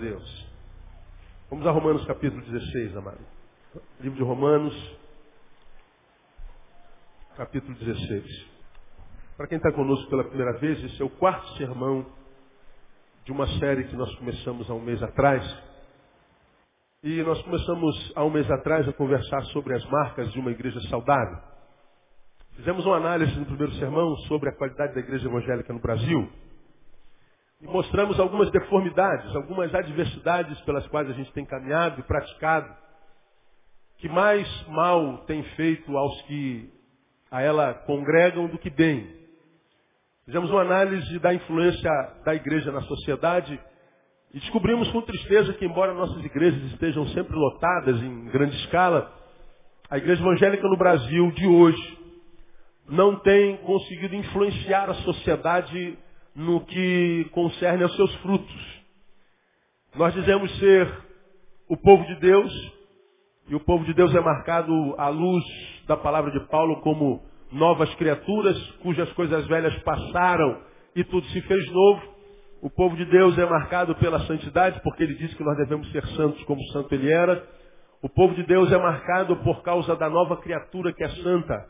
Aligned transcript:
Deus. 0.00 0.46
Vamos 1.50 1.66
a 1.66 1.70
Romanos 1.70 2.06
capítulo 2.06 2.42
16, 2.42 2.96
amado. 2.96 3.18
Livro 4.00 4.16
de 4.16 4.24
Romanos, 4.24 4.98
capítulo 7.36 7.74
16. 7.74 8.46
Para 9.36 9.46
quem 9.46 9.58
está 9.58 9.70
conosco 9.72 10.08
pela 10.08 10.24
primeira 10.24 10.58
vez, 10.58 10.82
esse 10.82 11.02
é 11.02 11.04
o 11.04 11.10
quarto 11.10 11.46
sermão 11.58 12.06
de 13.26 13.30
uma 13.30 13.46
série 13.58 13.84
que 13.84 13.96
nós 13.96 14.12
começamos 14.16 14.70
há 14.70 14.74
um 14.74 14.80
mês 14.80 15.02
atrás. 15.02 15.44
E 17.02 17.22
nós 17.22 17.40
começamos 17.42 18.12
há 18.16 18.24
um 18.24 18.30
mês 18.30 18.50
atrás 18.50 18.88
a 18.88 18.92
conversar 18.94 19.42
sobre 19.46 19.74
as 19.74 19.84
marcas 19.84 20.32
de 20.32 20.40
uma 20.40 20.50
igreja 20.50 20.80
saudável. 20.88 21.38
Fizemos 22.56 22.86
uma 22.86 22.96
análise 22.96 23.38
no 23.38 23.44
primeiro 23.44 23.72
sermão 23.74 24.16
sobre 24.28 24.48
a 24.48 24.56
qualidade 24.56 24.94
da 24.94 25.00
igreja 25.00 25.28
evangélica 25.28 25.74
no 25.74 25.78
Brasil. 25.78 26.30
E 27.60 27.66
mostramos 27.66 28.18
algumas 28.18 28.50
deformidades, 28.50 29.34
algumas 29.36 29.74
adversidades 29.74 30.58
pelas 30.62 30.86
quais 30.88 31.10
a 31.10 31.12
gente 31.12 31.32
tem 31.32 31.44
caminhado 31.44 32.00
e 32.00 32.04
praticado, 32.04 32.74
que 33.98 34.08
mais 34.08 34.48
mal 34.68 35.18
tem 35.26 35.42
feito 35.56 35.96
aos 35.96 36.22
que 36.22 36.72
a 37.30 37.42
ela 37.42 37.74
congregam 37.74 38.48
do 38.48 38.58
que 38.58 38.70
bem. 38.70 39.20
Fizemos 40.24 40.50
uma 40.50 40.62
análise 40.62 41.18
da 41.18 41.34
influência 41.34 41.90
da 42.24 42.34
igreja 42.34 42.72
na 42.72 42.80
sociedade 42.82 43.60
e 44.32 44.38
descobrimos 44.38 44.90
com 44.90 45.02
tristeza 45.02 45.52
que, 45.54 45.64
embora 45.64 45.92
nossas 45.92 46.24
igrejas 46.24 46.62
estejam 46.72 47.06
sempre 47.08 47.34
lotadas 47.34 48.00
em 48.00 48.24
grande 48.26 48.56
escala, 48.56 49.12
a 49.90 49.98
igreja 49.98 50.22
evangélica 50.22 50.66
no 50.66 50.78
Brasil 50.78 51.30
de 51.32 51.46
hoje 51.46 51.98
não 52.88 53.16
tem 53.16 53.58
conseguido 53.58 54.14
influenciar 54.14 54.88
a 54.88 54.94
sociedade 54.94 55.98
no 56.34 56.64
que 56.64 57.28
concerne 57.32 57.82
aos 57.82 57.94
seus 57.96 58.14
frutos. 58.16 58.80
Nós 59.94 60.14
dizemos 60.14 60.50
ser 60.58 60.88
o 61.68 61.76
povo 61.76 62.04
de 62.06 62.16
Deus, 62.20 62.52
e 63.48 63.54
o 63.54 63.60
povo 63.60 63.84
de 63.84 63.92
Deus 63.94 64.14
é 64.14 64.20
marcado 64.20 64.72
à 64.96 65.08
luz 65.08 65.44
da 65.86 65.96
palavra 65.96 66.30
de 66.30 66.40
Paulo 66.48 66.80
como 66.82 67.22
novas 67.50 67.92
criaturas, 67.96 68.56
cujas 68.82 69.12
coisas 69.12 69.46
velhas 69.48 69.76
passaram 69.82 70.62
e 70.94 71.02
tudo 71.04 71.26
se 71.28 71.40
fez 71.42 71.72
novo. 71.72 72.02
O 72.62 72.70
povo 72.70 72.94
de 72.96 73.04
Deus 73.06 73.36
é 73.38 73.46
marcado 73.46 73.94
pela 73.96 74.20
santidade, 74.26 74.80
porque 74.82 75.02
ele 75.02 75.14
diz 75.14 75.32
que 75.34 75.42
nós 75.42 75.56
devemos 75.56 75.90
ser 75.90 76.06
santos 76.08 76.42
como 76.44 76.62
santo 76.68 76.94
ele 76.94 77.10
era. 77.10 77.42
O 78.02 78.08
povo 78.08 78.34
de 78.34 78.44
Deus 78.44 78.70
é 78.70 78.78
marcado 78.78 79.36
por 79.38 79.62
causa 79.62 79.96
da 79.96 80.08
nova 80.08 80.36
criatura 80.36 80.92
que 80.92 81.02
é 81.02 81.08
santa 81.08 81.66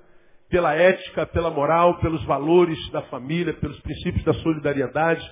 pela 0.50 0.74
ética, 0.74 1.26
pela 1.26 1.50
moral, 1.50 1.98
pelos 2.00 2.22
valores 2.24 2.78
da 2.90 3.02
família, 3.02 3.54
pelos 3.54 3.80
princípios 3.80 4.24
da 4.24 4.34
solidariedade. 4.34 5.24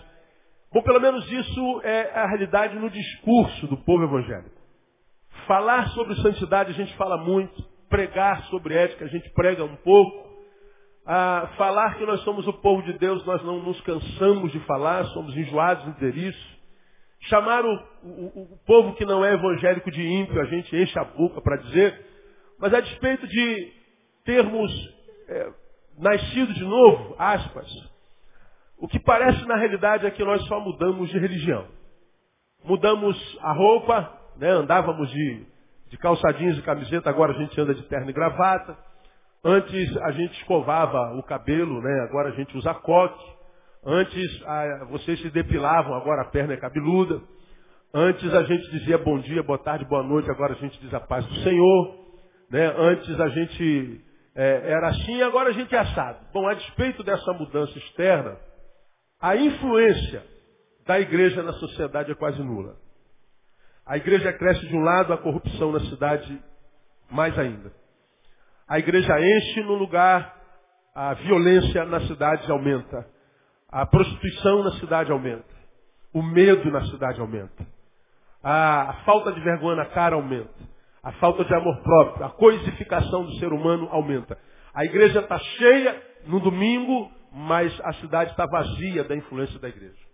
Bom, 0.73 0.81
pelo 0.83 1.01
menos 1.01 1.31
isso 1.31 1.81
é 1.83 2.13
a 2.15 2.27
realidade 2.29 2.79
no 2.79 2.89
discurso 2.89 3.67
do 3.67 3.77
povo 3.79 4.05
evangélico. 4.05 4.57
Falar 5.47 5.89
sobre 5.89 6.15
santidade 6.17 6.71
a 6.71 6.75
gente 6.75 6.97
fala 6.97 7.19
muito, 7.19 7.63
pregar 7.89 8.45
sobre 8.45 8.75
ética 8.75 9.05
a 9.05 9.09
gente 9.09 9.29
prega 9.31 9.65
um 9.65 9.77
pouco. 9.77 10.29
Ah, 11.05 11.51
falar 11.57 11.97
que 11.97 12.05
nós 12.05 12.21
somos 12.21 12.47
o 12.47 12.53
povo 12.53 12.83
de 12.83 12.93
Deus, 12.99 13.25
nós 13.25 13.43
não 13.43 13.63
nos 13.63 13.81
cansamos 13.81 14.53
de 14.53 14.61
falar, 14.61 15.05
somos 15.07 15.37
enjoados 15.37 15.87
em 15.89 15.93
dizer 15.93 16.17
isso. 16.17 16.59
Chamar 17.23 17.65
o, 17.65 17.75
o, 18.05 18.43
o 18.43 18.59
povo 18.67 18.95
que 18.95 19.05
não 19.05 19.25
é 19.25 19.33
evangélico 19.33 19.91
de 19.91 20.01
ímpio, 20.01 20.41
a 20.41 20.45
gente 20.45 20.77
enche 20.77 20.97
a 20.99 21.05
boca 21.05 21.41
para 21.41 21.57
dizer. 21.57 22.07
Mas 22.61 22.73
a 22.75 22.81
despeito 22.81 23.27
de 23.27 23.73
termos 24.25 24.98
é, 25.29 25.53
nascido 25.99 26.53
de 26.55 26.65
novo, 26.65 27.15
aspas, 27.19 27.69
o 28.79 28.87
que 28.87 28.99
parece 29.01 29.45
na 29.47 29.57
realidade 29.57 30.07
é 30.07 30.11
que 30.11 30.25
nós 30.25 30.43
só 30.47 30.61
mudamos 30.61 31.11
de 31.11 31.19
religião. 31.19 31.67
Mudamos 32.65 33.17
a 33.41 33.53
roupa, 33.53 34.13
né? 34.37 34.51
andávamos 34.51 35.11
de, 35.11 35.47
de 35.89 35.99
calçadinhos 35.99 36.59
e 36.59 36.63
camiseta, 36.63 37.11
agora 37.11 37.33
a 37.33 37.39
gente 37.39 37.61
anda 37.61 37.75
de 37.75 37.83
terno 37.85 38.09
e 38.09 38.13
gravata. 38.13 38.77
Antes 39.45 39.97
a 39.99 40.13
gente 40.13 40.37
escovava 40.39 41.15
o 41.17 41.23
cabelo, 41.23 41.81
né? 41.81 42.01
agora 42.09 42.31
a 42.31 42.33
gente 42.33 42.57
usa 42.57 42.73
coque. 42.75 43.39
Antes 43.85 44.43
a, 44.45 44.85
vocês 44.91 45.21
se 45.21 45.31
depilavam, 45.31 45.95
agora 45.95 46.23
a 46.23 46.31
perna 46.31 46.55
é 46.55 46.57
cabeluda. 46.57 47.21
Antes 47.93 48.33
a 48.35 48.43
gente 48.45 48.71
dizia 48.71 48.99
bom 48.99 49.19
dia, 49.19 49.43
boa 49.43 49.59
tarde, 49.59 49.85
boa 49.87 50.03
noite, 50.03 50.31
agora 50.31 50.53
a 50.53 50.57
gente 50.57 50.79
diz 50.81 50.93
a 50.93 51.01
paz 51.01 51.25
do 51.27 51.35
Senhor. 51.37 51.99
Né? 52.51 52.67
Antes 52.77 53.19
a 53.21 53.29
gente 53.29 54.05
é, 54.41 54.71
era 54.71 54.91
assim 54.91 55.21
agora 55.21 55.49
a 55.49 55.53
gente 55.53 55.75
é 55.75 55.79
assado. 55.79 56.21
Bom, 56.33 56.47
a 56.47 56.55
despeito 56.55 57.03
dessa 57.03 57.33
mudança 57.33 57.77
externa, 57.77 58.39
a 59.21 59.35
influência 59.35 60.25
da 60.87 61.01
igreja 61.01 61.43
na 61.43 61.53
sociedade 61.55 62.13
é 62.13 62.15
quase 62.15 62.41
nula. 62.41 62.77
A 63.85 63.97
igreja 63.97 64.33
cresce 64.33 64.65
de 64.69 64.77
um 64.77 64.81
lado, 64.81 65.13
a 65.13 65.19
corrupção 65.19 65.73
na 65.73 65.81
cidade 65.81 66.41
mais 67.11 67.37
ainda. 67.37 67.73
A 68.69 68.79
igreja 68.79 69.13
enche 69.21 69.61
no 69.63 69.75
lugar, 69.75 70.37
a 70.95 71.15
violência 71.15 71.85
na 71.87 72.07
cidade 72.07 72.49
aumenta. 72.49 73.09
A 73.69 73.85
prostituição 73.87 74.63
na 74.63 74.71
cidade 74.79 75.11
aumenta. 75.11 75.53
O 76.15 76.23
medo 76.23 76.71
na 76.71 76.85
cidade 76.87 77.21
aumenta. 77.21 77.67
A 78.41 79.03
falta 79.05 79.33
de 79.33 79.41
vergonha 79.41 79.79
na 79.79 79.87
cara 79.87 80.15
aumenta 80.15 80.78
a 81.03 81.13
falta 81.13 81.45
de 81.45 81.55
amor 81.55 81.77
próprio, 81.83 82.27
a 82.27 82.31
coisificação 82.31 83.25
do 83.25 83.33
ser 83.39 83.53
humano 83.53 83.89
aumenta. 83.91 84.39
A 84.75 84.85
igreja 84.85 85.21
está 85.21 85.39
cheia 85.39 86.03
no 86.27 86.41
domingo, 86.41 87.11
mas 87.33 87.79
a 87.85 87.93
cidade 87.95 88.31
está 88.31 88.47
vazia 88.47 89.05
da 89.05 89.17
influência 89.17 89.59
da 89.59 89.69
igreja. 89.69 90.09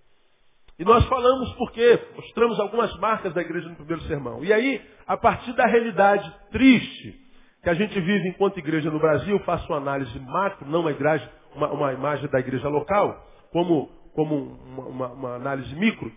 E 0.79 0.85
nós 0.85 1.05
falamos 1.07 1.53
porque 1.55 2.01
mostramos 2.17 2.59
algumas 2.59 2.95
marcas 2.99 3.33
da 3.33 3.41
igreja 3.41 3.69
no 3.69 3.77
primeiro 3.77 4.03
sermão. 4.03 4.45
E 4.45 4.53
aí, 4.53 4.83
a 5.07 5.17
partir 5.17 5.53
da 5.53 5.67
realidade 5.67 6.33
triste 6.51 7.21
que 7.63 7.71
a 7.71 7.75
gente 7.75 7.99
vive 7.99 8.29
enquanto 8.29 8.59
igreja 8.59 8.91
no 8.91 8.99
Brasil, 8.99 9.39
faço 9.41 9.67
uma 9.73 9.79
análise 9.79 10.19
macro, 10.19 10.69
não 10.69 10.81
uma, 10.81 10.91
igreja, 10.91 11.31
uma, 11.55 11.73
uma 11.73 11.93
imagem 11.93 12.29
da 12.29 12.39
igreja 12.39 12.69
local, 12.69 13.25
como, 13.53 13.89
como 14.15 14.35
uma, 14.37 14.85
uma, 14.85 15.07
uma 15.13 15.35
análise 15.37 15.75
micro. 15.77 16.13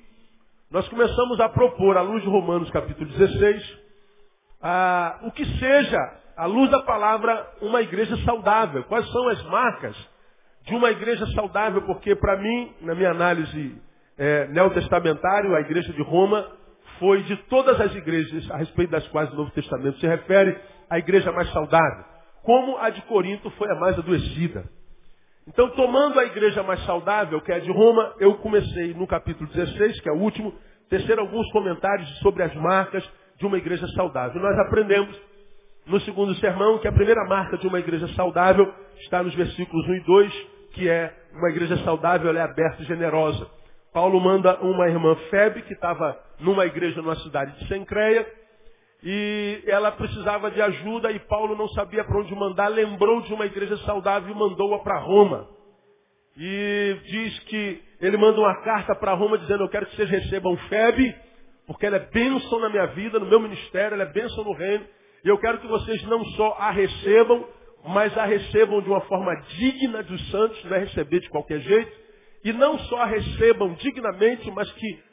Nós 0.70 0.88
começamos 0.90 1.40
a 1.40 1.48
propor, 1.48 1.96
à 1.96 2.02
luz 2.02 2.22
de 2.22 2.28
Romanos 2.28 2.70
capítulo 2.72 3.10
16, 3.10 3.87
ah, 4.62 5.20
o 5.24 5.32
que 5.32 5.46
seja, 5.60 6.00
à 6.36 6.46
luz 6.46 6.70
da 6.70 6.82
palavra, 6.82 7.48
uma 7.62 7.82
igreja 7.82 8.16
saudável. 8.24 8.84
Quais 8.86 9.08
são 9.12 9.28
as 9.30 9.44
marcas 9.44 9.96
de 10.64 10.76
uma 10.76 10.92
igreja 10.92 11.26
saudável? 11.28 11.82
Porque 11.84 12.16
para 12.16 12.38
mim, 12.38 12.74
na 12.82 12.96
minha 12.96 13.12
análise 13.12 13.82
é, 14.18 14.48
neotestamentária, 14.48 15.56
a 15.56 15.62
igreja 15.62 15.94
de 15.94 16.02
Roma 16.02 16.48
foi 17.00 17.24
de 17.24 17.36
todas 17.44 17.80
as 17.80 17.94
igrejas 17.96 18.50
a 18.52 18.58
respeito 18.58 18.92
das 18.92 19.08
quais 19.10 19.32
o 19.32 19.36
Novo 19.36 19.52
Testamento 19.52 20.00
se 20.00 20.08
refere, 20.08 20.58
a 20.90 20.98
igreja 20.98 21.32
mais 21.32 21.50
saudável. 21.52 22.06
Como 22.44 22.78
a 22.78 22.90
de 22.90 23.02
Corinto 23.04 23.50
foi 23.52 23.70
a 23.70 23.76
mais 23.76 23.98
adoecida. 24.00 24.64
Então, 25.48 25.70
tomando 25.72 26.20
a 26.20 26.26
igreja 26.26 26.64
mais 26.64 26.84
saudável, 26.86 27.40
que 27.42 27.52
é 27.52 27.56
a 27.56 27.60
de 27.60 27.72
Roma, 27.72 28.16
eu 28.20 28.36
comecei 28.36 28.94
no 28.94 29.08
capítulo 29.08 29.50
16, 29.50 30.02
que 30.02 30.10
é 30.10 30.12
o 30.12 30.18
último, 30.18 30.54
tecer 30.90 31.18
alguns 31.20 31.50
comentários 31.52 32.10
sobre 32.20 32.44
as 32.44 32.54
marcas 32.56 33.08
de 33.38 33.46
uma 33.46 33.58
igreja 33.58 33.88
saudável. 33.90 34.42
Nós 34.42 34.58
aprendemos 34.60 35.16
no 35.86 36.00
segundo 36.02 36.36
sermão 36.36 36.80
que 36.80 36.88
a 36.88 36.92
primeira 36.92 37.24
marca 37.26 37.58
de 37.58 37.68
uma 37.68 37.80
igreja 37.80 38.08
saudável 38.10 38.74
está 39.00 39.24
nos 39.24 39.34
versículos 39.36 39.88
1 39.88 39.94
e 39.94 40.00
2, 40.02 40.48
que 40.74 40.90
é 40.90 41.14
uma 41.34 41.50
igreja 41.50 41.78
saudável, 41.78 42.30
ela 42.30 42.40
é 42.40 42.44
aberta 42.44 42.82
e 42.82 42.86
generosa. 42.86 43.48
Paulo 43.94 44.20
manda 44.20 44.60
uma 44.62 44.88
irmã 44.88 45.16
Febe, 45.30 45.62
que 45.62 45.74
estava 45.74 46.20
numa 46.40 46.66
igreja 46.66 47.02
numa 47.02 47.16
cidade 47.18 47.58
de 47.58 47.68
Sencreia, 47.68 48.28
e 49.04 49.64
ela 49.68 49.92
precisava 49.92 50.52
de 50.52 50.62
ajuda 50.62 51.12
e 51.12 51.20
Paulo 51.20 51.56
não 51.56 51.68
sabia 51.70 52.04
para 52.04 52.20
onde 52.20 52.34
mandar, 52.36 52.68
lembrou 52.68 53.22
de 53.22 53.34
uma 53.34 53.46
igreja 53.46 53.78
saudável 53.78 54.30
e 54.30 54.38
mandou-a 54.38 54.80
para 54.80 55.00
Roma. 55.00 55.48
E 56.36 56.98
diz 57.06 57.40
que 57.46 57.82
ele 58.02 58.18
manda 58.18 58.40
uma 58.40 58.62
carta 58.62 58.96
para 58.96 59.14
Roma 59.14 59.38
dizendo, 59.38 59.64
eu 59.64 59.70
quero 59.70 59.86
que 59.86 59.96
vocês 59.96 60.10
recebam 60.10 60.56
Febe, 60.70 61.16
porque 61.68 61.86
ela 61.86 61.98
é 61.98 62.08
bênção 62.12 62.60
na 62.62 62.70
minha 62.70 62.88
vida, 62.88 63.20
no 63.20 63.26
meu 63.26 63.42
ministério, 63.42 63.94
ela 63.94 64.04
é 64.04 64.12
bênção 64.12 64.44
no 64.44 64.54
reino. 64.54 64.86
E 65.24 65.28
eu 65.28 65.38
quero 65.38 65.60
que 65.60 65.68
vocês 65.68 66.02
não 66.04 66.24
só 66.26 66.56
a 66.58 66.72
recebam, 66.72 67.46
mas 67.86 68.18
a 68.18 68.26
recebam 68.26 68.82
de 68.82 68.88
uma 68.88 69.02
forma 69.02 69.36
digna 69.58 70.02
dos 70.02 70.32
santos, 70.32 70.64
não 70.64 70.78
é 70.78 70.80
receber 70.80 71.20
de 71.20 71.30
qualquer 71.30 71.60
jeito. 71.60 71.92
E 72.46 72.54
não 72.54 72.80
só 72.80 73.02
a 73.02 73.06
recebam 73.06 73.74
dignamente, 73.74 74.50
mas 74.52 74.72
que 74.72 75.04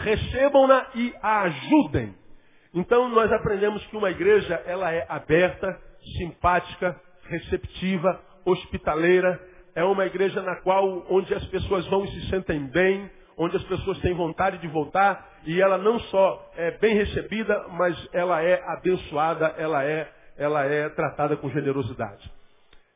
recebam-na 0.00 0.86
e 0.96 1.14
a 1.22 1.42
ajudem. 1.42 2.12
Então 2.74 3.08
nós 3.10 3.30
aprendemos 3.30 3.86
que 3.86 3.96
uma 3.96 4.10
igreja, 4.10 4.60
ela 4.66 4.92
é 4.92 5.06
aberta, 5.08 5.80
simpática, 6.18 7.00
receptiva, 7.28 8.20
hospitaleira. 8.44 9.40
É 9.74 9.84
uma 9.84 10.04
igreja 10.04 10.42
na 10.42 10.56
qual, 10.56 11.06
onde 11.08 11.32
as 11.32 11.44
pessoas 11.46 11.86
vão 11.86 12.04
e 12.04 12.08
se 12.08 12.28
sentem 12.28 12.66
bem, 12.66 13.08
onde 13.36 13.56
as 13.56 13.64
pessoas 13.64 13.98
têm 14.00 14.14
vontade 14.14 14.58
de 14.58 14.68
voltar 14.68 15.28
e 15.44 15.60
ela 15.60 15.78
não 15.78 15.98
só 15.98 16.50
é 16.56 16.72
bem 16.72 16.94
recebida, 16.94 17.66
mas 17.70 18.08
ela 18.12 18.42
é 18.42 18.62
abençoada, 18.66 19.54
ela 19.58 19.84
é, 19.84 20.08
ela 20.36 20.64
é 20.64 20.88
tratada 20.90 21.36
com 21.36 21.50
generosidade. 21.50 22.30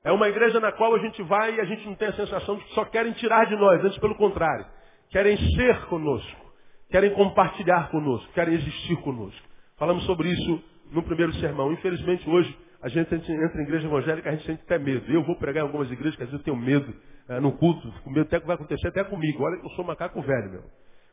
É 0.04 0.12
uma 0.12 0.28
igreja 0.28 0.60
na 0.60 0.70
qual 0.70 0.94
a 0.94 0.98
gente 0.98 1.22
vai 1.24 1.56
e 1.56 1.60
a 1.60 1.64
gente 1.64 1.84
não 1.86 1.96
tem 1.96 2.08
a 2.08 2.12
sensação 2.12 2.56
de 2.56 2.64
que 2.64 2.74
só 2.74 2.84
querem 2.84 3.12
tirar 3.14 3.46
de 3.46 3.56
nós, 3.56 3.84
antes 3.84 3.98
pelo 3.98 4.14
contrário, 4.14 4.64
querem 5.10 5.36
ser 5.56 5.86
conosco, 5.86 6.52
querem 6.90 7.10
compartilhar 7.10 7.90
conosco, 7.90 8.32
querem 8.32 8.54
existir 8.54 8.96
conosco. 8.98 9.46
Falamos 9.76 10.04
sobre 10.04 10.28
isso 10.28 10.62
no 10.92 11.02
primeiro 11.02 11.32
sermão. 11.34 11.72
Infelizmente, 11.72 12.28
hoje, 12.30 12.56
a 12.80 12.88
gente 12.88 13.12
entra 13.14 13.60
em 13.60 13.64
igreja 13.64 13.86
evangélica, 13.86 14.28
a 14.28 14.32
gente 14.32 14.46
sente 14.46 14.62
até 14.62 14.78
medo. 14.78 15.10
Eu 15.10 15.24
vou 15.24 15.34
pregar 15.36 15.64
em 15.64 15.66
algumas 15.66 15.90
igrejas 15.90 16.14
que 16.16 16.22
às 16.22 16.30
vezes 16.30 16.40
eu 16.40 16.44
tenho 16.44 16.56
medo 16.56 16.94
é, 17.28 17.40
no 17.40 17.52
culto, 17.52 17.90
com 18.02 18.11
medo 18.11 18.23
até 18.23 18.40
que 18.40 18.46
vai 18.46 18.55
acontecer 18.55 18.88
até 18.88 19.05
comigo. 19.05 19.43
Olha 19.43 19.58
que 19.58 19.67
eu 19.67 19.70
sou 19.70 19.84
macaco 19.84 20.20
velho, 20.23 20.50
meu. 20.50 20.62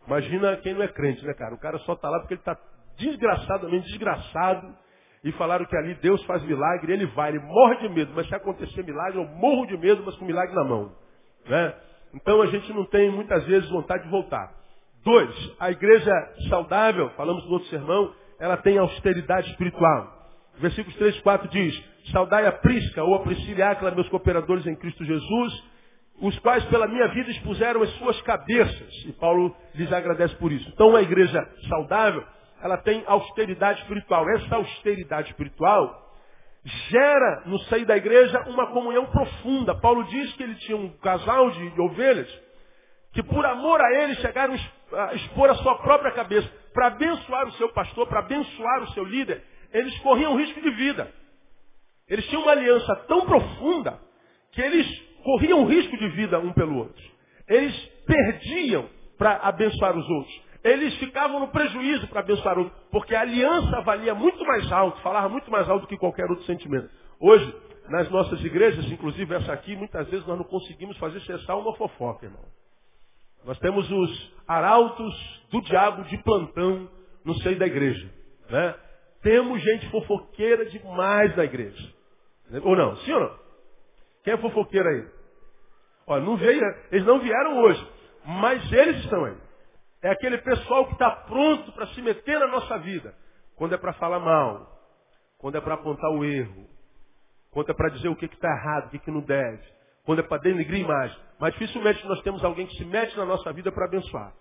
Imagina 0.08 0.58
quem 0.58 0.74
não 0.74 0.84
é 0.84 0.88
crente, 0.88 1.26
né, 1.26 1.34
cara? 1.34 1.56
O 1.56 1.60
cara 1.60 1.78
só 1.80 1.94
está 1.94 2.10
lá 2.10 2.20
porque 2.20 2.34
ele 2.34 2.42
está 2.42 2.58
desgraçadamente 2.98 3.88
desgraçado 3.88 4.76
e 5.24 5.32
falaram 5.34 5.66
que 5.66 5.76
ali 5.76 5.96
Deus 5.96 6.24
faz 6.26 6.44
milagre, 6.44 6.92
ele 6.92 7.06
vai, 7.08 7.30
ele 7.30 7.40
morre 7.40 7.78
de 7.78 7.90
medo, 7.90 8.12
mas 8.14 8.28
se 8.28 8.36
acontecer 8.36 8.84
milagre, 8.84 9.18
eu 9.18 9.26
morro 9.26 9.66
de 9.66 9.78
medo, 9.78 10.04
mas 10.06 10.16
com 10.18 10.26
milagre 10.26 10.54
na 10.54 10.64
mão. 10.66 10.92
Né? 11.48 11.74
Então 12.14 12.42
a 12.42 12.48
gente 12.48 12.72
não 12.74 12.86
tem 12.86 13.10
muitas 13.10 13.46
vezes 13.46 13.70
vontade 13.70 14.04
de 14.04 14.10
voltar. 14.10 14.52
Dois, 15.04 15.56
a 15.60 15.72
igreja 15.72 16.12
saudável, 16.50 17.10
falamos 17.12 17.46
no 17.46 17.54
outro 17.54 17.70
sermão, 17.70 18.14
ela 18.40 18.58
tem 18.58 18.78
austeridade 18.78 19.50
espiritual. 19.52 20.12
Versículos 20.60 20.96
3 20.98 21.18
e 21.18 21.22
4 21.22 21.50
diz, 21.50 21.84
saudai 22.12 22.46
a 22.46 22.52
Prisca 22.52 23.04
ou 23.04 23.16
a 23.16 23.20
Priscila 23.20 23.92
meus 23.96 24.08
cooperadores 24.10 24.66
em 24.68 24.76
Cristo 24.76 25.04
Jesus, 25.04 25.73
os 26.22 26.38
quais 26.40 26.64
pela 26.66 26.88
minha 26.88 27.08
vida 27.10 27.32
expuseram 27.32 27.82
as 27.82 27.90
suas 27.98 28.22
cabeças. 28.22 29.06
E 29.06 29.12
Paulo 29.14 29.56
lhes 29.76 29.92
agradece 29.92 30.36
por 30.36 30.52
isso. 30.52 30.70
Então, 30.70 30.90
uma 30.90 31.02
igreja 31.02 31.48
saudável, 31.68 32.24
ela 32.62 32.78
tem 32.78 33.04
austeridade 33.06 33.82
espiritual. 33.82 34.30
Essa 34.30 34.56
austeridade 34.56 35.30
espiritual 35.32 36.02
gera 36.90 37.44
no 37.46 37.60
seio 37.62 37.86
da 37.86 37.98
igreja 37.98 38.42
uma 38.48 38.68
comunhão 38.68 39.06
profunda. 39.08 39.76
Paulo 39.76 40.04
diz 40.06 40.34
que 40.34 40.44
ele 40.44 40.56
tinha 40.56 40.78
um 40.78 40.90
casal 41.00 41.52
de 41.52 41.82
ovelhas 41.82 42.44
que 43.14 43.22
por 43.22 43.46
amor 43.46 43.80
a 43.80 43.94
ele 44.02 44.16
chegaram 44.16 44.56
a 44.92 45.14
expor 45.14 45.50
a 45.50 45.56
sua 45.56 45.78
própria 45.78 46.12
cabeça 46.12 46.50
para 46.74 46.88
abençoar 46.88 47.48
o 47.48 47.52
seu 47.54 47.72
pastor, 47.72 48.08
para 48.08 48.20
abençoar 48.20 48.84
o 48.84 48.92
seu 48.94 49.04
líder. 49.04 49.44
Eles 49.72 49.96
corriam 50.00 50.36
risco 50.36 50.60
de 50.60 50.72
vida. 50.72 51.12
Eles 52.10 52.26
tinham 52.28 52.42
uma 52.42 52.52
aliança 52.52 52.96
tão 53.08 53.26
profunda 53.26 54.00
que 54.52 54.62
eles 54.62 54.88
corriam 55.24 55.66
risco 55.66 55.98
de 55.98 56.10
vida 56.10 56.40
um 56.40 56.54
pelo 56.54 56.78
outro. 56.78 57.04
Eles 57.48 57.76
perdiam 58.06 58.88
para 59.18 59.38
abençoar 59.38 59.98
os 59.98 60.10
outros. 60.10 60.42
Eles 60.64 60.96
ficavam 60.96 61.40
no 61.42 61.50
prejuízo 61.50 62.08
para 62.08 62.22
abençoar 62.22 62.58
o 62.58 62.64
outro, 62.64 62.78
porque 62.90 63.14
a 63.14 63.22
aliança 63.22 63.82
valia 63.82 64.16
muito 64.16 64.44
mais 64.46 64.72
alto, 64.72 65.02
falava 65.02 65.28
muito 65.28 65.52
mais 65.52 65.70
alto 65.70 65.88
que 65.88 65.98
qualquer 65.98 66.30
outro 66.30 66.46
sentimento. 66.46 66.90
Hoje, 67.20 67.54
nas 67.90 68.10
nossas 68.10 68.44
igrejas, 68.44 68.86
inclusive 68.86 69.34
essa 69.36 69.52
aqui, 69.52 69.76
muitas 69.76 70.08
vezes 70.08 70.26
nós 70.26 70.38
não 70.38 70.46
conseguimos 70.46 70.98
fazer 70.98 71.20
cessar 71.22 71.58
uma 71.58 71.76
fofoca, 71.76 72.26
irmão. 72.26 72.46
Nós 73.46 73.60
temos 73.60 73.90
os 73.92 74.34
arautos 74.48 75.44
do 75.52 75.62
diabo 75.62 76.04
de 76.04 76.18
plantão 76.20 76.90
no 77.26 77.34
seio 77.42 77.60
da 77.60 77.68
igreja. 77.68 78.10
Né? 78.50 78.76
Temos 79.22 79.62
gente 79.62 79.90
fofoqueira 79.90 80.66
demais 80.66 81.36
na 81.36 81.44
igreja. 81.44 81.94
Ou 82.64 82.76
não? 82.76 82.96
Sim 82.98 83.14
ou 83.14 83.20
não? 83.20 83.40
Quem 84.24 84.34
é 84.34 84.38
fofoqueiro 84.38 84.88
aí? 84.88 85.08
Não 86.08 86.38
veio, 86.38 86.62
eles 86.92 87.06
não 87.06 87.20
vieram 87.20 87.60
hoje, 87.60 87.88
mas 88.26 88.72
eles 88.72 88.98
estão 89.04 89.26
aí. 89.26 89.38
É 90.02 90.10
aquele 90.12 90.38
pessoal 90.40 90.86
que 90.88 90.94
está 90.94 91.10
pronto 91.12 91.72
para 91.72 91.88
se 91.88 92.02
meter 92.02 92.40
na 92.40 92.48
nossa 92.48 92.78
vida. 92.80 93.16
Quando 93.56 93.74
é 93.74 93.78
para 93.78 93.94
falar 93.94 94.20
mal, 94.20 94.68
quando 95.38 95.58
é 95.58 95.62
para 95.62 95.76
apontar 95.76 96.12
o 96.12 96.26
erro, 96.26 96.68
quando 97.52 97.70
é 97.70 97.74
para 97.74 97.90
dizer 97.90 98.10
o 98.10 98.16
que 98.16 98.26
está 98.26 98.50
errado, 98.50 98.88
o 98.88 98.90
que, 98.90 99.00
que 99.00 99.12
não 99.12 99.22
deve, 99.22 99.64
quando 100.04 100.20
é 100.20 100.24
para 100.24 100.42
denigrir 100.42 100.82
imagem. 100.82 101.18
Mas 101.40 101.54
dificilmente 101.54 102.06
nós 102.08 102.22
temos 102.22 102.44
alguém 102.44 102.68
que 102.68 102.76
se 102.76 102.86
mete 102.86 103.16
na 103.18 103.26
nossa 103.26 103.54
vida 103.54 103.72
para 103.72 103.86
abençoar. 103.86 104.34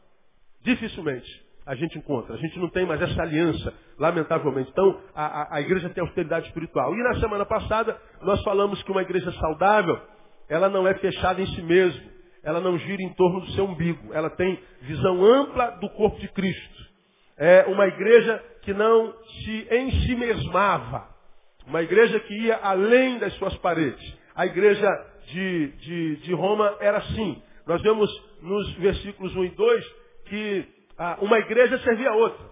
Dificilmente 0.63 1.53
a 1.65 1.75
gente 1.75 1.99
encontra. 1.99 2.35
A 2.35 2.39
gente 2.39 2.59
não 2.59 2.69
tem 2.69 2.85
mais 2.85 3.01
essa 3.01 3.23
aliança, 3.23 3.73
lamentavelmente. 3.99 4.71
Então, 4.71 5.01
a, 5.15 5.43
a, 5.43 5.57
a 5.57 5.61
igreja 5.61 5.89
tem 5.91 6.03
austeridade 6.03 6.49
espiritual. 6.49 6.95
E 6.95 7.03
na 7.03 7.21
semana 7.21 7.47
passada, 7.47 7.97
nós 8.23 8.43
falamos 8.43 8.83
que 8.83 8.91
uma 8.91 9.03
igreja 9.03 9.31
saudável, 9.33 10.01
ela 10.49 10.69
não 10.69 10.87
é 10.87 10.95
fechada 10.95 11.41
em 11.41 11.47
si 11.47 11.63
mesma. 11.63 12.13
Ela 12.43 12.61
não 12.61 12.77
gira 12.79 13.03
em 13.03 13.13
torno 13.15 13.41
do 13.41 13.53
seu 13.53 13.65
umbigo. 13.65 14.13
Ela 14.13 14.31
tem 14.31 14.59
visão 14.83 15.25
ampla 15.25 15.71
do 15.81 15.89
corpo 15.91 16.19
de 16.21 16.29
Cristo. 16.29 16.83
É 17.37 17.65
uma 17.69 17.87
igreja 17.87 18.43
que 18.63 18.73
não 18.73 19.15
se 19.45 19.69
ensimesmava. 19.71 21.09
Uma 21.67 21.83
igreja 21.83 22.19
que 22.21 22.35
ia 22.35 22.57
além 22.57 23.19
das 23.19 23.33
suas 23.35 23.57
paredes. 23.59 24.03
A 24.35 24.47
igreja 24.47 24.89
de, 25.27 25.69
de, 25.69 26.17
de 26.17 26.35
Roma 26.35 26.77
era 26.81 26.99
assim. 26.99 27.43
Nós 27.67 27.81
vemos 27.83 28.11
nos 28.41 28.73
versículos 28.75 29.35
1 29.37 29.45
e 29.45 29.49
2 29.51 29.85
que 30.27 30.69
ah, 30.99 31.19
uma 31.21 31.39
igreja 31.39 31.79
servia 31.79 32.11
a 32.11 32.17
outra. 32.17 32.45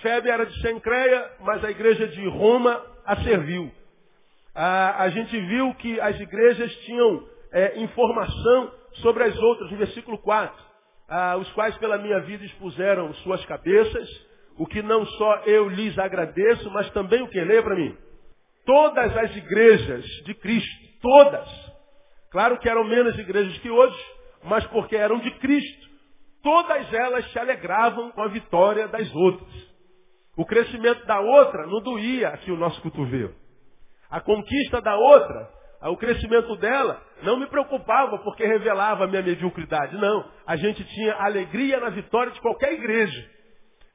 Febe 0.00 0.28
era 0.28 0.46
de 0.46 0.60
Sencreia, 0.60 1.30
mas 1.40 1.64
a 1.64 1.70
igreja 1.70 2.06
de 2.08 2.28
Roma 2.28 2.80
a 3.04 3.16
serviu. 3.22 3.70
A 4.54 5.08
gente 5.08 5.38
viu 5.40 5.74
que 5.74 6.00
as 6.00 6.18
igrejas 6.20 6.74
tinham 6.84 7.26
é, 7.52 7.80
informação 7.80 8.72
sobre 8.94 9.24
as 9.24 9.36
outras, 9.38 9.70
no 9.70 9.78
versículo 9.78 10.18
4. 10.18 10.72
Ah, 11.08 11.36
os 11.36 11.50
quais 11.52 11.76
pela 11.78 11.98
minha 11.98 12.20
vida 12.20 12.44
expuseram 12.44 13.12
suas 13.14 13.44
cabeças, 13.46 14.08
o 14.58 14.66
que 14.66 14.82
não 14.82 15.06
só 15.06 15.36
eu 15.46 15.68
lhes 15.68 15.98
agradeço, 15.98 16.70
mas 16.70 16.90
também 16.90 17.22
o 17.22 17.28
que? 17.28 17.40
Leia 17.40 17.62
para 17.62 17.76
mim. 17.76 17.96
Todas 18.66 19.16
as 19.16 19.36
igrejas 19.36 20.04
de 20.24 20.34
Cristo, 20.34 21.00
todas. 21.00 21.48
Claro 22.30 22.58
que 22.58 22.68
eram 22.68 22.84
menos 22.84 23.18
igrejas 23.18 23.56
que 23.58 23.70
hoje, 23.70 23.98
mas 24.44 24.66
porque 24.66 24.96
eram 24.96 25.18
de 25.18 25.30
Cristo 25.38 25.92
todas 26.42 26.92
elas 26.92 27.30
se 27.30 27.38
alegravam 27.38 28.10
com 28.10 28.22
a 28.22 28.28
vitória 28.28 28.88
das 28.88 29.12
outras. 29.14 29.72
O 30.36 30.44
crescimento 30.44 31.04
da 31.06 31.20
outra 31.20 31.66
não 31.66 31.80
doía 31.80 32.28
aqui 32.28 32.50
o 32.50 32.56
nosso 32.56 32.80
cotovelo. 32.82 33.34
A 34.12 34.20
conquista 34.20 34.78
da 34.82 34.94
outra, 34.94 35.48
o 35.84 35.96
crescimento 35.96 36.54
dela, 36.56 37.02
não 37.22 37.40
me 37.40 37.46
preocupava 37.46 38.18
porque 38.18 38.44
revelava 38.44 39.04
a 39.04 39.06
minha 39.06 39.22
mediocridade. 39.22 39.96
Não. 39.96 40.28
A 40.46 40.54
gente 40.54 40.84
tinha 40.84 41.14
alegria 41.14 41.80
na 41.80 41.88
vitória 41.88 42.30
de 42.30 42.38
qualquer 42.42 42.74
igreja. 42.74 43.30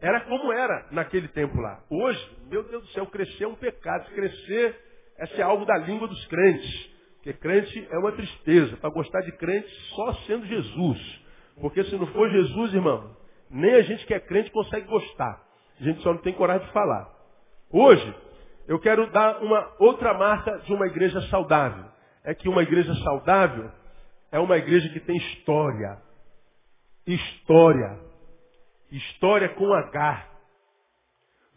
Era 0.02 0.22
como 0.22 0.52
era 0.52 0.88
naquele 0.90 1.28
tempo 1.28 1.56
lá. 1.62 1.84
Hoje, 1.88 2.38
meu 2.50 2.64
Deus 2.64 2.82
do 2.82 2.90
céu, 2.90 3.06
crescer 3.06 3.44
é 3.44 3.48
um 3.48 3.54
pecado. 3.54 4.10
Crescer 4.10 4.76
é 5.20 5.42
algo 5.44 5.66
da 5.66 5.78
língua 5.78 6.08
dos 6.08 6.26
crentes. 6.26 6.98
Porque 7.18 7.34
crente 7.34 7.88
é 7.92 7.98
uma 8.00 8.12
tristeza. 8.12 8.76
Para 8.78 8.90
gostar 8.90 9.22
de 9.22 9.34
crente, 9.34 9.70
só 9.96 10.14
sendo 10.26 10.48
Jesus. 10.48 11.22
Porque 11.62 11.84
se 11.84 11.96
não 11.96 12.08
for 12.08 12.28
Jesus, 12.32 12.74
irmão, 12.74 13.16
nem 13.52 13.76
a 13.76 13.82
gente 13.84 14.04
que 14.08 14.16
é 14.16 14.20
crente 14.20 14.50
consegue 14.50 14.88
gostar. 14.88 15.44
A 15.80 15.84
gente 15.84 16.02
só 16.02 16.12
não 16.12 16.22
tem 16.22 16.34
coragem 16.34 16.66
de 16.66 16.74
falar. 16.74 17.08
Hoje, 17.72 18.16
eu 18.68 18.80
quero 18.80 19.10
dar 19.12 19.42
uma 19.42 19.76
outra 19.80 20.14
marca 20.14 20.60
de 20.60 20.74
uma 20.74 20.88
igreja 20.88 21.22
saudável. 21.30 21.86
É 22.24 22.34
que 22.34 22.50
uma 22.50 22.62
igreja 22.62 22.94
saudável 23.04 23.72
é 24.32 24.40
uma 24.40 24.58
igreja 24.58 24.90
que 24.90 25.00
tem 25.00 25.16
história. 25.16 26.02
História. 27.06 28.00
História 28.92 29.50
com 29.50 29.74
H. 29.74 30.28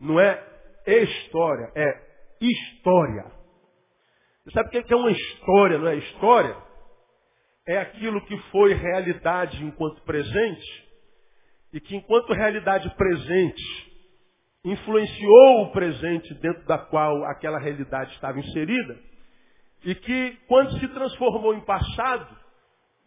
Não 0.01 0.21
é 0.21 0.43
história, 0.87 1.71
é 1.75 2.01
história. 2.41 3.27
Você 4.45 4.51
sabe 4.53 4.69
o 4.69 4.85
que 4.85 4.93
é 4.93 4.97
uma 4.97 5.11
história, 5.11 5.79
não 5.79 5.89
é 5.89 5.97
história? 5.97 6.71
é 7.71 7.79
aquilo 7.79 8.25
que 8.27 8.37
foi 8.51 8.75
realidade 8.75 9.63
enquanto 9.63 10.03
presente 10.03 10.89
e 11.73 11.81
que 11.81 11.95
enquanto 11.95 12.33
realidade 12.33 12.93
presente 12.97 13.90
influenciou 14.65 15.63
o 15.63 15.73
presente 15.73 16.35
dentro 16.35 16.65
da 16.67 16.79
qual 16.79 17.25
aquela 17.25 17.59
realidade 17.59 18.13
estava 18.13 18.39
inserida 18.39 18.99
e 19.85 19.95
que 19.95 20.37
quando 20.47 20.79
se 20.79 20.89
transformou 20.89 21.55
em 21.55 21.61
passado, 21.65 22.37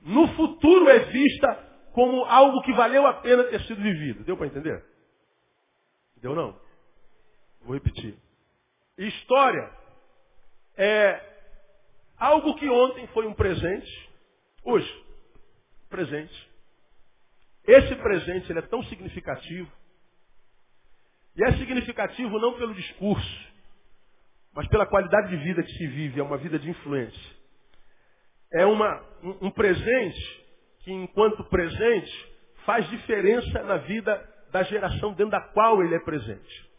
no 0.02 0.28
futuro 0.36 0.90
é 0.90 1.00
vista 1.00 1.72
como 1.94 2.26
algo 2.26 2.62
que 2.62 2.74
valeu 2.74 3.06
a 3.06 3.14
pena 3.16 3.44
ter 3.44 3.62
sido 3.62 3.82
vivido. 3.82 4.24
Deu 4.24 4.36
para 4.36 4.48
entender? 4.48 4.84
Deu 6.18 6.36
não? 6.36 6.60
Vou 7.62 7.76
repetir. 7.76 8.18
História 8.98 9.72
é 10.76 11.22
algo 12.18 12.56
que 12.56 12.68
ontem 12.68 13.06
foi 13.08 13.28
um 13.28 13.34
presente 13.34 14.14
Hoje, 14.64 15.06
presente. 15.90 16.52
Esse 17.66 17.96
presente 17.96 18.50
ele 18.50 18.60
é 18.60 18.64
tão 18.64 18.82
significativo. 18.84 19.70
E 21.36 21.44
é 21.44 21.52
significativo 21.54 22.40
não 22.40 22.54
pelo 22.54 22.74
discurso, 22.74 23.48
mas 24.54 24.68
pela 24.68 24.86
qualidade 24.86 25.30
de 25.30 25.38
vida 25.44 25.64
que 25.64 25.72
se 25.72 25.88
vive. 25.88 26.20
É 26.20 26.24
uma 26.24 26.38
vida 26.38 26.60
de 26.60 26.70
influência. 26.70 27.32
É 28.54 28.66
uma, 28.66 29.04
um, 29.24 29.48
um 29.48 29.52
presente 29.52 30.46
que, 30.84 30.92
enquanto 30.92 31.44
presente, 31.46 32.34
faz 32.66 32.88
diferença 32.90 33.64
na 33.64 33.78
vida 33.78 34.30
da 34.52 34.62
geração 34.64 35.14
dentro 35.14 35.32
da 35.32 35.42
qual 35.42 35.82
ele 35.84 35.96
é 35.96 36.00
presente. 36.00 36.72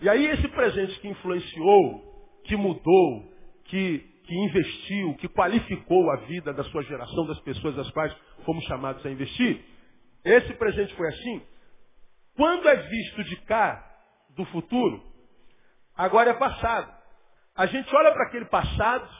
E 0.00 0.08
aí 0.08 0.26
esse 0.26 0.48
presente 0.48 0.98
que 1.00 1.08
influenciou, 1.08 2.40
que 2.44 2.56
mudou, 2.56 3.32
que 3.64 4.18
que 4.28 4.34
investiu, 4.34 5.14
que 5.14 5.26
qualificou 5.26 6.10
a 6.10 6.16
vida 6.16 6.52
da 6.52 6.62
sua 6.64 6.82
geração, 6.82 7.26
das 7.26 7.40
pessoas 7.40 7.78
às 7.78 7.90
quais 7.90 8.14
fomos 8.44 8.62
chamados 8.64 9.04
a 9.04 9.10
investir. 9.10 9.58
Esse 10.22 10.52
presente 10.52 10.94
foi 10.94 11.08
assim, 11.08 11.42
Quando 12.38 12.68
é 12.68 12.76
visto 12.76 13.24
de 13.24 13.34
cá, 13.38 13.84
do 14.36 14.44
futuro, 14.44 15.02
agora 15.96 16.30
é 16.30 16.34
passado. 16.34 16.88
A 17.56 17.66
gente 17.66 17.92
olha 17.92 18.12
para 18.12 18.28
aquele 18.28 18.44
passado 18.44 19.10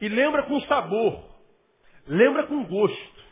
e 0.00 0.08
lembra 0.08 0.44
com 0.44 0.60
sabor, 0.60 1.20
lembra 2.06 2.46
com 2.46 2.64
gosto. 2.64 3.24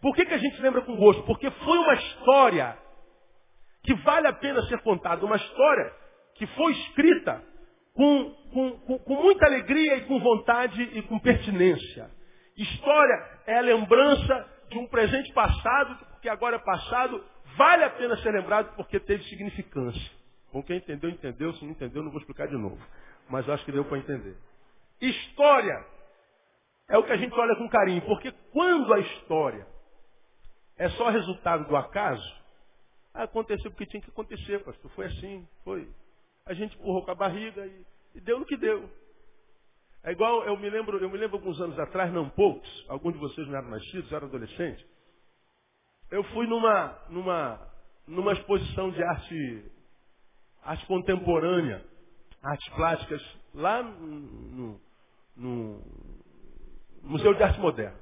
Por 0.00 0.16
que, 0.16 0.26
que 0.26 0.34
a 0.34 0.38
gente 0.38 0.60
lembra 0.60 0.82
com 0.82 0.96
gosto? 0.96 1.22
Porque 1.26 1.48
foi 1.48 1.78
uma 1.78 1.94
história 1.94 2.76
que 3.84 3.94
vale 3.94 4.26
a 4.26 4.32
pena 4.32 4.62
ser 4.62 4.82
contada, 4.82 5.24
uma 5.24 5.36
história 5.36 5.94
que 6.34 6.46
foi 6.48 6.72
escrita 6.72 7.40
com, 7.94 8.30
com, 8.52 8.80
com, 8.80 8.98
com 8.98 9.14
muita 9.14 9.46
alegria 9.46 9.94
e 9.94 10.06
com 10.06 10.18
vontade 10.18 10.82
e 10.82 11.02
com 11.02 11.20
pertinência. 11.20 12.10
História 12.56 13.40
é 13.46 13.58
a 13.58 13.62
lembrança 13.62 14.58
de 14.70 14.76
um 14.76 14.88
presente 14.88 15.32
passado, 15.32 16.04
que 16.20 16.28
agora 16.28 16.56
é 16.56 16.58
passado, 16.58 17.24
vale 17.58 17.84
a 17.84 17.90
pena 17.90 18.16
ser 18.18 18.30
lembrado 18.30 18.74
porque 18.76 18.98
teve 19.00 19.22
significância. 19.24 20.10
Com 20.50 20.62
quem 20.62 20.78
entendeu, 20.78 21.10
entendeu. 21.10 21.52
Se 21.54 21.64
não 21.64 21.72
entendeu, 21.72 22.02
não 22.02 22.10
vou 22.10 22.20
explicar 22.20 22.48
de 22.48 22.56
novo. 22.56 22.78
Mas 23.28 23.46
acho 23.48 23.64
que 23.64 23.72
deu 23.72 23.84
para 23.84 23.98
entender. 23.98 24.36
História 25.00 25.84
é 26.88 26.96
o 26.96 27.04
que 27.04 27.12
a 27.12 27.16
gente 27.16 27.34
olha 27.34 27.54
com 27.56 27.68
carinho, 27.68 28.00
porque 28.02 28.32
quando 28.52 28.94
a 28.94 29.00
história 29.00 29.66
é 30.78 30.88
só 30.90 31.10
resultado 31.10 31.68
do 31.68 31.76
acaso, 31.76 32.36
aconteceu 33.12 33.70
porque 33.70 33.86
tinha 33.86 34.02
que 34.02 34.10
acontecer, 34.10 34.64
pastor. 34.64 34.90
Foi 34.92 35.06
assim, 35.06 35.46
foi. 35.64 35.88
A 36.46 36.54
gente 36.54 36.74
empurrou 36.76 37.04
com 37.04 37.10
a 37.10 37.14
barriga 37.14 37.66
e, 37.66 37.84
e 38.14 38.20
deu 38.20 38.38
no 38.38 38.46
que 38.46 38.56
deu. 38.56 38.88
É 40.02 40.12
igual, 40.12 40.44
eu 40.44 40.56
me 40.56 40.70
lembro, 40.70 40.96
eu 40.98 41.10
me 41.10 41.18
lembro 41.18 41.36
alguns 41.36 41.60
anos 41.60 41.78
atrás, 41.78 42.10
não 42.12 42.30
poucos, 42.30 42.86
alguns 42.88 43.12
de 43.12 43.18
vocês 43.18 43.46
não 43.48 43.58
eram 43.58 43.68
nascidos, 43.68 44.10
eu 44.10 44.16
era 44.16 44.26
adolescente. 44.26 44.86
Eu 46.10 46.24
fui 46.24 46.46
numa, 46.46 46.98
numa, 47.10 47.60
numa 48.06 48.32
exposição 48.32 48.90
de 48.90 49.02
arte, 49.02 49.64
arte 50.64 50.86
contemporânea, 50.86 51.84
artes 52.42 52.68
plásticas, 52.70 53.22
lá 53.54 53.82
no, 53.82 54.80
no 55.36 55.82
Museu 57.02 57.34
de 57.34 57.42
Arte 57.42 57.60
Moderna. 57.60 57.98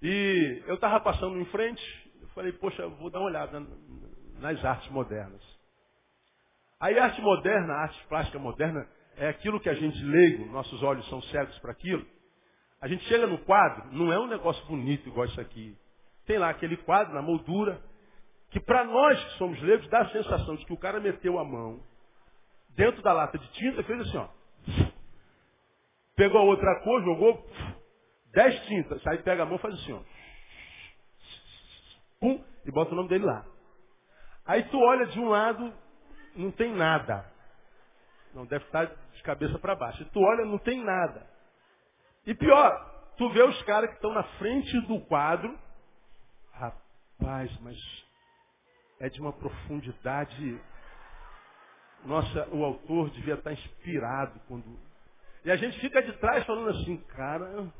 E 0.00 0.62
eu 0.66 0.76
estava 0.76 1.00
passando 1.00 1.38
em 1.40 1.44
frente, 1.46 1.82
eu 2.20 2.28
falei, 2.28 2.52
poxa, 2.52 2.86
vou 2.86 3.10
dar 3.10 3.18
uma 3.18 3.28
olhada 3.28 3.66
nas 4.38 4.64
artes 4.64 4.88
modernas. 4.90 5.42
Aí 6.78 6.98
arte 6.98 7.20
moderna, 7.20 7.72
a 7.72 7.82
arte 7.82 8.06
plástica 8.06 8.38
moderna, 8.38 8.86
é 9.16 9.28
aquilo 9.28 9.58
que 9.58 9.68
a 9.68 9.74
gente 9.74 9.98
leigo, 10.04 10.52
nossos 10.52 10.82
olhos 10.82 11.08
são 11.08 11.20
cegos 11.22 11.58
para 11.58 11.72
aquilo. 11.72 12.06
A 12.80 12.86
gente 12.86 13.04
chega 13.04 13.26
no 13.26 13.38
quadro, 13.38 13.92
não 13.92 14.12
é 14.12 14.18
um 14.18 14.26
negócio 14.26 14.64
bonito 14.66 15.08
igual 15.08 15.26
isso 15.26 15.40
aqui. 15.40 15.76
Tem 16.26 16.38
lá 16.38 16.50
aquele 16.50 16.76
quadro 16.78 17.14
na 17.14 17.22
moldura, 17.22 17.80
que 18.50 18.60
para 18.60 18.84
nós 18.84 19.22
que 19.24 19.38
somos 19.38 19.60
leigos 19.60 19.88
dá 19.88 20.00
a 20.00 20.10
sensação 20.10 20.56
de 20.56 20.64
que 20.64 20.72
o 20.72 20.78
cara 20.78 21.00
meteu 21.00 21.38
a 21.38 21.44
mão 21.44 21.82
dentro 22.70 23.02
da 23.02 23.12
lata 23.12 23.38
de 23.38 23.48
tinta 23.52 23.80
e 23.80 23.84
fez 23.84 24.00
assim, 24.00 24.16
ó. 24.16 24.28
Pegou 26.16 26.40
a 26.40 26.44
outra 26.44 26.80
cor, 26.80 27.02
jogou 27.02 27.44
dez 28.32 28.58
tintas, 28.66 29.04
aí 29.06 29.18
pega 29.18 29.42
a 29.42 29.46
mão 29.46 29.56
e 29.56 29.60
faz 29.60 29.74
assim, 29.74 29.92
ó. 29.92 30.00
Pum, 32.20 32.42
e 32.64 32.70
bota 32.70 32.92
o 32.92 32.96
nome 32.96 33.08
dele 33.08 33.24
lá. 33.24 33.44
Aí 34.46 34.62
tu 34.64 34.78
olha 34.78 35.06
de 35.06 35.18
um 35.18 35.28
lado, 35.28 35.72
não 36.36 36.50
tem 36.50 36.72
nada. 36.72 37.30
Não 38.34 38.44
deve 38.44 38.64
estar 38.64 38.86
de 38.86 39.22
cabeça 39.22 39.58
para 39.58 39.76
baixo. 39.76 40.04
Tu 40.06 40.20
olha, 40.20 40.44
não 40.44 40.58
tem 40.58 40.82
nada. 40.82 41.26
E 42.26 42.34
pior, 42.34 43.12
tu 43.16 43.30
vê 43.30 43.42
os 43.42 43.62
caras 43.62 43.90
que 43.90 43.96
estão 43.96 44.12
na 44.12 44.24
frente 44.38 44.80
do 44.82 45.00
quadro. 45.02 45.56
Rapaz, 46.54 47.50
mas 47.60 47.76
é 49.00 49.08
de 49.08 49.20
uma 49.20 49.32
profundidade. 49.32 50.60
Nossa, 52.04 52.48
o 52.52 52.64
autor 52.64 53.10
devia 53.10 53.34
estar 53.34 53.52
inspirado 53.52 54.40
quando. 54.46 54.64
E 55.44 55.50
a 55.50 55.56
gente 55.56 55.78
fica 55.80 56.02
de 56.02 56.12
trás 56.18 56.44
falando 56.46 56.70
assim, 56.70 56.96
cara. 57.08 57.72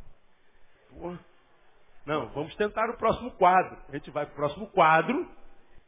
Pô. 0.90 1.16
Não, 2.04 2.28
vamos 2.28 2.54
tentar 2.56 2.90
o 2.90 2.98
próximo 2.98 3.30
quadro. 3.32 3.78
A 3.88 3.92
gente 3.92 4.10
vai 4.10 4.26
para 4.26 4.32
o 4.32 4.36
próximo 4.36 4.66
quadro. 4.68 5.28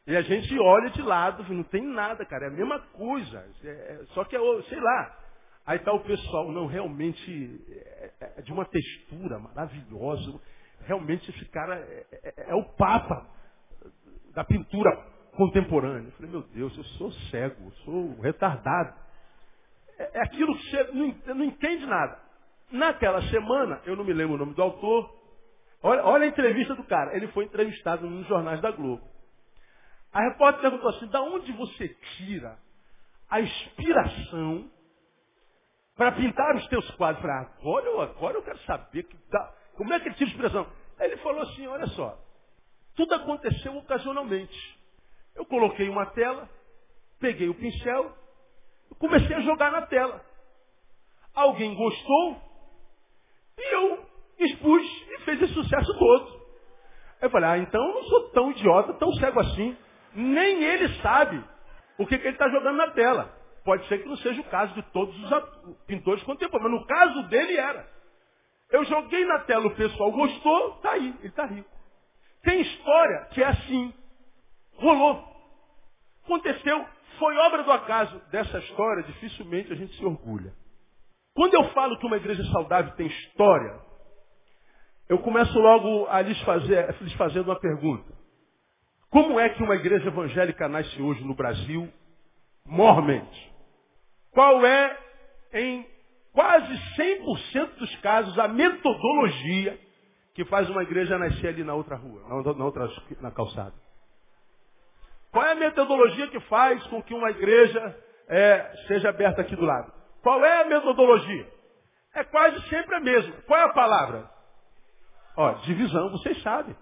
E 0.06 0.16
a 0.16 0.22
gente 0.22 0.56
olha 0.58 0.90
de 0.90 1.02
lado, 1.02 1.42
não 1.52 1.64
tem 1.64 1.82
nada, 1.82 2.24
cara, 2.24 2.44
é 2.44 2.48
a 2.48 2.52
mesma 2.52 2.78
coisa. 2.92 3.44
É, 3.64 3.68
é, 3.68 4.04
só 4.14 4.24
que 4.24 4.36
é, 4.36 4.62
sei 4.68 4.80
lá. 4.80 5.18
Aí 5.66 5.78
está 5.78 5.92
o 5.92 5.98
pessoal, 5.98 6.52
não, 6.52 6.66
realmente 6.66 7.60
é, 7.68 8.12
é, 8.20 8.32
é, 8.36 8.42
de 8.42 8.52
uma 8.52 8.64
textura 8.64 9.40
maravilhosa. 9.40 10.40
Realmente 10.86 11.28
esse 11.30 11.44
cara 11.46 11.76
é, 11.76 12.06
é, 12.12 12.50
é, 12.50 12.54
o 12.54 12.64
papa 12.76 13.26
da 14.32 14.44
pintura 14.44 14.96
contemporânea. 15.36 16.08
Eu 16.08 16.12
falei, 16.12 16.30
meu 16.30 16.42
Deus, 16.42 16.76
eu 16.76 16.84
sou 16.84 17.12
cego, 17.30 17.64
eu 17.64 17.72
sou 17.84 18.20
retardado. 18.20 18.94
É, 19.98 20.20
aquilo 20.22 20.56
que 20.56 20.70
você 20.70 20.84
não, 20.92 21.34
não 21.34 21.44
entende 21.44 21.84
nada. 21.86 22.18
Naquela 22.70 23.20
semana, 23.30 23.80
eu 23.84 23.96
não 23.96 24.04
me 24.04 24.12
lembro 24.12 24.34
o 24.34 24.38
nome 24.38 24.54
do 24.54 24.62
autor, 24.62 25.12
olha, 25.82 26.04
olha 26.04 26.24
a 26.24 26.28
entrevista 26.28 26.74
do 26.74 26.84
cara. 26.84 27.16
Ele 27.16 27.28
foi 27.28 27.44
entrevistado 27.44 28.08
nos 28.08 28.26
jornais 28.28 28.60
da 28.60 28.70
Globo. 28.70 29.02
A 30.12 30.20
repórter 30.20 30.62
perguntou 30.62 30.90
assim, 30.90 31.06
da 31.08 31.20
onde 31.20 31.52
você 31.52 31.88
tira 32.16 32.56
a 33.28 33.40
inspiração 33.40 34.70
para 35.96 36.12
pintar 36.12 36.54
os 36.56 36.66
teus 36.68 36.88
quadros? 36.92 37.22
Eu 37.24 37.28
falei, 37.28 37.48
agora 37.58 37.86
eu, 37.86 38.00
agora 38.00 38.36
eu 38.36 38.42
quero 38.42 38.58
saber 38.60 39.02
que 39.02 39.16
tá, 39.28 39.54
como 39.76 39.92
é 39.92 40.00
que 40.00 40.08
ele 40.08 40.14
tira. 40.14 40.66
Aí 40.98 41.08
ele 41.08 41.16
falou 41.18 41.42
assim, 41.42 41.66
olha 41.66 41.86
só, 41.88 42.18
tudo 42.94 43.14
aconteceu 43.14 43.76
ocasionalmente. 43.76 44.78
Eu 45.34 45.44
coloquei 45.46 45.88
uma 45.88 46.06
tela, 46.06 46.48
peguei 47.20 47.48
o 47.48 47.54
pincel 47.54 48.14
comecei 48.98 49.34
a 49.36 49.40
jogar 49.40 49.70
na 49.70 49.82
tela. 49.82 50.24
Alguém 51.34 51.74
gostou 51.74 52.40
e 53.58 53.74
eu 53.74 54.06
expus 54.38 54.82
e 55.10 55.20
fez 55.20 55.42
esse 55.42 55.54
sucesso 55.54 55.98
todo. 55.98 56.36
Aí 57.20 57.22
eu 57.22 57.30
falei, 57.30 57.48
ah, 57.48 57.58
então 57.58 57.82
eu 57.82 57.94
não 57.94 58.04
sou 58.04 58.30
tão 58.30 58.50
idiota, 58.50 58.94
tão 58.94 59.12
cego 59.14 59.40
assim. 59.40 59.76
Nem 60.14 60.62
ele 60.64 61.00
sabe 61.00 61.42
o 61.98 62.06
que, 62.06 62.18
que 62.18 62.26
ele 62.26 62.34
está 62.34 62.48
jogando 62.48 62.76
na 62.76 62.90
tela. 62.92 63.34
Pode 63.64 63.86
ser 63.88 63.98
que 63.98 64.08
não 64.08 64.16
seja 64.18 64.40
o 64.40 64.44
caso 64.44 64.72
de 64.74 64.82
todos 64.92 65.14
os 65.18 65.76
pintores 65.86 66.22
contemporâneos, 66.22 66.72
mas 66.72 66.80
no 66.80 66.86
caso 66.86 67.28
dele 67.28 67.56
era. 67.56 67.95
Eu 68.70 68.84
joguei 68.84 69.24
na 69.24 69.40
tela, 69.40 69.66
o 69.66 69.76
pessoal 69.76 70.10
gostou, 70.12 70.72
tá 70.82 70.92
aí, 70.92 71.14
ele 71.20 71.28
está 71.28 71.46
rico. 71.46 71.70
Tem 72.42 72.60
história 72.60 73.26
que 73.32 73.42
é 73.42 73.46
assim. 73.46 73.94
Rolou. 74.74 75.24
Aconteceu, 76.24 76.84
foi 77.18 77.36
obra 77.38 77.62
do 77.62 77.72
acaso. 77.72 78.20
Dessa 78.30 78.58
história, 78.58 79.02
dificilmente 79.04 79.72
a 79.72 79.76
gente 79.76 79.96
se 79.96 80.04
orgulha. 80.04 80.52
Quando 81.34 81.54
eu 81.54 81.64
falo 81.70 81.98
que 81.98 82.06
uma 82.06 82.16
igreja 82.16 82.44
saudável 82.50 82.92
tem 82.94 83.06
história, 83.06 83.78
eu 85.08 85.18
começo 85.18 85.56
logo 85.58 86.06
a 86.08 86.20
lhes 86.20 86.40
fazer, 86.42 86.94
lhes 87.00 87.12
fazendo 87.14 87.48
uma 87.48 87.60
pergunta. 87.60 88.12
Como 89.10 89.38
é 89.38 89.48
que 89.48 89.62
uma 89.62 89.76
igreja 89.76 90.08
evangélica 90.08 90.68
nasce 90.68 91.00
hoje 91.00 91.22
no 91.24 91.34
Brasil? 91.34 91.88
Mormente. 92.64 93.52
Qual 94.32 94.64
é, 94.66 94.98
em 95.52 95.86
quase 96.36 96.70
100% 96.98 97.78
dos 97.78 97.96
casos, 97.96 98.38
a 98.38 98.46
metodologia 98.46 99.80
que 100.34 100.44
faz 100.44 100.68
uma 100.68 100.82
igreja 100.82 101.16
nascer 101.16 101.48
ali 101.48 101.64
na 101.64 101.72
outra 101.72 101.96
rua, 101.96 102.22
na 102.28 102.64
outra 102.66 102.86
na 103.22 103.30
calçada? 103.30 103.72
Qual 105.32 105.42
é 105.42 105.52
a 105.52 105.54
metodologia 105.54 106.28
que 106.28 106.38
faz 106.40 106.86
com 106.88 107.02
que 107.02 107.14
uma 107.14 107.30
igreja 107.30 107.98
é, 108.28 108.84
seja 108.86 109.08
aberta 109.08 109.40
aqui 109.40 109.56
do 109.56 109.64
lado? 109.64 109.90
Qual 110.22 110.44
é 110.44 110.60
a 110.60 110.66
metodologia? 110.66 111.50
É 112.14 112.22
quase 112.22 112.60
sempre 112.68 112.96
a 112.96 113.00
mesma. 113.00 113.34
Qual 113.46 113.58
é 113.58 113.64
a 113.64 113.72
palavra? 113.72 114.30
Ó, 115.38 115.52
divisão, 115.64 116.10
vocês 116.10 116.42
sabem. 116.42 116.76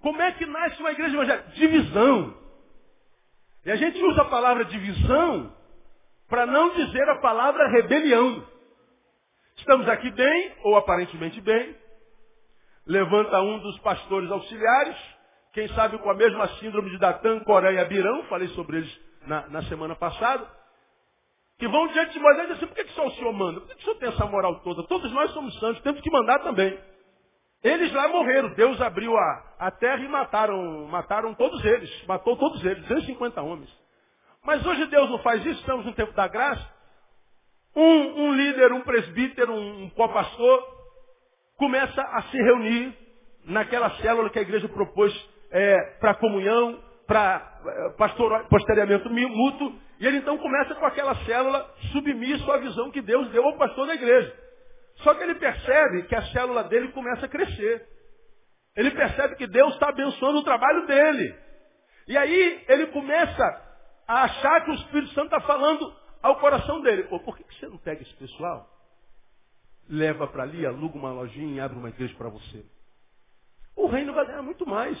Como 0.00 0.22
é 0.22 0.30
que 0.32 0.46
nasce 0.46 0.78
uma 0.78 0.92
igreja 0.92 1.16
evangélica? 1.16 1.50
Divisão. 1.50 2.34
E 3.66 3.72
a 3.72 3.76
gente 3.76 4.00
usa 4.00 4.22
a 4.22 4.26
palavra 4.26 4.64
divisão 4.66 5.52
para 6.28 6.46
não 6.46 6.74
dizer 6.74 7.08
a 7.08 7.16
palavra 7.16 7.68
rebelião. 7.70 8.57
Estamos 9.58 9.88
aqui 9.88 10.10
bem, 10.10 10.52
ou 10.62 10.76
aparentemente 10.76 11.40
bem. 11.40 11.76
Levanta 12.86 13.40
um 13.42 13.58
dos 13.58 13.78
pastores 13.80 14.30
auxiliares, 14.30 14.96
quem 15.52 15.68
sabe 15.68 15.98
com 15.98 16.10
a 16.10 16.14
mesma 16.14 16.48
síndrome 16.58 16.90
de 16.90 16.98
Datã, 16.98 17.40
Coreia 17.40 17.74
e 17.74 17.78
Abirão, 17.80 18.22
falei 18.24 18.48
sobre 18.48 18.78
eles 18.78 19.00
na, 19.26 19.46
na, 19.48 19.62
semana 19.64 19.94
passada, 19.94 20.48
que 21.58 21.68
vão 21.68 21.88
diante 21.88 22.12
de 22.12 22.20
Moisés 22.20 22.48
e 22.48 22.52
dizem 22.52 22.56
assim, 22.56 22.66
por 22.68 22.76
que, 22.76 22.84
que 22.84 22.94
só 22.94 23.06
o 23.06 23.10
senhor 23.10 23.32
manda? 23.32 23.60
Por 23.60 23.68
que, 23.68 23.74
que 23.74 23.80
o 23.80 23.84
senhor 23.84 23.98
tem 23.98 24.08
essa 24.08 24.26
moral 24.26 24.60
toda? 24.60 24.84
Todos 24.84 25.12
nós 25.12 25.30
somos 25.32 25.58
santos, 25.58 25.82
temos 25.82 26.00
que 26.00 26.10
mandar 26.10 26.38
também. 26.38 26.78
Eles 27.62 27.92
lá 27.92 28.08
morreram. 28.08 28.54
Deus 28.54 28.80
abriu 28.80 29.16
a, 29.16 29.54
a 29.58 29.70
terra 29.72 30.00
e 30.00 30.08
mataram, 30.08 30.86
mataram 30.86 31.34
todos 31.34 31.62
eles. 31.64 32.06
Matou 32.06 32.36
todos 32.36 32.64
eles, 32.64 32.82
250 32.84 33.42
homens. 33.42 33.70
Mas 34.44 34.64
hoje 34.64 34.86
Deus 34.86 35.10
não 35.10 35.18
faz 35.18 35.44
isso, 35.44 35.58
estamos 35.60 35.84
no 35.84 35.92
tempo 35.92 36.12
da 36.12 36.28
graça. 36.28 36.77
Um, 37.76 38.22
um 38.24 38.34
líder, 38.34 38.72
um 38.72 38.82
presbítero, 38.82 39.52
um, 39.52 39.84
um 39.84 39.90
co-pastor, 39.90 40.64
começa 41.56 42.00
a 42.02 42.22
se 42.22 42.36
reunir 42.36 42.96
naquela 43.44 43.90
célula 43.98 44.30
que 44.30 44.38
a 44.38 44.42
igreja 44.42 44.68
propôs 44.68 45.12
é, 45.50 45.76
para 46.00 46.14
comunhão, 46.14 46.82
para 47.06 47.60
eh, 47.66 48.44
pastoreamento 48.50 49.08
mútuo, 49.08 49.74
e 49.98 50.06
ele 50.06 50.18
então 50.18 50.36
começa 50.36 50.74
com 50.74 50.84
aquela 50.84 51.14
célula 51.24 51.74
submisso 51.90 52.52
à 52.52 52.58
visão 52.58 52.90
que 52.90 53.00
Deus 53.00 53.30
deu 53.30 53.42
ao 53.44 53.56
pastor 53.56 53.86
da 53.86 53.94
igreja. 53.94 54.32
Só 54.96 55.14
que 55.14 55.22
ele 55.22 55.36
percebe 55.36 56.02
que 56.02 56.14
a 56.14 56.22
célula 56.26 56.64
dele 56.64 56.88
começa 56.88 57.24
a 57.24 57.28
crescer. 57.28 57.86
Ele 58.76 58.90
percebe 58.90 59.36
que 59.36 59.46
Deus 59.46 59.72
está 59.72 59.88
abençoando 59.88 60.38
o 60.38 60.44
trabalho 60.44 60.86
dele. 60.86 61.34
E 62.06 62.16
aí 62.16 62.64
ele 62.68 62.86
começa 62.88 63.62
a 64.06 64.24
achar 64.24 64.64
que 64.64 64.70
o 64.70 64.74
Espírito 64.74 65.12
Santo 65.14 65.34
está 65.34 65.40
falando 65.40 65.92
ao 66.22 66.38
coração 66.40 66.80
dele. 66.80 67.04
Pô, 67.04 67.20
por 67.20 67.36
que 67.36 67.44
você 67.54 67.66
não 67.68 67.78
pega 67.78 68.02
esse 68.02 68.14
pessoal? 68.14 68.68
Leva 69.88 70.26
para 70.26 70.42
ali, 70.42 70.66
aluga 70.66 70.98
uma 70.98 71.12
lojinha 71.12 71.54
e 71.54 71.60
abre 71.60 71.78
uma 71.78 71.88
igreja 71.88 72.14
para 72.16 72.28
você. 72.28 72.64
O 73.74 73.86
reino 73.86 74.12
vai 74.12 74.26
ganhar 74.26 74.42
muito 74.42 74.66
mais. 74.66 74.98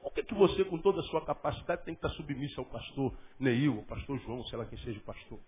Por 0.00 0.12
que, 0.12 0.22
que 0.22 0.34
você, 0.34 0.64
com 0.64 0.78
toda 0.78 1.00
a 1.00 1.04
sua 1.04 1.24
capacidade, 1.24 1.84
tem 1.84 1.94
que 1.94 2.04
estar 2.04 2.16
submisso 2.16 2.60
ao 2.60 2.66
pastor 2.66 3.12
Neil, 3.38 3.78
ao 3.78 3.84
pastor 3.84 4.18
João, 4.20 4.44
sei 4.44 4.58
lá 4.58 4.64
quem 4.64 4.78
seja 4.78 4.98
o 4.98 5.02
pastor? 5.02 5.38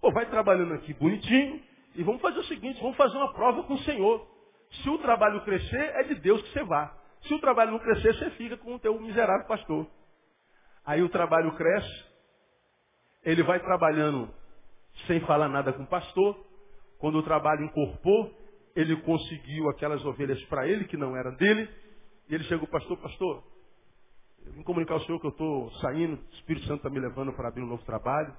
Pô, 0.00 0.12
vai 0.12 0.28
trabalhando 0.28 0.74
aqui 0.74 0.94
bonitinho 0.94 1.62
e 1.94 2.02
vamos 2.02 2.20
fazer 2.20 2.38
o 2.38 2.44
seguinte, 2.44 2.80
vamos 2.80 2.96
fazer 2.96 3.16
uma 3.16 3.32
prova 3.32 3.62
com 3.64 3.74
o 3.74 3.78
Senhor. 3.80 4.26
Se 4.82 4.88
o 4.88 4.98
trabalho 4.98 5.42
crescer, 5.44 5.94
é 5.96 6.02
de 6.04 6.14
Deus 6.16 6.40
que 6.42 6.52
você 6.52 6.64
vá. 6.64 6.96
Se 7.22 7.34
o 7.34 7.40
trabalho 7.40 7.72
não 7.72 7.78
crescer, 7.78 8.14
você 8.14 8.30
fica 8.32 8.56
com 8.56 8.74
o 8.74 8.78
teu 8.78 8.98
miserável 9.00 9.46
pastor. 9.46 9.86
Aí 10.84 11.02
o 11.02 11.08
trabalho 11.08 11.54
cresce, 11.54 12.04
ele 13.24 13.42
vai 13.42 13.60
trabalhando 13.60 14.28
sem 15.06 15.20
falar 15.20 15.48
nada 15.48 15.72
com 15.72 15.82
o 15.82 15.86
pastor. 15.86 16.36
Quando 16.98 17.18
o 17.18 17.22
trabalho 17.22 17.64
incorporou, 17.64 18.32
ele 18.74 18.96
conseguiu 19.02 19.68
aquelas 19.68 20.04
ovelhas 20.04 20.42
para 20.44 20.66
ele, 20.66 20.84
que 20.84 20.96
não 20.96 21.16
eram 21.16 21.34
dele. 21.34 21.68
E 22.28 22.34
ele 22.34 22.44
chegou, 22.44 22.66
pastor, 22.68 22.96
pastor, 22.98 23.42
eu 24.46 24.52
vim 24.52 24.62
comunicar 24.62 24.94
ao 24.94 25.00
senhor 25.00 25.20
que 25.20 25.26
eu 25.26 25.30
estou 25.30 25.70
saindo, 25.80 26.14
o 26.14 26.34
Espírito 26.34 26.66
Santo 26.66 26.78
está 26.78 26.90
me 26.90 27.00
levando 27.00 27.32
para 27.32 27.48
abrir 27.48 27.62
um 27.62 27.66
novo 27.66 27.84
trabalho. 27.84 28.34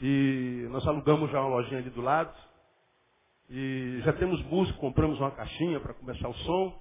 E 0.00 0.66
nós 0.70 0.86
alugamos 0.86 1.30
já 1.30 1.40
uma 1.40 1.56
lojinha 1.56 1.78
ali 1.78 1.90
do 1.90 2.00
lado. 2.00 2.34
E 3.48 4.00
já 4.04 4.12
temos 4.14 4.42
música, 4.46 4.78
compramos 4.78 5.18
uma 5.20 5.30
caixinha 5.30 5.78
para 5.80 5.94
começar 5.94 6.28
o 6.28 6.34
som. 6.34 6.80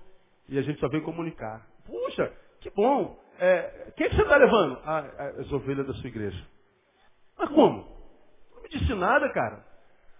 E 0.50 0.58
a 0.58 0.62
gente 0.62 0.80
só 0.80 0.88
veio 0.88 1.04
comunicar. 1.04 1.68
Puxa, 1.86 2.32
que 2.60 2.70
bom. 2.72 3.20
É, 3.40 3.92
quem 3.96 4.10
que 4.10 4.16
você 4.16 4.22
está 4.22 4.38
levando? 4.38 4.80
Ah, 4.84 5.00
as 5.40 5.52
ovelhas 5.52 5.86
da 5.88 5.94
sua 5.94 6.08
igreja. 6.08 6.48
Mas 7.42 7.50
como? 7.50 7.88
Não 8.54 8.62
me 8.62 8.70
disse 8.70 8.94
nada, 8.94 9.28
cara. 9.34 9.66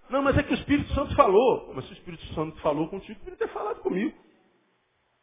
Não, 0.10 0.24
mas 0.24 0.36
é 0.36 0.42
que 0.42 0.52
o 0.52 0.56
Espírito 0.56 0.92
Santo 0.96 1.16
falou. 1.16 1.72
Mas 1.76 1.86
se 1.86 1.92
o 1.92 1.94
Espírito 1.94 2.26
Santo 2.34 2.60
falou 2.62 2.90
contigo, 2.90 3.20
podia 3.20 3.38
ter 3.38 3.48
falado 3.50 3.80
comigo. 3.82 4.18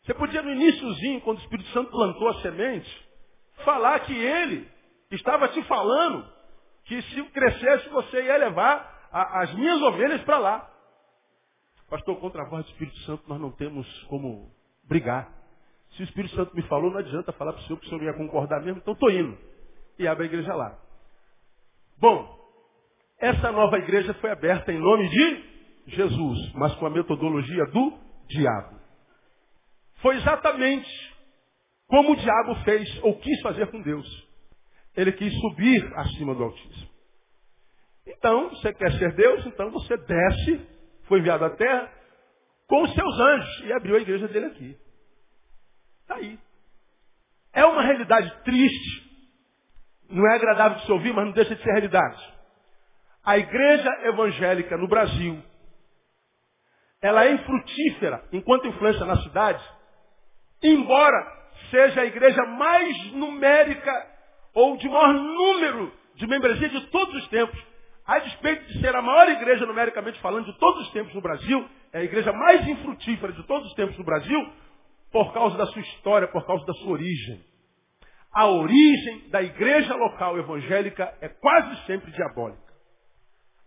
Você 0.04 0.14
podia 0.14 0.40
no 0.40 0.50
iníciozinho, 0.50 1.20
quando 1.22 1.38
o 1.38 1.40
Espírito 1.40 1.68
Santo 1.70 1.90
plantou 1.90 2.28
a 2.28 2.40
semente, 2.40 3.08
falar 3.64 3.98
que 4.00 4.14
ele 4.14 4.70
estava 5.10 5.48
te 5.48 5.60
falando 5.64 6.24
que 6.84 7.02
se 7.02 7.22
crescesse 7.24 7.88
você 7.88 8.22
ia 8.22 8.36
levar 8.38 9.08
a, 9.10 9.42
as 9.42 9.52
minhas 9.54 9.82
ovelhas 9.82 10.22
para 10.22 10.38
lá. 10.38 10.70
Pastor, 11.90 12.16
contra 12.20 12.42
a 12.42 12.48
voz 12.48 12.64
do 12.64 12.70
Espírito 12.70 12.98
Santo 13.00 13.24
nós 13.26 13.40
não 13.40 13.50
temos 13.50 13.86
como 14.04 14.54
brigar. 14.84 15.28
Se 15.96 16.02
o 16.02 16.04
Espírito 16.04 16.36
Santo 16.36 16.54
me 16.54 16.62
falou, 16.62 16.92
não 16.92 16.98
adianta 16.98 17.32
falar 17.32 17.52
para 17.54 17.62
o 17.62 17.64
senhor 17.64 17.80
que 17.80 17.86
o 17.86 17.88
senhor 17.88 18.00
não 18.00 18.06
ia 18.08 18.16
concordar 18.16 18.62
mesmo, 18.62 18.78
então 18.78 18.94
estou 18.94 19.10
indo. 19.10 19.36
E 19.98 20.06
abre 20.06 20.22
a 20.22 20.26
igreja 20.26 20.54
lá. 20.54 20.78
Bom, 22.00 22.38
essa 23.18 23.50
nova 23.50 23.78
igreja 23.78 24.14
foi 24.14 24.30
aberta 24.30 24.72
em 24.72 24.78
nome 24.78 25.08
de 25.08 25.48
Jesus, 25.96 26.52
mas 26.54 26.74
com 26.76 26.86
a 26.86 26.90
metodologia 26.90 27.64
do 27.66 27.98
diabo. 28.28 28.78
Foi 30.00 30.16
exatamente 30.16 30.88
como 31.88 32.12
o 32.12 32.16
diabo 32.16 32.54
fez 32.64 33.02
ou 33.02 33.18
quis 33.18 33.40
fazer 33.40 33.66
com 33.70 33.82
Deus. 33.82 34.06
Ele 34.96 35.12
quis 35.12 35.32
subir 35.40 35.92
acima 35.96 36.34
do 36.34 36.44
Altíssimo. 36.44 36.88
Então, 38.06 38.50
você 38.50 38.72
quer 38.72 38.92
ser 38.98 39.14
Deus, 39.14 39.44
então 39.46 39.70
você 39.70 39.96
desce, 39.96 40.66
foi 41.06 41.18
enviado 41.18 41.44
à 41.44 41.50
terra, 41.50 41.92
com 42.66 42.82
os 42.82 42.94
seus 42.94 43.20
anjos 43.20 43.64
e 43.64 43.72
abriu 43.72 43.96
a 43.96 44.00
igreja 44.00 44.28
dele 44.28 44.46
aqui. 44.46 44.76
Está 46.02 46.16
aí. 46.16 46.38
É 47.52 47.64
uma 47.64 47.82
realidade 47.82 48.42
triste, 48.44 49.07
não 50.08 50.26
é 50.30 50.34
agradável 50.34 50.78
de 50.78 50.86
se 50.86 50.92
ouvir, 50.92 51.12
mas 51.12 51.26
não 51.26 51.32
deixa 51.32 51.54
de 51.54 51.62
ser 51.62 51.70
realidade. 51.70 52.38
A 53.24 53.36
igreja 53.36 53.90
evangélica 54.04 54.76
no 54.76 54.88
Brasil, 54.88 55.42
ela 57.02 57.24
é 57.24 57.32
infrutífera 57.32 58.24
enquanto 58.32 58.66
influência 58.66 59.04
na 59.04 59.16
cidade, 59.22 59.62
embora 60.62 61.38
seja 61.70 62.00
a 62.00 62.06
igreja 62.06 62.42
mais 62.46 63.12
numérica 63.12 63.92
ou 64.54 64.76
de 64.76 64.88
maior 64.88 65.12
número 65.12 65.92
de 66.14 66.26
membresia 66.26 66.68
de 66.68 66.80
todos 66.88 67.14
os 67.14 67.28
tempos. 67.28 67.58
A 68.06 68.18
despeito 68.20 68.64
de 68.64 68.80
ser 68.80 68.96
a 68.96 69.02
maior 69.02 69.28
igreja 69.28 69.66
numericamente 69.66 70.18
falando 70.20 70.46
de 70.46 70.58
todos 70.58 70.86
os 70.86 70.92
tempos 70.92 71.14
no 71.14 71.20
Brasil, 71.20 71.68
é 71.92 71.98
a 71.98 72.04
igreja 72.04 72.32
mais 72.32 72.66
infrutífera 72.66 73.32
de 73.32 73.42
todos 73.42 73.68
os 73.68 73.74
tempos 73.74 73.96
no 73.98 74.04
Brasil, 74.04 74.52
por 75.12 75.32
causa 75.34 75.56
da 75.58 75.66
sua 75.66 75.82
história, 75.82 76.26
por 76.28 76.46
causa 76.46 76.64
da 76.64 76.72
sua 76.74 76.92
origem. 76.92 77.44
A 78.32 78.46
origem 78.46 79.28
da 79.30 79.42
igreja 79.42 79.94
local 79.94 80.38
evangélica 80.38 81.14
é 81.20 81.28
quase 81.28 81.86
sempre 81.86 82.10
diabólica. 82.12 82.68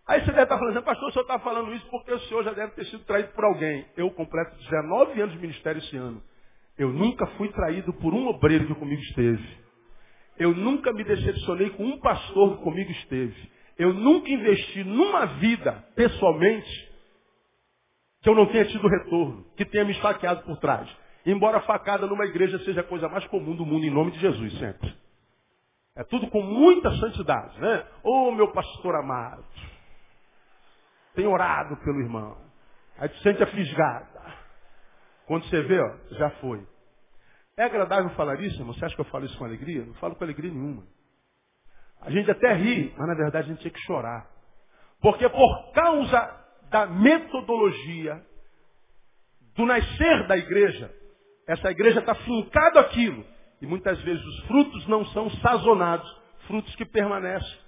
Aí 0.07 0.19
você 0.19 0.27
deve 0.27 0.43
estar 0.43 0.57
falando, 0.57 0.75
assim, 0.75 0.85
pastor, 0.85 1.09
o 1.09 1.11
senhor 1.11 1.23
está 1.23 1.39
falando 1.39 1.73
isso 1.73 1.85
porque 1.89 2.11
o 2.11 2.19
senhor 2.21 2.43
já 2.43 2.53
deve 2.53 2.73
ter 2.73 2.85
sido 2.85 3.03
traído 3.05 3.29
por 3.29 3.45
alguém. 3.45 3.85
Eu 3.95 4.09
completo 4.11 4.55
19 4.57 5.21
anos 5.21 5.33
de 5.35 5.41
ministério 5.41 5.79
esse 5.79 5.95
ano. 5.95 6.21
Eu 6.77 6.89
nunca 6.89 7.25
fui 7.37 7.49
traído 7.49 7.93
por 7.93 8.13
um 8.13 8.27
obreiro 8.27 8.67
que 8.67 8.75
comigo 8.75 9.01
esteve. 9.01 9.61
Eu 10.37 10.53
nunca 10.53 10.91
me 10.91 11.03
decepcionei 11.03 11.69
com 11.71 11.83
um 11.85 11.99
pastor 11.99 12.57
que 12.57 12.63
comigo 12.63 12.91
esteve. 12.91 13.51
Eu 13.77 13.93
nunca 13.93 14.29
investi 14.29 14.83
numa 14.83 15.25
vida, 15.25 15.85
pessoalmente, 15.95 16.91
que 18.21 18.29
eu 18.29 18.35
não 18.35 18.45
tenha 18.47 18.65
tido 18.65 18.87
retorno, 18.87 19.45
que 19.55 19.65
tenha 19.65 19.85
me 19.85 19.91
esfaqueado 19.91 20.43
por 20.43 20.57
trás. 20.59 20.89
Embora 21.25 21.61
facada 21.61 22.07
numa 22.07 22.25
igreja 22.25 22.57
seja 22.59 22.81
a 22.81 22.83
coisa 22.83 23.07
mais 23.07 23.25
comum 23.27 23.55
do 23.55 23.65
mundo, 23.65 23.85
em 23.85 23.91
nome 23.91 24.11
de 24.11 24.19
Jesus, 24.19 24.57
sempre. 24.57 24.95
É 25.95 26.03
tudo 26.03 26.29
com 26.29 26.41
muita 26.41 26.89
santidade, 26.97 27.59
né? 27.59 27.85
Ô 28.03 28.27
oh, 28.27 28.31
meu 28.31 28.51
pastor 28.51 28.95
amado, 28.95 29.45
tem 31.13 31.27
orado 31.27 31.75
pelo 31.77 31.99
irmão. 32.01 32.37
Aí 32.97 33.09
tu 33.09 33.17
sente 33.19 33.43
a 33.43 33.47
fisgada. 33.47 34.21
Quando 35.25 35.45
você 35.45 35.61
vê, 35.61 35.79
ó, 35.79 36.15
já 36.17 36.29
foi. 36.41 36.65
É 37.57 37.63
agradável 37.63 38.09
falar 38.11 38.39
isso, 38.39 38.59
irmão? 38.59 38.73
Você 38.73 38.85
acha 38.85 38.95
que 38.95 39.01
eu 39.01 39.05
falo 39.05 39.25
isso 39.25 39.37
com 39.37 39.45
alegria? 39.45 39.85
Não 39.85 39.93
falo 39.95 40.15
com 40.15 40.23
alegria 40.23 40.51
nenhuma. 40.51 40.83
A 42.01 42.09
gente 42.09 42.31
até 42.31 42.53
ri, 42.53 42.93
mas 42.97 43.07
na 43.07 43.13
verdade 43.13 43.45
a 43.45 43.53
gente 43.53 43.61
tinha 43.61 43.71
que 43.71 43.81
chorar. 43.81 44.27
Porque 45.01 45.27
por 45.29 45.71
causa 45.71 46.41
da 46.69 46.87
metodologia 46.87 48.25
do 49.55 49.65
nascer 49.65 50.27
da 50.27 50.37
igreja, 50.37 50.91
essa 51.47 51.71
igreja 51.71 51.99
está 51.99 52.15
fincada 52.15 52.79
aquilo. 52.79 53.25
E 53.61 53.65
muitas 53.65 53.99
vezes 54.01 54.23
os 54.23 54.39
frutos 54.45 54.87
não 54.87 55.05
são 55.07 55.29
sazonados, 55.29 56.09
frutos 56.47 56.73
que 56.75 56.85
permanecem. 56.85 57.59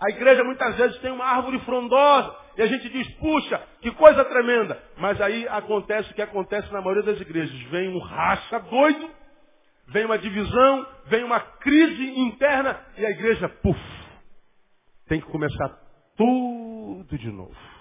A 0.00 0.10
igreja 0.10 0.42
muitas 0.42 0.76
vezes 0.76 0.98
tem 0.98 1.12
uma 1.12 1.24
árvore 1.24 1.60
frondosa 1.60 2.36
e 2.56 2.62
a 2.62 2.66
gente 2.66 2.88
diz, 2.88 3.08
puxa, 3.14 3.62
que 3.80 3.90
coisa 3.92 4.24
tremenda. 4.24 4.80
Mas 4.96 5.20
aí 5.20 5.46
acontece 5.48 6.10
o 6.10 6.14
que 6.14 6.22
acontece 6.22 6.72
na 6.72 6.80
maioria 6.80 7.04
das 7.04 7.20
igrejas. 7.20 7.58
Vem 7.70 7.88
um 7.88 7.98
racha 7.98 8.58
doido, 8.58 9.10
vem 9.88 10.04
uma 10.04 10.18
divisão, 10.18 10.86
vem 11.06 11.24
uma 11.24 11.40
crise 11.40 12.18
interna 12.18 12.80
e 12.98 13.06
a 13.06 13.10
igreja, 13.10 13.48
puf, 13.48 13.80
tem 15.06 15.20
que 15.20 15.26
começar 15.28 15.68
tudo 16.16 17.16
de 17.16 17.30
novo. 17.30 17.73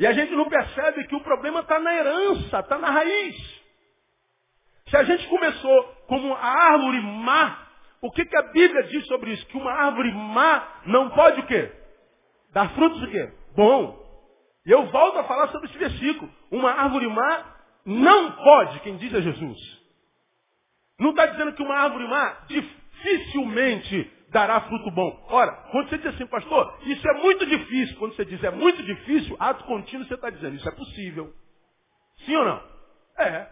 E 0.00 0.06
a 0.06 0.14
gente 0.14 0.34
não 0.34 0.48
percebe 0.48 1.06
que 1.08 1.14
o 1.14 1.20
problema 1.20 1.60
está 1.60 1.78
na 1.78 1.94
herança, 1.94 2.60
está 2.60 2.78
na 2.78 2.88
raiz. 2.90 3.36
Se 4.88 4.96
a 4.96 5.04
gente 5.04 5.28
começou 5.28 5.84
como 6.08 6.32
a 6.32 6.72
árvore 6.72 7.02
má, 7.02 7.68
o 8.00 8.10
que, 8.10 8.24
que 8.24 8.34
a 8.34 8.44
Bíblia 8.44 8.84
diz 8.84 9.06
sobre 9.06 9.32
isso? 9.32 9.46
Que 9.48 9.58
uma 9.58 9.70
árvore 9.70 10.10
má 10.10 10.80
não 10.86 11.10
pode 11.10 11.40
o 11.40 11.46
quê? 11.46 11.70
Dar 12.50 12.70
frutos 12.70 13.02
o 13.02 13.10
quê? 13.10 13.30
Bom. 13.54 14.00
E 14.64 14.70
eu 14.70 14.86
volto 14.86 15.18
a 15.18 15.24
falar 15.24 15.48
sobre 15.48 15.68
esse 15.68 15.76
versículo. 15.76 16.32
Uma 16.50 16.70
árvore 16.70 17.06
má 17.06 17.56
não 17.84 18.32
pode, 18.32 18.80
quem 18.80 18.96
diz 18.96 19.12
é 19.12 19.20
Jesus. 19.20 19.58
Não 20.98 21.10
está 21.10 21.26
dizendo 21.26 21.52
que 21.52 21.62
uma 21.62 21.76
árvore 21.76 22.08
má 22.08 22.38
dificilmente 22.48 24.10
dará 24.30 24.60
fruto 24.62 24.90
bom. 24.90 25.26
Ora, 25.28 25.52
quando 25.70 25.88
você 25.88 25.98
diz 25.98 26.06
assim, 26.14 26.26
pastor, 26.26 26.78
isso 26.82 27.08
é 27.08 27.14
muito 27.14 27.46
difícil. 27.46 27.96
Quando 27.96 28.14
você 28.14 28.24
diz 28.24 28.42
é 28.42 28.50
muito 28.50 28.82
difícil, 28.82 29.36
ato 29.38 29.64
contínuo 29.64 30.06
você 30.06 30.14
está 30.14 30.30
dizendo, 30.30 30.56
isso 30.56 30.68
é 30.68 30.72
possível. 30.72 31.32
Sim 32.24 32.36
ou 32.36 32.44
não? 32.44 32.62
É. 33.18 33.46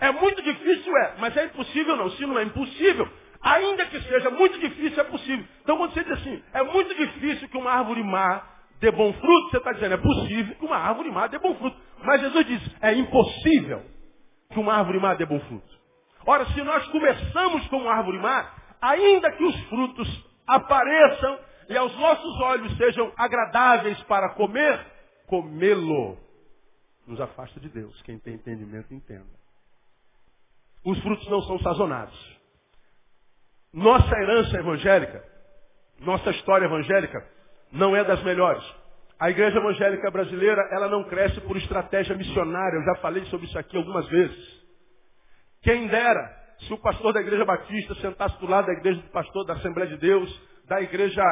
É 0.00 0.12
muito 0.12 0.40
difícil, 0.42 0.96
é, 0.96 1.14
mas 1.18 1.36
é 1.36 1.44
impossível 1.46 1.96
não. 1.96 2.10
Se 2.10 2.24
não 2.24 2.38
é 2.38 2.44
impossível, 2.44 3.08
Ainda 3.40 3.86
que 3.86 4.00
seja 4.02 4.30
muito 4.30 4.58
difícil, 4.58 5.00
é 5.00 5.04
possível. 5.04 5.44
Então 5.62 5.76
quando 5.76 5.92
você 5.92 6.02
diz 6.02 6.12
assim, 6.12 6.42
é 6.52 6.62
muito 6.62 6.94
difícil 6.94 7.48
que 7.48 7.56
uma 7.56 7.70
árvore 7.70 8.02
má 8.02 8.42
dê 8.80 8.90
bom 8.90 9.12
fruto, 9.12 9.50
você 9.50 9.58
está 9.58 9.72
dizendo, 9.72 9.94
é 9.94 9.98
possível 9.98 10.54
que 10.56 10.64
uma 10.64 10.76
árvore 10.76 11.10
má 11.10 11.26
dê 11.26 11.38
bom 11.38 11.54
fruto. 11.54 11.76
Mas 12.02 12.20
Jesus 12.20 12.46
diz, 12.46 12.76
é 12.80 12.94
impossível 12.94 13.82
que 14.52 14.58
uma 14.58 14.74
árvore 14.74 14.98
má 14.98 15.14
dê 15.14 15.24
bom 15.24 15.38
fruto. 15.40 15.78
Ora, 16.26 16.46
se 16.46 16.62
nós 16.62 16.86
começamos 16.88 17.66
como 17.68 17.88
árvore 17.88 18.18
má, 18.18 18.50
ainda 18.80 19.32
que 19.32 19.44
os 19.44 19.60
frutos 19.68 20.26
apareçam 20.46 21.38
e 21.68 21.76
aos 21.76 21.94
nossos 21.98 22.40
olhos 22.40 22.76
sejam 22.76 23.12
agradáveis 23.16 24.00
para 24.04 24.30
comer, 24.30 24.84
comê-lo 25.26 26.18
nos 27.06 27.20
afasta 27.20 27.58
de 27.60 27.68
Deus. 27.68 28.00
Quem 28.02 28.18
tem 28.18 28.34
entendimento, 28.34 28.92
entenda. 28.92 29.38
Os 30.84 30.98
frutos 31.00 31.28
não 31.28 31.42
são 31.42 31.58
sazonados. 31.60 32.38
Nossa 33.72 34.14
herança 34.16 34.56
evangélica, 34.56 35.24
nossa 36.00 36.30
história 36.30 36.64
evangélica, 36.64 37.26
não 37.70 37.94
é 37.94 38.04
das 38.04 38.22
melhores. 38.22 38.64
A 39.18 39.30
igreja 39.30 39.58
evangélica 39.58 40.10
brasileira, 40.10 40.62
ela 40.70 40.88
não 40.88 41.04
cresce 41.04 41.40
por 41.42 41.56
estratégia 41.56 42.16
missionária. 42.16 42.76
Eu 42.76 42.84
já 42.84 43.00
falei 43.00 43.24
sobre 43.26 43.46
isso 43.46 43.58
aqui 43.58 43.76
algumas 43.76 44.08
vezes. 44.08 44.64
Quem 45.62 45.88
dera 45.88 46.37
se 46.60 46.72
o 46.72 46.78
pastor 46.78 47.12
da 47.12 47.20
igreja 47.20 47.44
batista 47.44 47.94
sentasse 47.96 48.38
do 48.40 48.46
lado 48.46 48.66
da 48.66 48.72
igreja 48.72 49.00
do 49.00 49.10
pastor 49.10 49.44
da 49.46 49.54
Assembleia 49.54 49.90
de 49.90 49.96
Deus, 49.98 50.42
da 50.66 50.80
igreja 50.82 51.22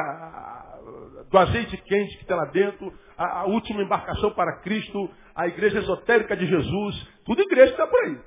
do 1.29 1.37
azeite 1.37 1.77
quente 1.77 2.17
que 2.17 2.23
está 2.23 2.35
lá 2.35 2.45
dentro, 2.45 2.93
a, 3.17 3.41
a, 3.41 3.45
última 3.45 3.83
embarcação 3.83 4.31
para 4.31 4.59
Cristo, 4.61 5.09
a 5.35 5.47
igreja 5.47 5.79
esotérica 5.79 6.35
de 6.35 6.45
Jesus, 6.45 7.07
tudo 7.25 7.41
igreja 7.41 7.71
está 7.71 7.85
por 7.85 7.99
aí. 8.05 8.17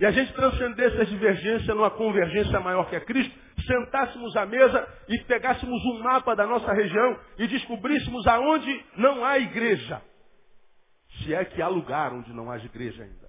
E 0.00 0.06
a 0.06 0.10
gente 0.10 0.32
transcendesse 0.34 1.00
as 1.00 1.08
divergências 1.08 1.68
numa 1.68 1.90
convergência 1.90 2.60
maior 2.60 2.88
que 2.90 2.96
a 2.96 3.00
Cristo, 3.00 3.34
sentássemos 3.66 4.36
à 4.36 4.44
mesa 4.44 4.86
e 5.08 5.18
pegássemos 5.24 5.82
um 5.86 6.02
mapa 6.02 6.34
da 6.34 6.46
nossa 6.46 6.72
região 6.72 7.18
e 7.38 7.46
descobríssemos 7.46 8.26
aonde 8.26 8.84
não 8.96 9.24
há 9.24 9.38
igreja. 9.38 10.02
Se 11.22 11.32
é 11.32 11.44
que 11.44 11.62
há 11.62 11.68
lugar 11.68 12.12
onde 12.12 12.32
não 12.32 12.50
há 12.50 12.58
igreja 12.58 13.02
ainda. 13.02 13.23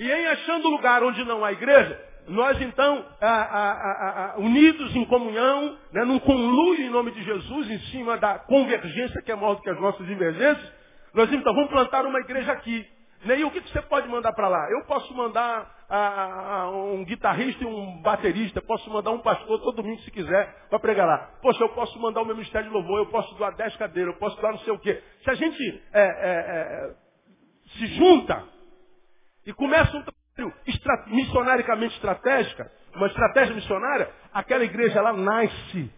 E 0.00 0.10
em 0.10 0.26
achando 0.28 0.70
lugar 0.70 1.02
onde 1.02 1.22
não 1.26 1.44
há 1.44 1.52
igreja, 1.52 2.02
nós 2.26 2.58
então, 2.58 3.04
a, 3.20 3.28
a, 3.28 4.32
a, 4.32 4.38
unidos 4.38 4.96
em 4.96 5.04
comunhão, 5.04 5.76
né, 5.92 6.04
num 6.06 6.18
conluio 6.18 6.80
em 6.80 6.88
nome 6.88 7.10
de 7.10 7.22
Jesus, 7.22 7.70
em 7.70 7.78
cima 7.90 8.16
da 8.16 8.38
convergência 8.38 9.20
que 9.20 9.30
é 9.30 9.36
maior 9.36 9.56
do 9.56 9.60
que 9.60 9.68
as 9.68 9.78
nossas 9.78 10.06
divergências, 10.06 10.72
nós 11.12 11.30
então 11.30 11.54
vamos 11.54 11.68
plantar 11.68 12.06
uma 12.06 12.18
igreja 12.18 12.50
aqui. 12.50 12.88
Né, 13.26 13.40
e 13.40 13.44
o 13.44 13.50
que 13.50 13.60
você 13.60 13.82
pode 13.82 14.08
mandar 14.08 14.32
para 14.32 14.48
lá? 14.48 14.70
Eu 14.70 14.86
posso 14.86 15.14
mandar 15.14 15.70
um 16.72 17.04
guitarrista 17.04 17.62
e 17.62 17.66
um 17.66 18.00
baterista, 18.00 18.62
posso 18.62 18.88
mandar 18.90 19.10
um 19.10 19.18
pastor 19.18 19.60
todo 19.60 19.82
domingo 19.82 20.00
se 20.00 20.10
quiser 20.10 20.66
para 20.70 20.78
pregar 20.78 21.06
lá. 21.06 21.28
Poxa, 21.42 21.62
eu 21.62 21.68
posso 21.70 22.00
mandar 22.00 22.22
o 22.22 22.24
meu 22.24 22.34
ministério 22.34 22.68
de 22.68 22.72
louvor, 22.72 23.00
eu 23.00 23.06
posso 23.10 23.34
doar 23.34 23.54
dez 23.54 23.76
cadeiras, 23.76 24.14
eu 24.14 24.18
posso 24.18 24.40
doar 24.40 24.52
não 24.52 24.60
sei 24.60 24.72
o 24.72 24.78
quê. 24.78 25.02
Se 25.22 25.30
a 25.30 25.34
gente 25.34 25.82
é, 25.92 26.00
é, 26.00 26.06
é, 26.06 26.94
se 27.76 27.86
junta 27.88 28.59
e 29.50 29.52
começa 29.52 29.96
um 29.96 30.02
trabalho 30.02 30.54
missionaricamente 31.08 31.94
estratégica, 31.96 32.70
uma 32.94 33.08
estratégia 33.08 33.52
missionária, 33.52 34.08
aquela 34.32 34.64
igreja 34.64 35.00
ela 35.00 35.12
nasce 35.12 35.90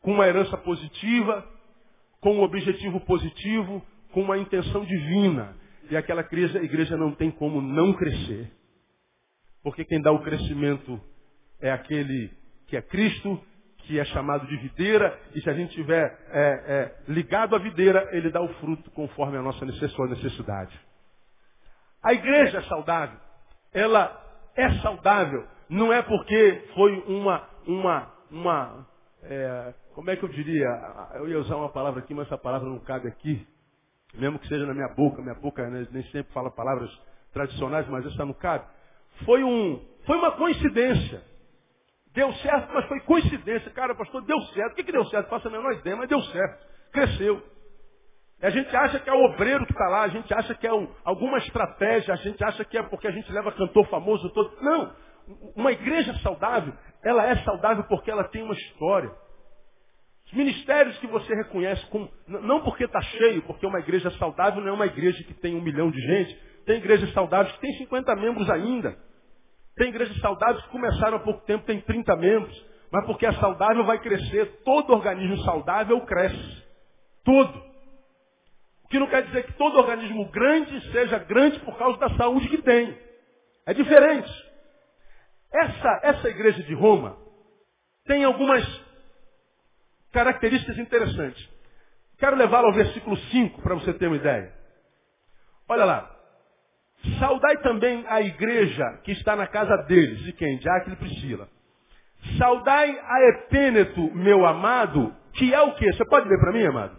com 0.00 0.12
uma 0.12 0.26
herança 0.26 0.56
positiva, 0.56 1.46
com 2.18 2.36
um 2.36 2.42
objetivo 2.42 2.98
positivo, 3.00 3.84
com 4.10 4.22
uma 4.22 4.38
intenção 4.38 4.86
divina. 4.86 5.54
E 5.90 5.96
aquela 5.98 6.22
igreja, 6.22 6.62
igreja 6.62 6.96
não 6.96 7.12
tem 7.12 7.30
como 7.30 7.60
não 7.60 7.92
crescer. 7.92 8.50
Porque 9.62 9.84
quem 9.84 10.00
dá 10.00 10.10
o 10.10 10.22
crescimento 10.22 10.98
é 11.60 11.70
aquele 11.70 12.30
que 12.68 12.76
é 12.76 12.80
Cristo, 12.80 13.38
que 13.80 13.98
é 13.98 14.04
chamado 14.06 14.46
de 14.46 14.56
videira, 14.56 15.18
e 15.34 15.42
se 15.42 15.50
a 15.50 15.52
gente 15.52 15.70
estiver 15.70 16.18
é, 16.30 16.40
é, 16.40 17.12
ligado 17.12 17.54
à 17.54 17.58
videira, 17.58 18.08
ele 18.12 18.30
dá 18.30 18.40
o 18.40 18.48
fruto 18.54 18.90
conforme 18.92 19.36
a 19.36 19.42
nossa 19.42 19.64
necessidade. 19.66 20.87
A 22.02 22.12
igreja 22.12 22.58
é 22.58 22.62
saudável. 22.62 23.18
Ela 23.72 24.20
é 24.56 24.70
saudável. 24.80 25.46
Não 25.68 25.92
é 25.92 26.02
porque 26.02 26.68
foi 26.74 27.02
uma, 27.06 27.48
uma, 27.66 28.12
uma, 28.30 28.86
é, 29.22 29.74
como 29.94 30.10
é 30.10 30.16
que 30.16 30.24
eu 30.24 30.28
diria? 30.28 30.68
Eu 31.14 31.28
ia 31.28 31.38
usar 31.38 31.56
uma 31.56 31.68
palavra 31.68 32.00
aqui, 32.00 32.14
mas 32.14 32.26
essa 32.26 32.38
palavra 32.38 32.68
não 32.68 32.78
cabe 32.78 33.08
aqui. 33.08 33.46
Mesmo 34.14 34.38
que 34.38 34.48
seja 34.48 34.64
na 34.64 34.72
minha 34.72 34.88
boca, 34.88 35.20
minha 35.20 35.34
boca 35.34 35.68
né, 35.68 35.86
nem 35.90 36.02
sempre 36.04 36.32
fala 36.32 36.50
palavras 36.50 36.90
tradicionais, 37.32 37.86
mas 37.88 38.06
essa 38.06 38.24
não 38.24 38.32
cabe. 38.32 38.64
Foi, 39.24 39.42
um, 39.44 39.84
foi 40.06 40.16
uma 40.16 40.32
coincidência. 40.32 41.22
Deu 42.14 42.32
certo, 42.34 42.72
mas 42.72 42.86
foi 42.86 43.00
coincidência. 43.00 43.70
Cara, 43.72 43.94
pastor, 43.94 44.22
deu 44.22 44.40
certo. 44.54 44.72
O 44.72 44.74
que, 44.76 44.84
que 44.84 44.92
deu 44.92 45.04
certo? 45.06 45.28
Faça 45.28 45.48
a 45.48 45.50
menor 45.50 45.72
ideia, 45.74 45.96
mas 45.96 46.08
deu 46.08 46.20
certo. 46.22 46.66
Cresceu. 46.92 47.42
A 48.40 48.50
gente 48.50 48.74
acha 48.74 49.00
que 49.00 49.10
é 49.10 49.12
o 49.12 49.24
obreiro 49.24 49.66
que 49.66 49.72
está 49.72 49.88
lá, 49.88 50.02
a 50.02 50.08
gente 50.08 50.32
acha 50.32 50.54
que 50.54 50.66
é 50.66 50.72
um, 50.72 50.88
alguma 51.04 51.38
estratégia, 51.38 52.14
a 52.14 52.16
gente 52.16 52.42
acha 52.44 52.64
que 52.64 52.78
é 52.78 52.82
porque 52.84 53.08
a 53.08 53.10
gente 53.10 53.30
leva 53.32 53.50
cantor 53.52 53.86
famoso 53.88 54.30
todo. 54.30 54.56
Não. 54.62 54.94
Uma 55.56 55.72
igreja 55.72 56.14
saudável, 56.20 56.72
ela 57.04 57.26
é 57.26 57.36
saudável 57.38 57.84
porque 57.84 58.10
ela 58.10 58.24
tem 58.24 58.42
uma 58.42 58.54
história. 58.54 59.10
Os 60.26 60.32
ministérios 60.34 60.96
que 60.98 61.06
você 61.06 61.34
reconhece, 61.34 61.84
não 62.26 62.60
porque 62.60 62.84
está 62.84 63.00
cheio, 63.00 63.42
porque 63.42 63.66
uma 63.66 63.80
igreja 63.80 64.10
saudável 64.12 64.60
não 64.60 64.68
é 64.68 64.72
uma 64.72 64.86
igreja 64.86 65.24
que 65.24 65.34
tem 65.34 65.56
um 65.56 65.62
milhão 65.62 65.90
de 65.90 66.00
gente. 66.00 66.34
Tem 66.66 66.76
igrejas 66.76 67.10
saudáveis 67.14 67.54
que 67.54 67.60
tem 67.62 67.72
50 67.78 68.14
membros 68.14 68.48
ainda. 68.50 68.94
Tem 69.74 69.88
igrejas 69.88 70.16
saudáveis 70.18 70.62
que 70.64 70.70
começaram 70.70 71.16
há 71.16 71.20
pouco 71.20 71.44
tempo, 71.46 71.64
tem 71.64 71.80
30 71.80 72.14
membros. 72.16 72.66
Mas 72.92 73.06
porque 73.06 73.24
é 73.24 73.32
saudável 73.32 73.84
vai 73.84 73.98
crescer. 74.00 74.60
Todo 74.64 74.92
organismo 74.92 75.38
saudável 75.44 75.98
cresce. 76.02 76.62
Todo. 77.24 77.67
Que 78.88 78.98
não 78.98 79.06
quer 79.06 79.24
dizer 79.26 79.44
que 79.44 79.52
todo 79.54 79.78
organismo 79.78 80.30
grande 80.30 80.80
seja 80.92 81.18
grande 81.18 81.58
por 81.60 81.76
causa 81.76 81.98
da 81.98 82.10
saúde 82.16 82.48
que 82.48 82.62
tem. 82.62 82.96
É 83.66 83.74
diferente. 83.74 84.30
Essa, 85.52 86.00
essa 86.02 86.28
igreja 86.28 86.62
de 86.62 86.74
Roma 86.74 87.16
tem 88.06 88.24
algumas 88.24 88.64
características 90.12 90.78
interessantes. 90.78 91.48
Quero 92.18 92.36
levá-lo 92.36 92.68
ao 92.68 92.72
versículo 92.72 93.16
5 93.16 93.62
para 93.62 93.74
você 93.74 93.92
ter 93.92 94.06
uma 94.06 94.16
ideia. 94.16 94.52
Olha 95.68 95.84
lá. 95.84 96.14
Saudai 97.20 97.58
também 97.58 98.04
a 98.08 98.20
igreja 98.20 99.00
que 99.04 99.12
está 99.12 99.36
na 99.36 99.46
casa 99.46 99.76
deles. 99.84 100.20
De 100.20 100.32
quem? 100.32 100.56
De 100.58 100.68
Aquila 100.68 100.94
e 100.94 100.98
Priscila. 100.98 101.48
Saudai 102.36 102.98
a 102.98 103.28
Epêneto, 103.28 104.12
meu 104.14 104.44
amado, 104.44 105.14
que 105.34 105.54
é 105.54 105.60
o 105.60 105.74
quê? 105.76 105.92
Você 105.92 106.04
pode 106.06 106.28
ler 106.28 106.38
para 106.40 106.52
mim, 106.52 106.64
amado? 106.64 106.98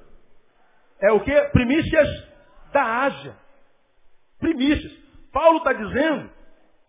É 1.01 1.11
o 1.11 1.19
quê? 1.21 1.49
Primícias 1.51 2.27
da 2.73 2.83
Ásia. 3.03 3.35
Primícias. 4.39 4.91
Paulo 5.31 5.59
está 5.59 5.73
dizendo 5.73 6.29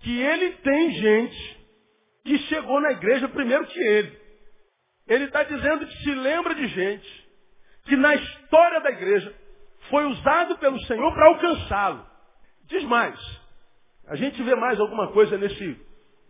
que 0.01 0.21
ele 0.21 0.53
tem 0.57 0.91
gente 0.93 1.61
que 2.25 2.39
chegou 2.39 2.81
na 2.81 2.93
igreja 2.93 3.29
primeiro 3.29 3.67
que 3.67 3.79
ele. 3.79 4.21
Ele 5.07 5.25
está 5.25 5.43
dizendo 5.43 5.87
que 5.87 5.97
se 6.03 6.15
lembra 6.15 6.55
de 6.55 6.67
gente 6.69 7.29
que 7.85 7.97
na 7.97 8.15
história 8.15 8.81
da 8.81 8.91
igreja 8.91 9.35
foi 9.89 10.05
usado 10.07 10.59
pelo 10.59 10.79
Senhor 10.83 11.13
para 11.13 11.27
alcançá-lo. 11.27 12.07
Diz 12.67 12.85
mais. 12.85 13.19
A 14.07 14.17
gente 14.17 14.43
vê 14.43 14.55
mais 14.55 14.79
alguma 14.79 15.13
coisa 15.13 15.37
nesse, 15.39 15.81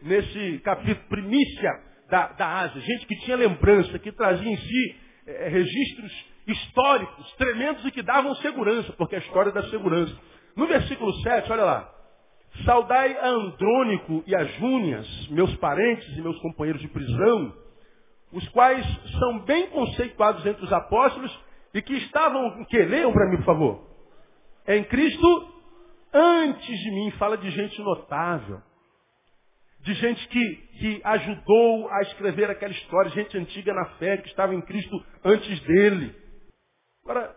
nesse 0.02 0.58
capítulo, 0.60 1.06
primícia 1.08 1.70
da, 2.08 2.28
da 2.28 2.60
Ásia. 2.60 2.80
Gente 2.80 3.06
que 3.06 3.16
tinha 3.20 3.36
lembrança, 3.36 3.98
que 3.98 4.12
trazia 4.12 4.50
em 4.50 4.56
si 4.56 4.96
é, 5.26 5.48
registros 5.48 6.30
históricos 6.50 7.32
tremendos 7.36 7.84
e 7.84 7.90
que 7.90 8.02
davam 8.02 8.34
segurança, 8.36 8.92
porque 8.94 9.14
é 9.14 9.18
a 9.18 9.22
história 9.22 9.52
da 9.52 9.62
segurança. 9.70 10.16
No 10.56 10.66
versículo 10.66 11.12
7, 11.22 11.50
olha 11.52 11.64
lá. 11.64 11.94
Saudai 12.64 13.16
a 13.16 13.28
Andrônico 13.28 14.24
e 14.26 14.34
a 14.34 14.44
Júnias, 14.44 15.28
meus 15.30 15.54
parentes 15.56 16.06
e 16.16 16.20
meus 16.20 16.38
companheiros 16.40 16.82
de 16.82 16.88
prisão, 16.88 17.54
os 18.32 18.46
quais 18.48 18.84
são 19.18 19.40
bem 19.40 19.68
conceituados 19.68 20.44
entre 20.44 20.64
os 20.64 20.72
apóstolos 20.72 21.36
e 21.72 21.80
que 21.80 21.94
estavam, 21.94 22.64
que 22.64 22.78
leiam 22.78 23.12
para 23.12 23.30
mim, 23.30 23.36
por 23.38 23.46
favor, 23.46 23.90
em 24.66 24.84
Cristo 24.84 25.48
antes 26.12 26.78
de 26.78 26.90
mim. 26.90 27.10
Fala 27.12 27.36
de 27.36 27.50
gente 27.50 27.80
notável. 27.82 28.60
De 29.80 29.94
gente 29.94 30.28
que, 30.28 30.56
que 30.78 31.00
ajudou 31.02 31.88
a 31.88 32.02
escrever 32.02 32.50
aquela 32.50 32.72
história, 32.72 33.10
gente 33.12 33.38
antiga 33.38 33.72
na 33.72 33.86
fé, 33.96 34.18
que 34.18 34.28
estava 34.28 34.54
em 34.54 34.60
Cristo 34.60 35.04
antes 35.24 35.60
dele. 35.60 36.14
Agora, 37.10 37.36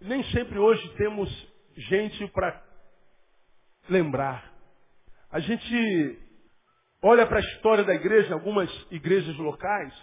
nem 0.00 0.24
sempre 0.32 0.58
hoje 0.58 0.88
temos 0.96 1.30
gente 1.76 2.26
para 2.32 2.60
lembrar. 3.88 4.52
A 5.30 5.38
gente 5.38 6.18
olha 7.00 7.24
para 7.24 7.36
a 7.36 7.40
história 7.40 7.84
da 7.84 7.94
igreja, 7.94 8.34
algumas 8.34 8.68
igrejas 8.90 9.36
locais, 9.36 9.94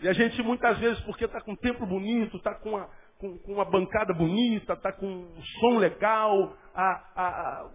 e 0.00 0.08
a 0.08 0.12
gente 0.12 0.42
muitas 0.42 0.76
vezes, 0.80 1.00
porque 1.04 1.26
está 1.26 1.40
com 1.42 1.52
um 1.52 1.56
templo 1.56 1.86
bonito, 1.86 2.38
está 2.38 2.56
com, 2.56 2.76
a, 2.76 2.90
com, 3.18 3.38
com, 3.38 3.52
uma 3.52 3.64
bancada 3.64 4.12
bonita, 4.12 4.72
está 4.72 4.92
com 4.92 5.06
um 5.06 5.42
som 5.60 5.78
legal, 5.78 6.58
a, 6.74 7.04
a, 7.14 7.70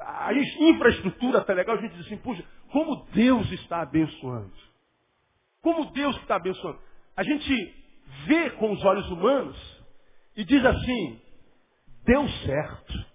a, 0.00 0.26
a 0.26 0.34
infraestrutura 0.34 1.38
está 1.38 1.52
legal, 1.52 1.76
a 1.76 1.80
gente 1.80 1.94
diz 1.94 2.06
assim, 2.06 2.16
puxa, 2.16 2.44
como 2.72 3.06
Deus 3.12 3.48
está 3.52 3.82
abençoando. 3.82 4.52
Como 5.60 5.92
Deus 5.92 6.16
está 6.16 6.34
abençoando. 6.34 6.80
A 7.16 7.22
gente 7.22 7.81
vê 8.26 8.50
com 8.50 8.72
os 8.72 8.84
olhos 8.84 9.10
humanos 9.10 9.84
e 10.36 10.44
diz 10.44 10.64
assim, 10.64 11.20
deu 12.04 12.28
certo. 12.44 13.12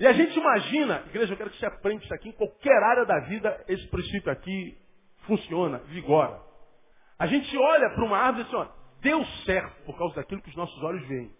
E 0.00 0.06
a 0.06 0.12
gente 0.12 0.38
imagina, 0.38 1.02
igreja, 1.06 1.32
eu 1.32 1.36
quero 1.36 1.50
que 1.50 1.58
você 1.58 1.66
aprenda 1.66 2.04
isso 2.04 2.14
aqui, 2.14 2.28
em 2.28 2.32
qualquer 2.32 2.82
área 2.82 3.04
da 3.04 3.18
vida, 3.20 3.64
esse 3.66 3.86
princípio 3.88 4.30
aqui 4.30 4.78
funciona, 5.26 5.78
vigora. 5.86 6.40
A 7.18 7.26
gente 7.26 7.56
olha 7.56 7.90
para 7.90 8.04
uma 8.04 8.16
árvore 8.16 8.42
e 8.42 8.44
diz 8.44 8.54
assim, 8.54 8.68
ó, 8.68 8.72
deu 9.00 9.24
certo 9.44 9.84
por 9.84 9.98
causa 9.98 10.16
daquilo 10.16 10.40
que 10.40 10.50
os 10.50 10.56
nossos 10.56 10.82
olhos 10.82 11.06
veem. 11.08 11.32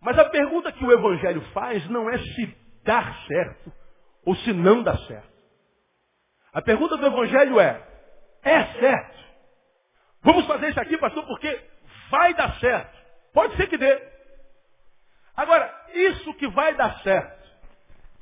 Mas 0.00 0.18
a 0.18 0.24
pergunta 0.24 0.72
que 0.72 0.84
o 0.84 0.92
Evangelho 0.92 1.40
faz 1.52 1.88
não 1.88 2.10
é 2.10 2.18
se 2.18 2.56
dar 2.84 3.24
certo 3.26 3.72
ou 4.24 4.34
se 4.36 4.52
não 4.52 4.82
dá 4.82 4.96
certo. 4.98 5.36
A 6.52 6.60
pergunta 6.62 6.96
do 6.96 7.06
Evangelho 7.06 7.60
é, 7.60 7.86
é 8.42 8.64
certo? 8.80 9.16
Vamos 10.22 10.46
fazer 10.46 10.70
isso 10.70 10.80
aqui, 10.80 10.98
pastor, 10.98 11.24
porque 11.26 11.60
vai 12.10 12.34
dar 12.34 12.58
certo. 12.60 12.96
Pode 13.32 13.56
ser 13.56 13.68
que 13.68 13.78
dê. 13.78 14.16
Agora, 15.36 15.72
isso 15.94 16.32
que 16.34 16.48
vai 16.48 16.74
dar 16.74 16.98
certo, 17.02 17.48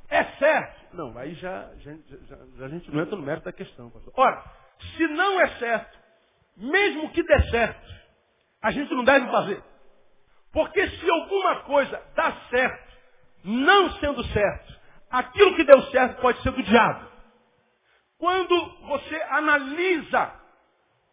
é 0.09 0.23
certo? 0.37 0.95
Não, 0.95 1.17
aí 1.17 1.33
já, 1.35 1.69
já, 1.77 1.93
já, 2.27 2.37
já 2.57 2.65
a 2.65 2.69
gente 2.69 2.91
não 2.91 3.01
entra 3.01 3.15
no 3.15 3.23
mérito 3.23 3.45
da 3.45 3.53
questão, 3.53 3.89
pastor. 3.89 4.13
Ora, 4.15 4.43
se 4.95 5.07
não 5.07 5.39
é 5.41 5.47
certo, 5.59 5.97
mesmo 6.57 7.11
que 7.11 7.23
dê 7.23 7.41
certo, 7.49 7.95
a 8.61 8.71
gente 8.71 8.93
não 8.93 9.03
deve 9.03 9.29
fazer. 9.29 9.63
Porque 10.51 10.87
se 10.89 11.09
alguma 11.09 11.63
coisa 11.63 12.01
dá 12.15 12.31
certo, 12.49 12.93
não 13.43 13.91
sendo 13.99 14.23
certo, 14.25 14.79
aquilo 15.09 15.55
que 15.55 15.63
deu 15.65 15.81
certo 15.91 16.21
pode 16.21 16.41
ser 16.41 16.51
do 16.51 16.63
diabo. 16.63 17.11
Quando 18.17 18.87
você 18.87 19.15
analisa 19.29 20.33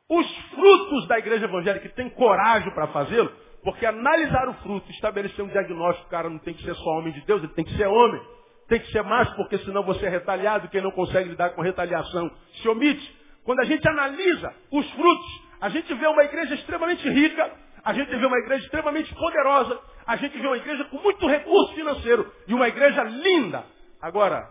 os 0.08 0.36
frutos 0.50 1.08
da 1.08 1.18
igreja 1.18 1.44
evangélica 1.44 1.86
e 1.86 1.90
tem 1.90 2.10
coragem 2.10 2.72
para 2.74 2.88
fazê-lo, 2.88 3.32
porque 3.62 3.86
analisar 3.86 4.48
o 4.48 4.54
fruto, 4.54 4.90
estabelecer 4.90 5.44
um 5.44 5.48
diagnóstico, 5.48 6.08
cara 6.10 6.28
não 6.28 6.38
tem 6.38 6.54
que 6.54 6.62
ser 6.64 6.74
só 6.74 6.90
homem 6.98 7.12
de 7.12 7.20
Deus, 7.24 7.42
ele 7.42 7.52
tem 7.52 7.64
que 7.64 7.76
ser 7.76 7.86
homem. 7.86 8.20
Tem 8.68 8.80
que 8.80 8.90
ser 8.90 9.02
mais, 9.02 9.28
porque 9.34 9.58
senão 9.58 9.82
você 9.82 10.06
é 10.06 10.08
retaliado, 10.08 10.68
quem 10.68 10.80
não 10.80 10.90
consegue 10.92 11.30
lidar 11.30 11.50
com 11.50 11.62
retaliação 11.62 12.30
se 12.54 12.68
omite. 12.68 13.20
Quando 13.44 13.60
a 13.60 13.64
gente 13.64 13.86
analisa 13.88 14.54
os 14.70 14.90
frutos, 14.92 15.42
a 15.60 15.68
gente 15.68 15.92
vê 15.94 16.06
uma 16.06 16.24
igreja 16.24 16.54
extremamente 16.54 17.08
rica, 17.08 17.52
a 17.84 17.92
gente 17.92 18.14
vê 18.16 18.24
uma 18.24 18.38
igreja 18.38 18.64
extremamente 18.64 19.14
poderosa, 19.14 19.78
a 20.06 20.16
gente 20.16 20.38
vê 20.38 20.46
uma 20.46 20.56
igreja 20.56 20.84
com 20.84 20.98
muito 20.98 21.26
recurso 21.26 21.74
financeiro 21.74 22.32
e 22.46 22.54
uma 22.54 22.68
igreja 22.68 23.02
linda. 23.02 23.64
Agora, 24.00 24.48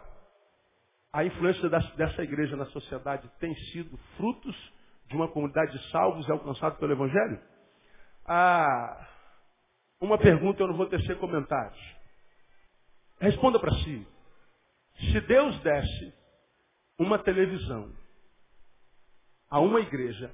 a 1.13 1.25
influência 1.25 1.69
dessa 1.69 2.23
igreja 2.23 2.55
na 2.55 2.65
sociedade 2.67 3.29
tem 3.39 3.53
sido 3.71 3.97
frutos 4.17 4.55
de 5.11 5.15
uma 5.17 5.27
comunidade 5.27 5.77
de 5.77 5.91
salvos 5.91 6.27
e 6.27 6.31
alcançados 6.31 6.79
pelo 6.79 6.93
Evangelho? 6.93 7.39
Ah, 8.25 9.07
uma 9.99 10.17
pergunta 10.17 10.63
eu 10.63 10.67
não 10.67 10.77
vou 10.77 10.87
tecer 10.87 11.19
comentários. 11.19 11.79
Responda 13.19 13.59
para 13.59 13.71
si. 13.71 14.07
Se 15.11 15.21
Deus 15.21 15.59
desse 15.59 16.13
uma 16.97 17.19
televisão 17.19 17.93
a 19.49 19.59
uma 19.59 19.81
igreja, 19.81 20.33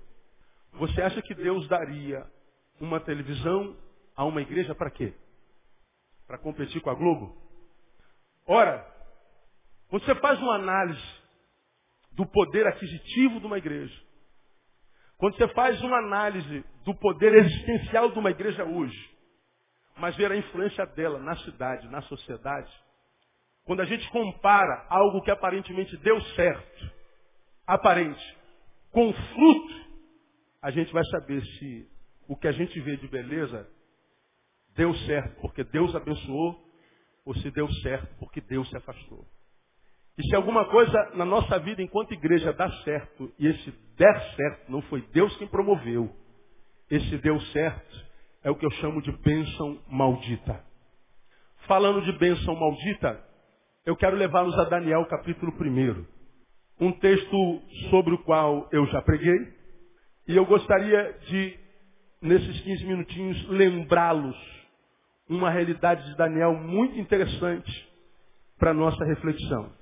você 0.74 1.02
acha 1.02 1.22
que 1.22 1.34
Deus 1.34 1.68
daria 1.68 2.26
uma 2.80 3.00
televisão 3.00 3.76
a 4.16 4.24
uma 4.26 4.42
igreja 4.42 4.76
para 4.76 4.92
quê? 4.92 5.14
Para 6.28 6.38
competir 6.38 6.82
com 6.82 6.90
a 6.90 6.94
Globo? 6.94 7.36
Ora, 8.46 8.86
quando 9.90 10.06
você 10.06 10.16
faz 10.16 10.40
uma 10.40 10.56
análise 10.56 11.18
do 12.12 12.26
poder 12.26 12.68
aquisitivo 12.68 13.40
de 13.40 13.46
uma 13.46 13.58
igreja, 13.58 14.07
quando 15.18 15.36
você 15.36 15.48
faz 15.50 15.82
uma 15.82 15.98
análise 15.98 16.64
do 16.86 16.94
poder 16.96 17.34
existencial 17.34 18.12
de 18.12 18.20
uma 18.20 18.30
igreja 18.30 18.64
hoje, 18.64 19.18
mas 19.98 20.16
ver 20.16 20.32
a 20.32 20.38
influência 20.38 20.86
dela 20.86 21.20
na 21.20 21.36
cidade, 21.38 21.88
na 21.90 22.02
sociedade, 22.04 22.72
quando 23.66 23.82
a 23.82 23.86
gente 23.86 24.08
compara 24.12 24.86
algo 24.90 25.22
que 25.22 25.32
aparentemente 25.32 25.98
deu 25.98 26.22
certo, 26.36 26.92
aparente, 27.66 28.38
com 28.92 29.12
fruto, 29.12 29.88
a 30.62 30.72
gente 30.72 30.94
vai 30.94 31.04
saber 31.06 31.44
se 31.44 31.90
o 32.28 32.36
que 32.36 32.48
a 32.48 32.52
gente 32.52 32.80
vê 32.82 32.96
de 32.98 33.08
beleza 33.08 33.68
deu 34.76 34.94
certo 35.06 35.42
porque 35.42 35.64
Deus 35.64 35.96
abençoou 35.96 36.64
ou 37.26 37.36
se 37.36 37.50
deu 37.52 37.68
certo 37.82 38.16
porque 38.20 38.40
Deus 38.40 38.70
se 38.70 38.78
afastou. 38.78 39.26
E 40.18 40.24
se 40.28 40.36
alguma 40.36 40.66
coisa 40.66 41.12
na 41.14 41.24
nossa 41.24 41.60
vida 41.60 41.82
enquanto 41.82 42.14
igreja 42.14 42.52
dá 42.52 42.72
certo, 42.84 43.32
e 43.38 43.48
esse 43.48 43.72
der 43.96 44.20
certo 44.36 44.72
não 44.72 44.82
foi 44.84 45.02
Deus 45.14 45.36
quem 45.38 45.48
promoveu, 45.48 46.12
esse 46.90 47.18
deu 47.18 47.40
certo 47.40 48.06
é 48.44 48.50
o 48.50 48.56
que 48.56 48.66
eu 48.66 48.72
chamo 48.72 49.02
de 49.02 49.12
bênção 49.12 49.80
maldita. 49.88 50.64
Falando 51.68 52.02
de 52.02 52.12
bênção 52.14 52.56
maldita, 52.56 53.24
eu 53.86 53.96
quero 53.96 54.16
levá-los 54.16 54.58
a 54.58 54.64
Daniel 54.64 55.06
capítulo 55.06 55.54
1. 55.54 56.06
Um 56.80 56.92
texto 56.94 57.62
sobre 57.90 58.16
o 58.16 58.24
qual 58.24 58.68
eu 58.72 58.88
já 58.88 59.02
preguei, 59.02 59.54
e 60.28 60.36
eu 60.36 60.46
gostaria 60.46 61.14
de, 61.28 61.60
nesses 62.22 62.62
15 62.62 62.86
minutinhos, 62.86 63.50
lembrá-los 63.50 64.36
uma 65.30 65.50
realidade 65.52 66.06
de 66.10 66.18
Daniel 66.18 66.54
muito 66.54 66.98
interessante 66.98 67.88
para 68.58 68.74
nossa 68.74 69.04
reflexão. 69.06 69.77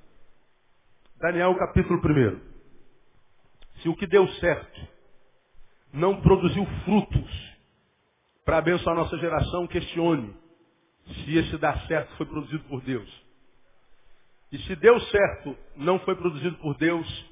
Daniel 1.26 1.56
capítulo 1.56 2.00
1. 2.00 2.40
Se 3.82 3.90
o 3.90 3.96
que 3.96 4.06
deu 4.06 4.28
certo 4.34 4.88
não 5.92 6.22
produziu 6.22 6.64
frutos 6.86 7.56
para 8.46 8.60
abençoar 8.60 8.96
a 8.96 9.00
nossa 9.00 9.18
geração, 9.18 9.66
questione 9.66 10.36
se 11.08 11.36
esse 11.36 11.58
dar 11.58 11.88
certo 11.88 12.16
foi 12.18 12.28
produzido 12.28 12.64
por 12.66 12.80
Deus. 12.82 13.10
E 14.52 14.60
se 14.60 14.76
deu 14.76 15.00
certo 15.00 15.58
não 15.76 15.98
foi 16.02 16.16
produzido 16.16 16.58
por 16.58 16.78
Deus, 16.78 17.26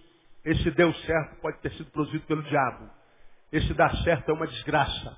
esse 0.44 0.72
deu 0.72 0.92
certo 0.92 1.36
pode 1.40 1.60
ter 1.60 1.72
sido 1.74 1.92
produzido 1.92 2.26
pelo 2.26 2.42
diabo. 2.42 2.90
Esse 3.52 3.76
dar 3.76 3.96
certo 3.98 4.28
é 4.32 4.34
uma 4.34 4.48
desgraça. 4.48 5.16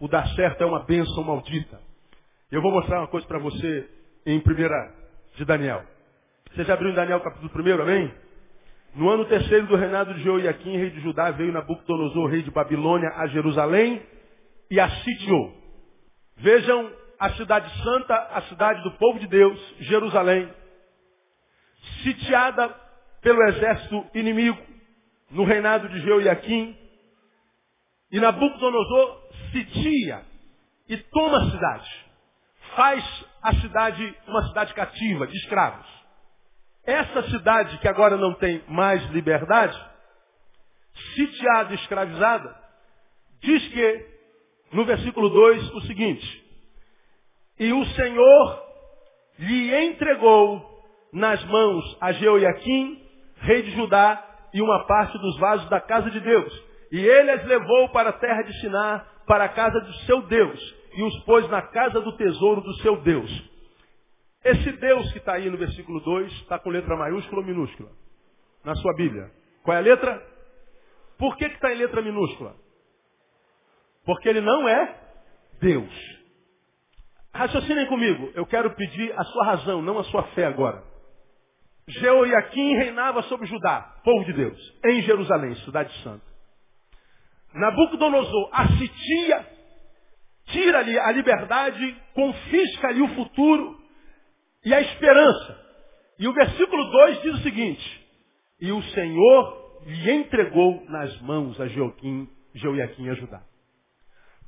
O 0.00 0.08
dar 0.08 0.26
certo 0.34 0.60
é 0.60 0.66
uma 0.66 0.82
bênção 0.82 1.22
maldita. 1.22 1.80
Eu 2.50 2.62
vou 2.62 2.72
mostrar 2.72 2.98
uma 2.98 3.06
coisa 3.06 3.28
para 3.28 3.38
você 3.38 3.88
em 4.26 4.40
primeira 4.40 4.92
de 5.36 5.44
Daniel. 5.44 5.97
Você 6.54 6.64
já 6.64 6.74
abriu 6.74 6.90
em 6.90 6.94
Daniel 6.94 7.20
capítulo 7.20 7.50
1, 7.54 7.82
amém? 7.82 8.12
No 8.94 9.08
ano 9.10 9.24
terceiro 9.26 9.66
do 9.66 9.76
reinado 9.76 10.14
de 10.14 10.22
Joiaquim, 10.22 10.76
rei 10.76 10.90
de 10.90 11.00
Judá, 11.00 11.30
veio 11.30 11.52
Nabucodonosor, 11.52 12.30
rei 12.30 12.42
de 12.42 12.50
Babilônia, 12.50 13.10
a 13.16 13.26
Jerusalém 13.28 14.02
e 14.70 14.80
a 14.80 14.88
sitiou. 14.88 15.54
Vejam 16.38 16.90
a 17.18 17.30
cidade 17.30 17.70
santa, 17.82 18.14
a 18.14 18.42
cidade 18.42 18.82
do 18.82 18.92
povo 18.92 19.18
de 19.18 19.26
Deus, 19.26 19.74
Jerusalém, 19.80 20.52
sitiada 22.02 22.68
pelo 23.20 23.42
exército 23.48 24.06
inimigo 24.14 24.58
no 25.30 25.44
reinado 25.44 25.88
de 25.88 26.00
Jeoiaquim. 26.00 26.76
E 28.10 28.18
Nabucodonosor 28.18 29.22
sitia 29.52 30.22
e 30.88 30.96
toma 30.96 31.38
a 31.38 31.50
cidade. 31.50 32.06
Faz 32.74 33.26
a 33.42 33.54
cidade 33.56 34.16
uma 34.26 34.48
cidade 34.48 34.72
cativa, 34.72 35.26
de 35.26 35.36
escravos. 35.36 35.97
Essa 36.88 37.22
cidade 37.24 37.76
que 37.80 37.86
agora 37.86 38.16
não 38.16 38.32
tem 38.32 38.64
mais 38.66 39.04
liberdade, 39.10 39.78
sitiada 41.14 41.72
e 41.72 41.74
escravizada, 41.74 42.56
diz 43.42 43.68
que, 43.68 44.06
no 44.72 44.86
versículo 44.86 45.28
2, 45.28 45.74
o 45.74 45.80
seguinte: 45.82 46.44
E 47.60 47.74
o 47.74 47.84
Senhor 47.84 48.62
lhe 49.38 49.84
entregou 49.84 50.82
nas 51.12 51.44
mãos 51.44 51.98
a 52.00 52.12
Jeoiaquim, 52.12 53.02
rei 53.36 53.60
de 53.64 53.72
Judá, 53.72 54.24
e 54.54 54.62
uma 54.62 54.86
parte 54.86 55.18
dos 55.18 55.38
vasos 55.38 55.68
da 55.68 55.82
casa 55.82 56.10
de 56.10 56.20
Deus. 56.20 56.64
E 56.90 57.00
ele 57.00 57.32
as 57.32 57.44
levou 57.44 57.90
para 57.90 58.08
a 58.08 58.14
terra 58.14 58.40
de 58.40 58.60
Siná, 58.62 59.04
para 59.26 59.44
a 59.44 59.50
casa 59.50 59.78
do 59.78 59.92
seu 60.06 60.22
Deus, 60.22 60.74
e 60.94 61.02
os 61.02 61.24
pôs 61.24 61.46
na 61.50 61.60
casa 61.60 62.00
do 62.00 62.16
tesouro 62.16 62.62
do 62.62 62.72
seu 62.76 62.96
Deus. 63.02 63.57
Esse 64.50 64.72
Deus 64.72 65.12
que 65.12 65.18
está 65.18 65.34
aí 65.34 65.50
no 65.50 65.58
versículo 65.58 66.00
2 66.00 66.32
está 66.40 66.58
com 66.58 66.70
letra 66.70 66.96
maiúscula 66.96 67.42
ou 67.42 67.46
minúscula? 67.46 67.90
Na 68.64 68.74
sua 68.76 68.94
Bíblia. 68.94 69.30
Qual 69.62 69.76
é 69.76 69.80
a 69.80 69.82
letra? 69.82 70.26
Por 71.18 71.36
que 71.36 71.44
está 71.44 71.70
em 71.70 71.76
letra 71.76 72.00
minúscula? 72.00 72.56
Porque 74.06 74.26
ele 74.26 74.40
não 74.40 74.66
é 74.66 74.96
Deus. 75.60 75.92
Raciocinem 77.34 77.86
comigo. 77.88 78.32
Eu 78.34 78.46
quero 78.46 78.74
pedir 78.74 79.12
a 79.18 79.22
sua 79.24 79.44
razão, 79.44 79.82
não 79.82 79.98
a 79.98 80.04
sua 80.04 80.22
fé 80.28 80.46
agora. 80.46 80.82
Jeoiaquim 81.86 82.74
reinava 82.76 83.22
sobre 83.24 83.46
Judá, 83.46 83.96
povo 84.02 84.24
de 84.24 84.32
Deus, 84.32 84.58
em 84.84 85.02
Jerusalém, 85.02 85.54
cidade 85.56 85.92
santa. 86.02 86.24
Nabucodonosor 87.52 88.48
assitia, 88.52 89.46
tira-lhe 90.46 90.98
a 90.98 91.10
liberdade, 91.12 91.96
confisca-lhe 92.14 93.02
o 93.02 93.08
futuro, 93.08 93.78
e 94.64 94.74
a 94.74 94.80
esperança. 94.80 95.68
E 96.18 96.26
o 96.26 96.32
versículo 96.32 96.84
2 96.90 97.22
diz 97.22 97.34
o 97.34 97.42
seguinte: 97.42 98.08
E 98.60 98.72
o 98.72 98.82
Senhor 98.82 99.82
lhe 99.86 100.10
entregou 100.12 100.84
nas 100.88 101.20
mãos 101.20 101.60
a 101.60 101.68
Joaquim, 101.68 102.28
e 102.54 103.10
a 103.10 103.14
Judá. 103.14 103.42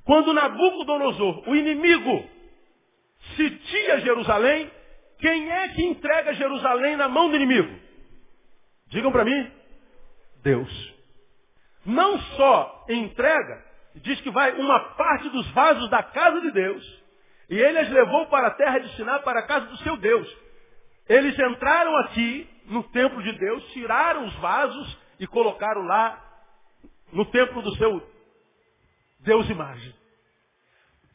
Quando 0.04 0.32
Nabucodonosor, 0.32 1.48
o 1.48 1.54
inimigo, 1.54 2.24
sitia 3.36 4.00
Jerusalém, 4.00 4.70
Quem 5.18 5.50
é 5.50 5.68
que 5.68 5.84
entrega 5.84 6.34
Jerusalém 6.34 6.96
na 6.96 7.06
mão 7.06 7.28
do 7.28 7.36
inimigo? 7.36 7.78
Digam 8.88 9.12
para 9.12 9.24
mim. 9.24 9.50
Deus. 10.42 10.94
Não 11.84 12.18
só 12.18 12.86
entrega, 12.88 13.64
diz 13.96 14.20
que 14.22 14.30
vai 14.30 14.52
uma 14.58 14.80
parte 14.94 15.28
dos 15.28 15.48
vasos 15.52 15.88
da 15.90 16.02
casa 16.02 16.40
de 16.40 16.50
Deus, 16.50 16.99
e 17.50 17.58
ele 17.58 17.78
as 17.80 17.90
levou 17.90 18.26
para 18.26 18.46
a 18.46 18.52
terra 18.52 18.78
de 18.78 18.94
Siná, 18.94 19.18
para 19.18 19.40
a 19.40 19.46
casa 19.46 19.66
do 19.66 19.76
seu 19.78 19.96
Deus. 19.96 20.38
Eles 21.08 21.36
entraram 21.36 21.96
aqui 21.98 22.48
no 22.66 22.84
templo 22.84 23.20
de 23.24 23.32
Deus, 23.32 23.72
tiraram 23.72 24.24
os 24.26 24.34
vasos 24.36 24.98
e 25.18 25.26
colocaram 25.26 25.82
lá 25.82 26.24
no 27.12 27.24
templo 27.26 27.60
do 27.60 27.74
seu 27.74 28.08
Deus 29.18 29.50
imagem. 29.50 29.92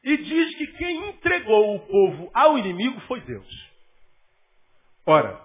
E 0.03 0.17
diz 0.17 0.55
que 0.57 0.67
quem 0.73 1.09
entregou 1.09 1.77
o 1.77 1.79
povo 1.79 2.29
ao 2.33 2.57
inimigo 2.57 2.99
foi 3.07 3.21
Deus. 3.21 3.71
Ora, 5.05 5.39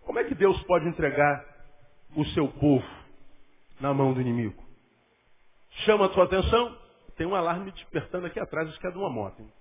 como 0.00 0.18
é 0.18 0.24
que 0.24 0.34
Deus 0.34 0.60
pode 0.62 0.88
entregar 0.88 1.44
o 2.16 2.24
seu 2.28 2.48
povo 2.48 2.88
na 3.78 3.92
mão 3.92 4.14
do 4.14 4.20
inimigo? 4.22 4.64
Chama 5.84 6.06
a 6.06 6.10
sua 6.14 6.24
atenção, 6.24 6.74
tem 7.16 7.26
um 7.26 7.34
alarme 7.34 7.70
despertando 7.70 8.26
aqui 8.26 8.40
atrás, 8.40 8.66
isso 8.70 8.80
que 8.80 8.86
é 8.86 8.90
de 8.90 8.96
uma 8.96 9.10
moto. 9.10 9.42
Hein? 9.42 9.52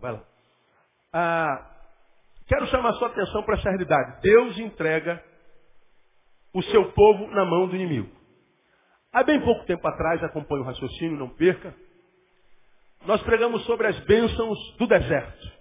Vai 0.00 0.12
lá. 0.12 0.22
Ah, 1.12 1.70
quero 2.46 2.66
chamar 2.66 2.92
sua 2.94 3.08
atenção 3.08 3.42
para 3.42 3.56
essa 3.56 3.68
realidade. 3.70 4.20
Deus 4.22 4.58
entrega 4.58 5.22
o 6.52 6.62
seu 6.62 6.92
povo 6.92 7.26
na 7.28 7.44
mão 7.44 7.68
do 7.68 7.76
inimigo. 7.76 8.10
Há 9.12 9.22
bem 9.22 9.40
pouco 9.40 9.64
tempo 9.64 9.86
atrás, 9.88 10.22
acompanhe 10.22 10.62
o 10.62 10.66
raciocínio, 10.66 11.18
não 11.18 11.28
perca, 11.30 11.74
nós 13.04 13.22
pregamos 13.22 13.64
sobre 13.64 13.86
as 13.86 13.98
bênçãos 14.00 14.58
do 14.78 14.86
deserto. 14.86 15.52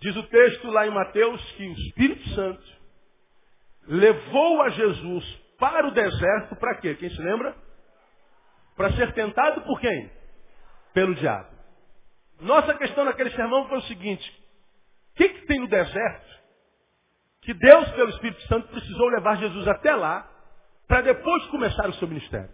Diz 0.00 0.16
o 0.16 0.22
texto 0.24 0.68
lá 0.70 0.86
em 0.86 0.90
Mateus 0.90 1.40
que 1.52 1.66
o 1.66 1.72
Espírito 1.72 2.28
Santo 2.30 2.80
levou 3.86 4.62
a 4.62 4.68
Jesus 4.70 5.24
para 5.58 5.88
o 5.88 5.90
deserto 5.90 6.56
para 6.56 6.76
quê? 6.80 6.94
Quem 6.94 7.10
se 7.10 7.20
lembra? 7.20 7.54
Para 8.76 8.92
ser 8.92 9.12
tentado 9.12 9.62
por 9.62 9.80
quem? 9.80 10.10
Pelo 10.94 11.14
diabo. 11.14 11.59
Nossa 12.40 12.74
questão 12.74 13.04
naquele 13.04 13.30
sermão 13.30 13.68
foi 13.68 13.78
o 13.78 13.82
seguinte: 13.82 14.28
o 15.12 15.16
que, 15.16 15.28
que 15.28 15.46
tem 15.46 15.60
no 15.60 15.68
deserto 15.68 16.40
que 17.42 17.54
Deus, 17.54 17.90
pelo 17.92 18.10
Espírito 18.10 18.42
Santo, 18.42 18.68
precisou 18.68 19.08
levar 19.08 19.36
Jesus 19.36 19.66
até 19.68 19.94
lá 19.94 20.28
para 20.86 21.00
depois 21.02 21.44
começar 21.46 21.88
o 21.88 21.94
seu 21.94 22.08
ministério? 22.08 22.50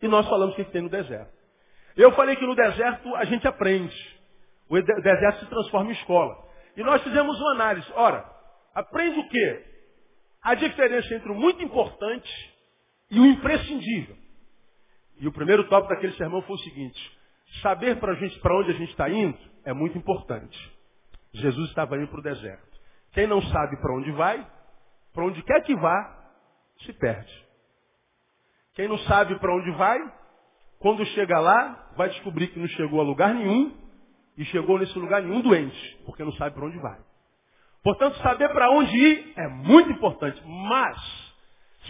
E 0.00 0.08
nós 0.08 0.28
falamos 0.28 0.54
o 0.54 0.56
que 0.56 0.64
tem 0.64 0.82
no 0.82 0.88
deserto. 0.88 1.32
Eu 1.96 2.12
falei 2.12 2.36
que 2.36 2.46
no 2.46 2.54
deserto 2.54 3.14
a 3.16 3.24
gente 3.24 3.46
aprende. 3.46 3.96
O 4.68 4.80
deserto 4.80 5.40
se 5.40 5.46
transforma 5.46 5.90
em 5.90 5.94
escola. 5.94 6.36
E 6.76 6.82
nós 6.82 7.02
fizemos 7.02 7.38
uma 7.38 7.52
análise. 7.52 7.86
Ora, 7.94 8.24
aprende 8.74 9.20
o 9.20 9.28
quê? 9.28 9.64
A 10.42 10.54
diferença 10.54 11.14
entre 11.14 11.30
o 11.30 11.34
muito 11.34 11.62
importante 11.62 12.30
e 13.10 13.20
o 13.20 13.26
imprescindível. 13.26 14.16
E 15.20 15.28
o 15.28 15.32
primeiro 15.32 15.68
tópico 15.68 15.94
daquele 15.94 16.14
sermão 16.14 16.42
foi 16.42 16.56
o 16.56 16.60
seguinte. 16.60 17.18
Saber 17.60 17.98
para 17.98 18.12
onde 18.56 18.70
a 18.70 18.74
gente 18.74 18.90
está 18.90 19.08
indo 19.08 19.38
é 19.64 19.72
muito 19.72 19.98
importante. 19.98 20.58
Jesus 21.32 21.68
estava 21.68 21.96
indo 21.96 22.08
para 22.08 22.20
o 22.20 22.22
deserto. 22.22 22.72
Quem 23.12 23.26
não 23.26 23.42
sabe 23.42 23.76
para 23.76 23.94
onde 23.94 24.10
vai, 24.12 24.46
para 25.12 25.24
onde 25.24 25.42
quer 25.42 25.62
que 25.62 25.74
vá, 25.74 26.18
se 26.80 26.92
perde. 26.94 27.32
Quem 28.74 28.88
não 28.88 28.98
sabe 29.00 29.38
para 29.38 29.54
onde 29.54 29.70
vai, 29.72 29.98
quando 30.78 31.04
chega 31.06 31.38
lá, 31.38 31.90
vai 31.96 32.08
descobrir 32.08 32.48
que 32.48 32.58
não 32.58 32.66
chegou 32.68 33.00
a 33.00 33.04
lugar 33.04 33.34
nenhum 33.34 33.76
e 34.36 34.44
chegou 34.46 34.78
nesse 34.78 34.98
lugar 34.98 35.22
nenhum 35.22 35.42
doente, 35.42 35.98
porque 36.06 36.24
não 36.24 36.32
sabe 36.32 36.54
para 36.54 36.66
onde 36.66 36.78
vai. 36.78 36.98
Portanto, 37.82 38.16
saber 38.18 38.48
para 38.50 38.70
onde 38.70 38.96
ir 38.96 39.32
é 39.36 39.48
muito 39.48 39.90
importante, 39.90 40.40
mas 40.46 41.34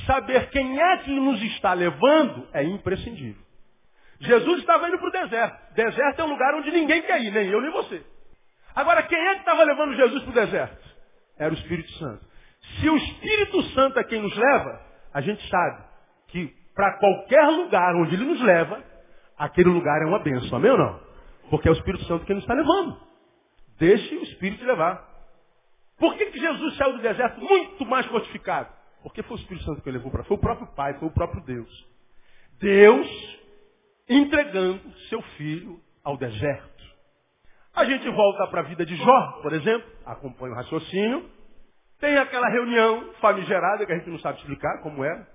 saber 0.07 0.51
quem 0.51 0.81
é 0.81 0.97
que 0.99 1.11
nos 1.11 1.41
está 1.43 1.73
levando 1.73 2.49
é 2.53 2.65
imprescindível. 2.65 3.43
Jesus 4.23 4.61
estava 4.61 4.89
indo 4.89 4.99
para 4.99 5.09
o 5.09 5.13
deserto. 5.13 5.75
Deserto 5.75 6.21
é 6.21 6.25
um 6.25 6.29
lugar 6.29 6.55
onde 6.55 6.71
ninguém 6.71 7.03
quer 7.03 7.21
ir, 7.21 7.33
nem 7.33 7.49
eu 7.49 7.61
nem 7.61 7.73
você. 7.73 8.05
Agora, 8.75 9.03
quem 9.03 9.19
é 9.19 9.35
que 9.35 9.41
estava 9.41 9.65
levando 9.65 9.97
Jesus 9.97 10.23
para 10.23 10.31
o 10.31 10.35
deserto? 10.35 10.89
Era 11.37 11.51
o 11.51 11.57
Espírito 11.57 11.91
Santo. 11.93 12.25
Se 12.81 12.89
o 12.89 12.97
Espírito 12.97 13.63
Santo 13.75 13.99
é 13.99 14.05
quem 14.05 14.23
nos 14.23 14.35
leva, 14.37 14.81
a 15.13 15.21
gente 15.21 15.47
sabe 15.49 15.85
que 16.29 16.55
para 16.75 16.99
qualquer 16.99 17.47
lugar 17.49 17.97
onde 17.97 18.15
ele 18.15 18.25
nos 18.25 18.41
leva, 18.41 18.83
aquele 19.37 19.69
lugar 19.69 20.01
é 20.03 20.07
uma 20.07 20.21
bênção. 20.21 20.57
Amém 20.57 20.71
ou 20.71 20.79
não? 20.79 21.01
Porque 21.51 21.67
é 21.69 21.71
o 21.71 21.75
Espírito 21.75 22.05
Santo 22.05 22.25
quem 22.25 22.37
nos 22.37 22.45
está 22.45 22.55
levando. 22.55 22.99
Deixe 23.79 24.17
o 24.17 24.23
Espírito 24.23 24.65
levar. 24.65 25.05
Por 25.99 26.15
que, 26.17 26.27
que 26.27 26.39
Jesus 26.39 26.77
saiu 26.77 26.93
do 26.93 27.03
deserto 27.03 27.41
muito 27.41 27.85
mais 27.85 28.07
fortificado? 28.07 28.69
Porque 29.03 29.23
foi 29.25 29.37
o 29.37 29.41
Espírito 29.41 29.67
Santo 29.67 29.83
que 29.83 29.89
ele 29.89 29.99
levou 29.99 30.13
para 30.13 30.23
Foi 30.23 30.37
o 30.37 30.41
próprio 30.41 30.69
Pai, 30.69 30.95
foi 30.95 31.09
o 31.09 31.13
próprio 31.13 31.43
Deus. 31.43 31.87
Deus 32.61 33.42
entregando 34.09 34.81
seu 35.09 35.23
filho 35.37 35.81
ao 36.05 36.17
deserto. 36.17 36.73
A 37.75 37.85
gente 37.85 38.09
volta 38.11 38.47
para 38.49 38.61
a 38.61 38.65
vida 38.65 38.85
de 38.85 38.95
Jó, 38.97 39.41
por 39.41 39.53
exemplo, 39.53 39.91
acompanha 40.05 40.53
o 40.53 40.57
raciocínio. 40.57 41.31
Tem 41.99 42.19
aquela 42.19 42.49
reunião 42.49 43.15
famigerada 43.21 43.87
que 43.87 43.93
a 43.93 43.99
gente 43.99 44.11
não 44.11 44.19
sabe 44.19 44.39
explicar 44.39 44.83
como 44.83 45.05
era. 45.05 45.27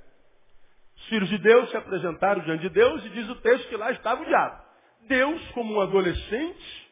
Os 0.97 1.05
filhos 1.07 1.29
de 1.29 1.37
Deus 1.37 1.69
se 1.71 1.77
apresentaram 1.77 2.41
diante 2.43 2.61
de 2.61 2.69
Deus 2.69 3.05
e 3.05 3.09
diz 3.09 3.29
o 3.29 3.35
texto 3.35 3.69
que 3.69 3.77
lá 3.77 3.91
estava 3.91 4.21
o 4.21 4.25
diabo. 4.25 4.61
Deus, 5.07 5.51
como 5.51 5.75
um 5.75 5.81
adolescente, 5.81 6.91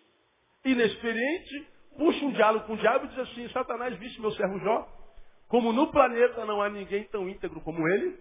inexperiente, 0.63 1.67
puxa 1.97 2.25
um 2.25 2.31
diálogo 2.31 2.65
com 2.65 2.73
o 2.73 2.77
diabo 2.77 3.05
e 3.05 3.09
diz 3.09 3.19
assim, 3.19 3.49
Satanás, 3.49 3.95
viste 3.97 4.19
meu 4.21 4.31
servo 4.31 4.59
Jó? 4.59 4.87
Como 5.47 5.71
no 5.71 5.91
planeta 5.91 6.45
não 6.45 6.61
há 6.61 6.69
ninguém 6.69 7.03
tão 7.05 7.29
íntegro 7.29 7.61
como 7.61 7.87
ele. 7.87 8.17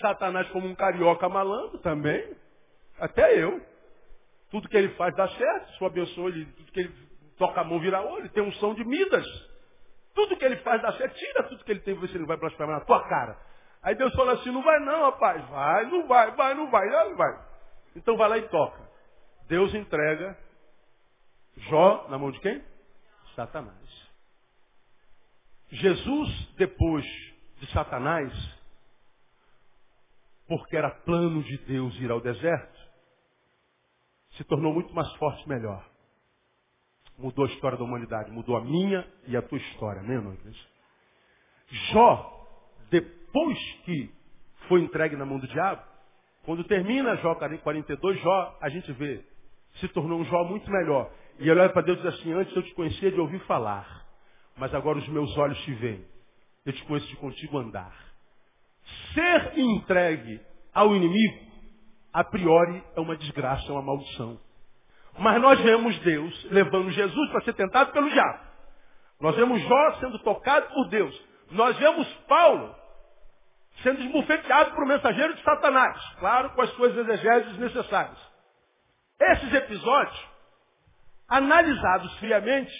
Satanás 0.00 0.48
como 0.50 0.66
um 0.66 0.74
carioca 0.74 1.28
malandro 1.28 1.78
também. 1.78 2.36
Até 2.98 3.38
eu. 3.38 3.60
Tudo 4.50 4.68
que 4.68 4.76
ele 4.76 4.90
faz 4.94 5.14
dá 5.14 5.28
certo. 5.28 5.78
Se 5.78 5.84
abençoa 5.84 6.28
ele, 6.30 6.46
tudo 6.46 6.72
que 6.72 6.80
ele 6.80 6.94
toca 7.38 7.60
a 7.60 7.64
mão 7.64 7.78
vira. 7.78 8.02
Ele 8.18 8.28
tem 8.30 8.42
um 8.42 8.52
som 8.52 8.74
de 8.74 8.84
Midas. 8.84 9.26
Tudo 10.14 10.36
que 10.36 10.44
ele 10.44 10.56
faz 10.58 10.82
dá 10.82 10.92
certo. 10.92 11.14
Tira 11.14 11.42
tudo 11.44 11.64
que 11.64 11.70
ele 11.70 11.80
tem, 11.80 11.98
se 12.08 12.14
ele 12.16 12.26
vai 12.26 12.36
blasfemar 12.36 12.78
na 12.78 12.84
tua 12.84 13.06
cara. 13.08 13.38
Aí 13.82 13.94
Deus 13.94 14.12
falou 14.14 14.34
assim, 14.34 14.50
não 14.50 14.62
vai 14.62 14.80
não, 14.80 15.02
rapaz. 15.02 15.48
Vai, 15.48 15.86
não 15.86 16.06
vai, 16.06 16.30
vai, 16.32 16.54
não 16.54 16.70
vai, 16.70 16.86
não 16.88 17.16
vai. 17.16 17.44
Então 17.96 18.16
vai 18.16 18.28
lá 18.28 18.38
e 18.38 18.48
toca. 18.48 18.90
Deus 19.48 19.74
entrega 19.74 20.36
Jó 21.56 22.06
na 22.08 22.18
mão 22.18 22.30
de 22.30 22.40
quem? 22.40 22.62
Satanás. 23.34 24.10
Jesus, 25.70 26.54
depois 26.56 27.04
de 27.58 27.70
Satanás, 27.72 28.32
porque 30.50 30.76
era 30.76 30.90
plano 30.90 31.44
de 31.44 31.56
Deus 31.58 31.96
ir 32.00 32.10
ao 32.10 32.20
deserto, 32.20 32.80
se 34.32 34.42
tornou 34.42 34.74
muito 34.74 34.92
mais 34.92 35.08
forte 35.14 35.44
e 35.44 35.48
melhor. 35.48 35.88
Mudou 37.16 37.44
a 37.44 37.48
história 37.48 37.78
da 37.78 37.84
humanidade, 37.84 38.32
mudou 38.32 38.56
a 38.56 38.60
minha 38.60 39.06
e 39.28 39.36
a 39.36 39.42
tua 39.42 39.58
história, 39.58 40.00
amém, 40.00 40.16
irmão? 40.16 40.36
Jó, 41.92 42.48
depois 42.90 43.58
que 43.84 44.12
foi 44.66 44.80
entregue 44.80 45.14
na 45.14 45.24
mão 45.24 45.38
do 45.38 45.46
diabo, 45.46 45.84
quando 46.42 46.64
termina 46.64 47.14
Jó 47.18 47.36
42, 47.36 48.20
Jó, 48.20 48.58
a 48.60 48.68
gente 48.70 48.90
vê, 48.94 49.24
se 49.76 49.86
tornou 49.90 50.18
um 50.18 50.24
Jó 50.24 50.42
muito 50.42 50.68
melhor. 50.68 51.12
E 51.38 51.48
ele 51.48 51.60
olha 51.60 51.72
para 51.72 51.82
Deus 51.82 52.00
e 52.00 52.02
diz 52.02 52.14
assim, 52.14 52.32
antes 52.32 52.56
eu 52.56 52.64
te 52.64 52.74
conhecia 52.74 53.12
de 53.12 53.20
ouvir 53.20 53.38
falar, 53.46 54.04
mas 54.56 54.74
agora 54.74 54.98
os 54.98 55.08
meus 55.10 55.36
olhos 55.38 55.58
te 55.60 55.74
veem. 55.74 56.04
Eu 56.66 56.72
te 56.72 56.84
conheço 56.86 57.06
de 57.06 57.16
contigo 57.18 57.56
andar. 57.56 58.09
Ser 59.14 59.58
entregue 59.58 60.40
ao 60.74 60.94
inimigo, 60.94 61.50
a 62.12 62.24
priori, 62.24 62.82
é 62.96 63.00
uma 63.00 63.16
desgraça, 63.16 63.68
é 63.68 63.72
uma 63.72 63.82
maldição. 63.82 64.38
Mas 65.18 65.40
nós 65.40 65.60
vemos 65.60 65.98
Deus 66.00 66.44
levando 66.50 66.90
Jesus 66.90 67.30
para 67.30 67.42
ser 67.42 67.54
tentado 67.54 67.92
pelo 67.92 68.10
diabo. 68.10 68.40
Nós 69.20 69.36
vemos 69.36 69.60
Jó 69.60 69.92
sendo 70.00 70.18
tocado 70.20 70.66
por 70.72 70.88
Deus. 70.88 71.14
Nós 71.50 71.76
vemos 71.76 72.06
Paulo 72.28 72.74
sendo 73.82 74.00
esbufeteado 74.00 74.72
por 74.72 74.84
um 74.84 74.88
mensageiro 74.88 75.34
de 75.34 75.42
Satanás. 75.42 75.98
Claro, 76.18 76.50
com 76.50 76.62
as 76.62 76.70
suas 76.70 76.96
exegéses 76.96 77.58
necessárias. 77.58 78.18
Esses 79.20 79.52
episódios, 79.52 80.28
analisados 81.28 82.12
friamente, 82.18 82.72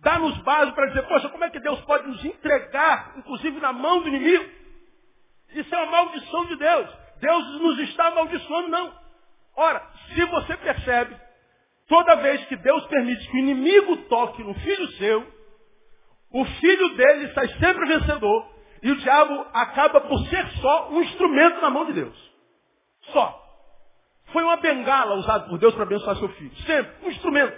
dá-nos 0.00 0.36
base 0.38 0.72
para 0.72 0.86
dizer, 0.86 1.02
poxa, 1.02 1.28
como 1.28 1.44
é 1.44 1.50
que 1.50 1.60
Deus 1.60 1.80
pode 1.82 2.06
nos 2.08 2.24
entregar, 2.24 3.14
inclusive 3.16 3.60
na 3.60 3.72
mão 3.72 4.02
do 4.02 4.08
inimigo? 4.08 4.65
Isso 5.54 5.74
é 5.74 5.78
uma 5.78 5.90
maldição 5.90 6.46
de 6.46 6.56
Deus. 6.56 6.90
Deus 7.20 7.60
nos 7.60 7.78
está 7.80 8.08
amaldiçoando, 8.08 8.68
não. 8.68 8.92
Ora, 9.56 9.82
se 10.14 10.24
você 10.24 10.56
percebe, 10.58 11.16
toda 11.88 12.16
vez 12.16 12.44
que 12.46 12.56
Deus 12.56 12.86
permite 12.86 13.26
que 13.30 13.36
o 13.36 13.40
inimigo 13.40 13.96
toque 14.08 14.42
no 14.42 14.54
filho 14.54 14.88
seu, 14.92 15.36
o 16.30 16.44
filho 16.44 16.88
dele 16.96 17.32
sai 17.32 17.48
sempre 17.58 17.86
vencedor 17.86 18.50
e 18.82 18.90
o 18.90 18.96
diabo 18.96 19.46
acaba 19.54 20.00
por 20.02 20.18
ser 20.28 20.46
só 20.60 20.90
um 20.90 21.00
instrumento 21.00 21.60
na 21.60 21.70
mão 21.70 21.86
de 21.86 21.94
Deus. 21.94 22.32
Só. 23.12 23.42
Foi 24.32 24.42
uma 24.42 24.56
bengala 24.56 25.14
usada 25.14 25.48
por 25.48 25.58
Deus 25.58 25.74
para 25.74 25.84
abençoar 25.84 26.16
seu 26.16 26.28
filho. 26.30 26.54
Sempre. 26.66 27.06
Um 27.06 27.10
instrumento. 27.10 27.56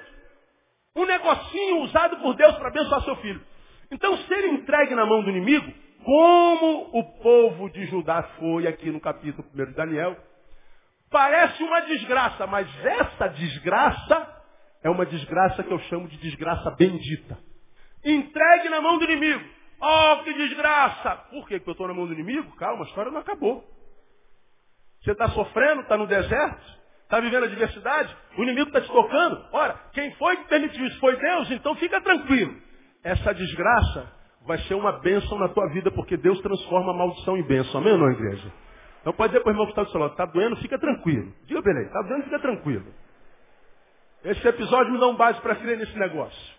Um 0.94 1.06
negocinho 1.06 1.80
usado 1.82 2.18
por 2.18 2.34
Deus 2.34 2.54
para 2.56 2.68
abençoar 2.68 3.02
seu 3.02 3.16
filho. 3.16 3.44
Então, 3.90 4.16
se 4.18 4.34
ele 4.34 4.48
entregue 4.48 4.94
na 4.94 5.06
mão 5.06 5.22
do 5.22 5.30
inimigo, 5.30 5.72
como 6.04 6.90
o 6.92 7.04
povo 7.20 7.70
de 7.70 7.86
Judá 7.86 8.22
foi 8.38 8.66
aqui 8.66 8.90
no 8.90 9.00
capítulo 9.00 9.46
1 9.54 9.64
de 9.66 9.74
Daniel, 9.74 10.16
parece 11.10 11.62
uma 11.62 11.80
desgraça, 11.80 12.46
mas 12.46 12.68
essa 12.84 13.28
desgraça 13.28 14.36
é 14.82 14.90
uma 14.90 15.04
desgraça 15.04 15.62
que 15.62 15.72
eu 15.72 15.78
chamo 15.80 16.08
de 16.08 16.16
desgraça 16.18 16.70
bendita. 16.72 17.38
Entregue 18.04 18.68
na 18.68 18.80
mão 18.80 18.98
do 18.98 19.04
inimigo. 19.04 19.44
Oh, 19.80 20.22
que 20.24 20.32
desgraça! 20.34 21.16
Por 21.30 21.46
quê? 21.46 21.58
Porque 21.58 21.70
eu 21.70 21.72
estou 21.72 21.88
na 21.88 21.94
mão 21.94 22.06
do 22.06 22.12
inimigo? 22.12 22.54
Calma, 22.56 22.84
a 22.84 22.88
história 22.88 23.10
não 23.10 23.20
acabou. 23.20 23.64
Você 25.00 25.12
está 25.12 25.28
sofrendo, 25.28 25.82
está 25.82 25.96
no 25.96 26.06
deserto, 26.06 26.78
está 27.02 27.20
vivendo 27.20 27.44
a 27.44 27.48
diversidade, 27.48 28.16
o 28.36 28.42
inimigo 28.42 28.68
está 28.68 28.80
te 28.80 28.88
tocando. 28.88 29.46
Ora, 29.52 29.80
quem 29.92 30.12
foi 30.14 30.36
que 30.38 30.48
permitiu 30.48 30.84
isso? 30.86 30.98
Foi 30.98 31.16
Deus, 31.16 31.50
então 31.50 31.74
fica 31.76 32.00
tranquilo. 32.00 32.56
Essa 33.04 33.32
desgraça 33.32 34.17
vai 34.48 34.58
ser 34.60 34.74
uma 34.74 34.92
bênção 34.92 35.38
na 35.38 35.48
tua 35.48 35.68
vida, 35.68 35.90
porque 35.90 36.16
Deus 36.16 36.40
transforma 36.40 36.90
a 36.90 36.96
maldição 36.96 37.36
em 37.36 37.42
bênção. 37.42 37.82
Amém 37.82 37.92
ou 37.92 37.98
não, 37.98 38.10
igreja? 38.10 38.50
Então 39.02 39.12
pode 39.12 39.30
dizer 39.30 39.42
para 39.42 39.50
o 39.50 39.52
irmão 39.52 39.66
que 39.66 39.72
está 39.72 39.82
do 39.82 39.90
seu 39.90 40.00
lado, 40.00 40.12
está 40.12 40.24
doendo, 40.24 40.56
fica 40.56 40.78
tranquilo. 40.78 41.30
Diga 41.44 41.62
para 41.62 41.72
ele, 41.72 41.86
está 41.86 42.00
doendo, 42.00 42.24
fica 42.24 42.38
tranquilo. 42.38 42.86
Esse 44.24 44.48
episódio 44.48 44.90
me 44.90 44.98
dá 44.98 45.06
um 45.06 45.16
base 45.16 45.38
para 45.42 45.54
crer 45.54 45.76
nesse 45.76 45.96
negócio. 45.98 46.56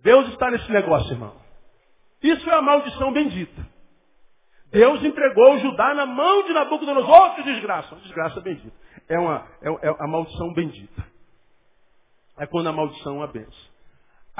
Deus 0.00 0.28
está 0.28 0.48
nesse 0.48 0.70
negócio, 0.70 1.12
irmão. 1.12 1.34
Isso 2.22 2.48
é 2.48 2.54
a 2.54 2.62
maldição 2.62 3.12
bendita. 3.12 3.66
Deus 4.70 5.02
entregou 5.02 5.58
Judá 5.58 5.92
na 5.92 6.06
mão 6.06 6.44
de 6.44 6.52
Nabucodonosor. 6.52 7.10
Oh, 7.10 7.34
que 7.34 7.42
desgraça! 7.42 7.92
Uma 7.92 8.00
desgraça 8.02 8.40
bendita. 8.40 8.76
É, 9.08 9.18
uma, 9.18 9.44
é, 9.60 9.88
é 9.88 9.96
a 9.98 10.06
maldição 10.06 10.54
bendita. 10.54 11.04
É 12.38 12.46
quando 12.46 12.68
a 12.68 12.72
maldição 12.72 13.20
é 13.20 13.24
a 13.24 13.26
benção. 13.26 13.69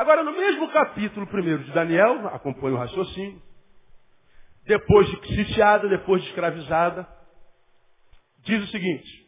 Agora, 0.01 0.25
no 0.25 0.33
mesmo 0.33 0.67
capítulo 0.69 1.27
primeiro 1.27 1.63
de 1.63 1.73
Daniel, 1.73 2.27
acompanha 2.29 2.75
o 2.75 2.79
raciocínio, 2.79 3.39
depois 4.65 5.07
de 5.07 5.37
sitiada, 5.37 5.87
depois 5.91 6.23
de 6.23 6.29
escravizada, 6.31 7.07
diz 8.39 8.65
o 8.65 8.67
seguinte, 8.69 9.27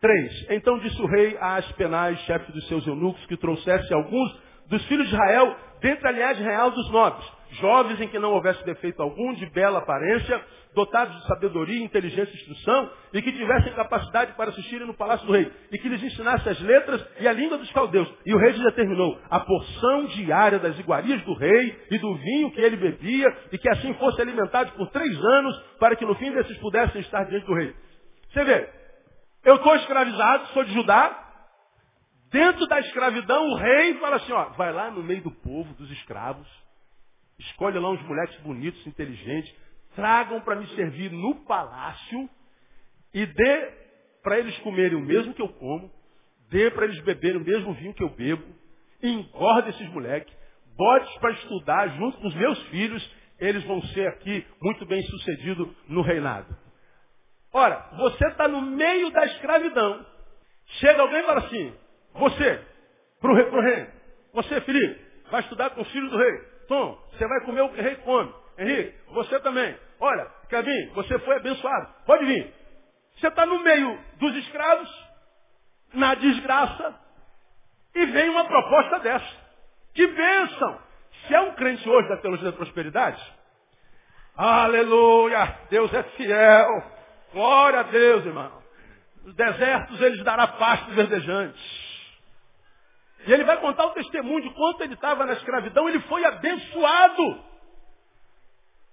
3. 0.00 0.46
Então 0.50 0.76
disse 0.80 1.00
o 1.00 1.06
rei 1.06 1.38
a 1.38 1.54
Aspenais, 1.54 2.18
chefe 2.22 2.50
dos 2.50 2.66
seus 2.66 2.84
eunucos, 2.84 3.24
que 3.26 3.36
trouxesse 3.36 3.94
alguns 3.94 4.42
dos 4.66 4.84
filhos 4.86 5.06
de 5.06 5.14
Israel, 5.14 5.56
dentre 5.80 6.08
a 6.08 6.10
linhagem 6.10 6.42
real 6.42 6.72
dos 6.72 6.90
nobres, 6.90 7.24
jovens 7.52 8.00
em 8.00 8.08
que 8.08 8.18
não 8.18 8.32
houvesse 8.32 8.64
defeito 8.64 9.02
algum, 9.02 9.34
de 9.34 9.46
bela 9.50 9.78
aparência, 9.78 10.42
dotados 10.74 11.16
de 11.16 11.26
sabedoria, 11.26 11.84
inteligência 11.84 12.32
e 12.32 12.36
instrução, 12.36 12.90
e 13.12 13.22
que 13.22 13.32
tivessem 13.32 13.72
capacidade 13.74 14.32
para 14.32 14.50
assistirem 14.50 14.86
no 14.86 14.94
palácio 14.94 15.26
do 15.26 15.32
rei, 15.32 15.50
e 15.70 15.78
que 15.78 15.88
lhes 15.88 16.02
ensinasse 16.02 16.48
as 16.48 16.60
letras 16.60 17.06
e 17.20 17.28
a 17.28 17.32
língua 17.32 17.58
dos 17.58 17.70
caldeus. 17.72 18.12
E 18.26 18.34
o 18.34 18.38
rei 18.38 18.52
determinou 18.52 19.18
a 19.30 19.40
porção 19.40 20.06
diária 20.06 20.58
das 20.58 20.78
iguarias 20.78 21.22
do 21.22 21.34
rei 21.34 21.78
e 21.90 21.98
do 21.98 22.14
vinho 22.16 22.50
que 22.50 22.60
ele 22.60 22.76
bebia, 22.76 23.26
e 23.52 23.58
que 23.58 23.68
assim 23.68 23.94
fosse 23.94 24.20
alimentados 24.20 24.72
por 24.74 24.90
três 24.90 25.16
anos, 25.16 25.56
para 25.78 25.96
que 25.96 26.04
no 26.04 26.14
fim 26.16 26.32
desses 26.32 26.56
pudessem 26.58 27.00
estar 27.00 27.24
diante 27.24 27.46
do 27.46 27.54
rei. 27.54 27.74
Você 28.32 28.44
vê, 28.44 28.68
eu 29.44 29.56
estou 29.56 29.76
escravizado, 29.76 30.46
sou 30.48 30.64
de 30.64 30.72
Judá, 30.72 31.20
Dentro 32.34 32.66
da 32.66 32.80
escravidão, 32.80 33.46
o 33.46 33.54
rei 33.54 33.94
fala 34.00 34.16
assim, 34.16 34.32
ó, 34.32 34.46
vai 34.56 34.72
lá 34.72 34.90
no 34.90 35.04
meio 35.04 35.22
do 35.22 35.30
povo, 35.30 35.72
dos 35.74 35.88
escravos, 35.92 36.48
escolhe 37.38 37.78
lá 37.78 37.90
uns 37.90 38.02
moleques 38.02 38.38
bonitos, 38.40 38.86
inteligentes, 38.86 39.54
tragam 39.94 40.40
para 40.40 40.56
me 40.56 40.66
servir 40.68 41.10
no 41.10 41.44
palácio 41.44 42.28
e 43.12 43.26
dê 43.26 43.72
para 44.22 44.38
eles 44.38 44.56
comerem 44.58 44.96
o 44.96 45.04
mesmo 45.04 45.34
que 45.34 45.42
eu 45.42 45.48
como, 45.48 45.90
dê 46.50 46.70
para 46.70 46.86
eles 46.86 47.00
beberem 47.02 47.40
o 47.40 47.44
mesmo 47.44 47.74
vinho 47.74 47.94
que 47.94 48.02
eu 48.02 48.10
bebo, 48.10 48.44
engorda 49.02 49.70
esses 49.70 49.88
moleques, 49.90 50.34
bote 50.76 51.20
para 51.20 51.32
estudar 51.32 51.88
junto 51.96 52.18
com 52.18 52.26
os 52.26 52.34
meus 52.34 52.58
filhos, 52.68 53.14
eles 53.38 53.62
vão 53.64 53.82
ser 53.88 54.08
aqui 54.08 54.46
muito 54.60 54.86
bem 54.86 55.02
sucedidos 55.02 55.68
no 55.88 56.02
reinado. 56.02 56.56
Ora, 57.52 57.88
você 57.96 58.26
está 58.28 58.48
no 58.48 58.62
meio 58.62 59.10
da 59.10 59.24
escravidão. 59.26 60.04
Chega 60.80 61.02
alguém 61.02 61.20
e 61.20 61.26
fala 61.26 61.40
assim, 61.40 61.74
você, 62.14 62.60
para 63.20 63.30
o 63.30 63.34
rei, 63.34 63.44
pro 63.44 63.60
rei. 63.60 63.86
Você, 64.32 64.60
Felipe, 64.62 65.00
vai 65.30 65.40
estudar 65.40 65.70
com 65.70 65.82
os 65.82 65.90
filhos 65.90 66.10
do 66.10 66.16
rei. 66.16 66.53
Tom, 66.66 66.98
você 67.12 67.26
vai 67.26 67.40
comer 67.44 67.62
o 67.62 67.68
que 67.70 67.80
o 67.80 67.82
rei 67.82 67.96
come. 67.96 68.32
Henrique, 68.58 68.94
você 69.12 69.40
também. 69.40 69.76
Olha, 70.00 70.26
Kevin, 70.48 70.88
você 70.94 71.18
foi 71.20 71.36
abençoado. 71.36 71.88
Pode 72.06 72.24
vir. 72.24 72.52
Você 73.16 73.28
está 73.28 73.46
no 73.46 73.60
meio 73.60 73.98
dos 74.18 74.34
escravos, 74.36 75.08
na 75.92 76.14
desgraça, 76.14 77.00
e 77.94 78.06
vem 78.06 78.28
uma 78.28 78.44
proposta 78.44 78.98
dessa. 79.00 79.44
Que 79.94 80.06
bênção! 80.06 80.78
Se 81.26 81.34
é 81.34 81.40
um 81.40 81.54
crente 81.54 81.88
hoje 81.88 82.08
da 82.08 82.16
teologia 82.16 82.50
da 82.50 82.56
prosperidade, 82.56 83.22
aleluia, 84.36 85.58
Deus 85.70 85.92
é 85.94 86.02
fiel. 86.02 86.82
Glória 87.32 87.80
a 87.80 87.84
Deus, 87.84 88.26
irmão. 88.26 88.62
Os 89.24 89.34
desertos 89.34 90.00
eles 90.00 90.22
dará 90.22 90.46
pastos 90.46 90.94
verdejantes. 90.94 91.83
E 93.26 93.32
ele 93.32 93.44
vai 93.44 93.58
contar 93.60 93.86
o 93.86 93.92
testemunho 93.92 94.42
de 94.42 94.50
quanto 94.50 94.82
ele 94.82 94.94
estava 94.94 95.24
na 95.24 95.32
escravidão, 95.32 95.88
ele 95.88 96.00
foi 96.00 96.24
abençoado. 96.24 97.40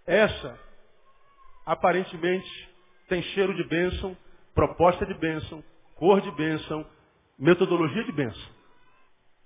Essa, 0.06 0.60
aparentemente, 1.66 2.70
tem 3.10 3.22
cheiro 3.22 3.54
de 3.54 3.64
bênção, 3.66 4.16
proposta 4.56 5.06
de 5.06 5.14
bênção, 5.16 5.64
cor 5.96 6.22
de 6.22 6.32
bênção, 6.32 6.86
metodologia 7.38 8.04
de 8.04 8.12
bênção. 8.12 8.52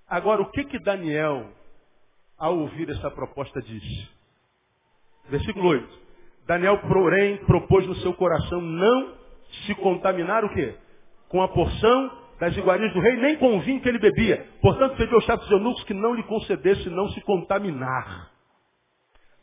Agora, 0.08 0.42
o 0.42 0.52
que 0.52 0.64
que 0.66 0.80
Daniel, 0.80 1.50
ao 2.38 2.60
ouvir 2.60 2.90
essa 2.90 3.10
proposta, 3.10 3.62
disse? 3.62 4.10
Versículo 5.30 5.70
8. 5.70 6.00
Daniel, 6.46 6.78
porém, 6.88 7.38
propôs 7.46 7.88
no 7.88 7.96
seu 7.96 8.14
coração 8.14 8.62
não 8.62 9.18
se 9.66 9.74
contaminar 9.76 10.46
o 10.46 10.54
quê? 10.54 10.76
Com 11.28 11.42
a 11.42 11.48
porção 11.48 12.25
das 12.40 12.56
iguarias 12.56 12.92
do 12.94 13.00
rei, 13.00 13.16
nem 13.18 13.38
com 13.38 13.58
o 13.58 13.62
vinho 13.62 13.82
que 13.82 13.88
ele 13.88 14.00
bebia. 14.00 14.46
Portanto, 14.62 14.98
pediu 14.98 15.16
aos 15.16 15.26
chefes 15.26 15.50
eunucos 15.50 15.84
que 15.86 15.94
não 15.94 16.14
lhe 16.14 16.24
concedesse 16.24 16.90
não 16.90 17.10
se 17.10 17.22
contaminar. 17.22 18.32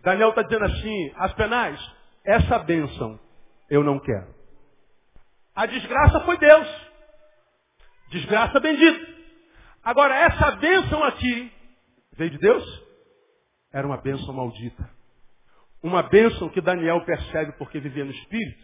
Daniel 0.03 0.30
está 0.30 0.43
dizendo 0.43 0.64
assim, 0.64 1.12
as 1.16 1.32
penais, 1.34 1.80
essa 2.24 2.59
bênção 2.59 3.18
eu 3.70 3.82
não 3.82 3.99
quero. 3.99 4.34
A 5.55 5.66
desgraça 5.66 6.20
foi 6.20 6.36
Deus. 6.38 6.93
Desgraça 8.11 8.61
bendita. 8.61 9.12
Agora, 9.82 10.14
essa 10.14 10.53
bênção 10.53 11.03
aqui, 11.05 11.53
veio 12.16 12.30
de 12.30 12.38
Deus? 12.38 12.82
Era 13.72 13.86
uma 13.86 13.97
bênção 13.97 14.32
maldita. 14.34 14.88
Uma 15.82 16.03
bênção 16.03 16.49
que 16.49 16.61
Daniel 16.61 17.05
percebe 17.05 17.53
porque 17.53 17.80
vivia 17.80 18.05
no 18.05 18.12
Espírito. 18.12 18.62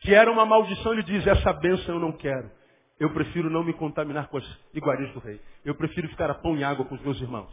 Que 0.00 0.14
era 0.14 0.30
uma 0.30 0.44
maldição, 0.44 0.92
ele 0.92 1.02
diz, 1.02 1.26
essa 1.26 1.52
bênção 1.54 1.94
eu 1.94 2.00
não 2.00 2.12
quero. 2.12 2.50
Eu 2.98 3.12
prefiro 3.12 3.50
não 3.50 3.62
me 3.62 3.74
contaminar 3.74 4.28
com 4.28 4.38
as 4.38 4.58
iguarias 4.72 5.12
do 5.12 5.20
rei. 5.20 5.40
Eu 5.64 5.74
prefiro 5.74 6.08
ficar 6.08 6.30
a 6.30 6.34
pão 6.34 6.56
e 6.56 6.64
água 6.64 6.84
com 6.84 6.94
os 6.94 7.00
meus 7.02 7.20
irmãos. 7.20 7.52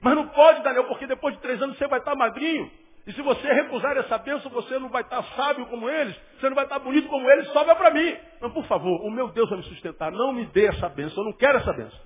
Mas 0.00 0.14
não 0.14 0.28
pode, 0.28 0.62
Daniel, 0.62 0.84
porque 0.84 1.06
depois 1.06 1.34
de 1.34 1.40
três 1.40 1.60
anos 1.60 1.76
você 1.78 1.86
vai 1.88 1.98
estar 1.98 2.14
magrinho. 2.14 2.70
E 3.06 3.12
se 3.14 3.22
você 3.22 3.50
recusar 3.50 3.96
essa 3.96 4.18
bênção, 4.18 4.50
você 4.50 4.78
não 4.78 4.90
vai 4.90 5.00
estar 5.00 5.22
sábio 5.34 5.64
como 5.66 5.88
eles, 5.88 6.14
você 6.38 6.48
não 6.50 6.54
vai 6.54 6.64
estar 6.64 6.78
bonito 6.78 7.08
como 7.08 7.28
eles, 7.30 7.48
sobra 7.48 7.74
para 7.74 7.90
mim. 7.90 8.14
Não, 8.40 8.50
por 8.50 8.66
favor, 8.66 9.00
o 9.06 9.10
meu 9.10 9.28
Deus 9.28 9.48
vai 9.48 9.58
me 9.58 9.64
sustentar. 9.64 10.12
Não 10.12 10.32
me 10.32 10.44
dê 10.46 10.66
essa 10.66 10.90
bênção, 10.90 11.22
eu 11.22 11.30
não 11.30 11.36
quero 11.36 11.56
essa 11.56 11.72
bênção. 11.72 11.98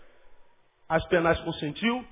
As 0.89 1.05
penais 1.09 1.41
consentiu. 1.41 2.05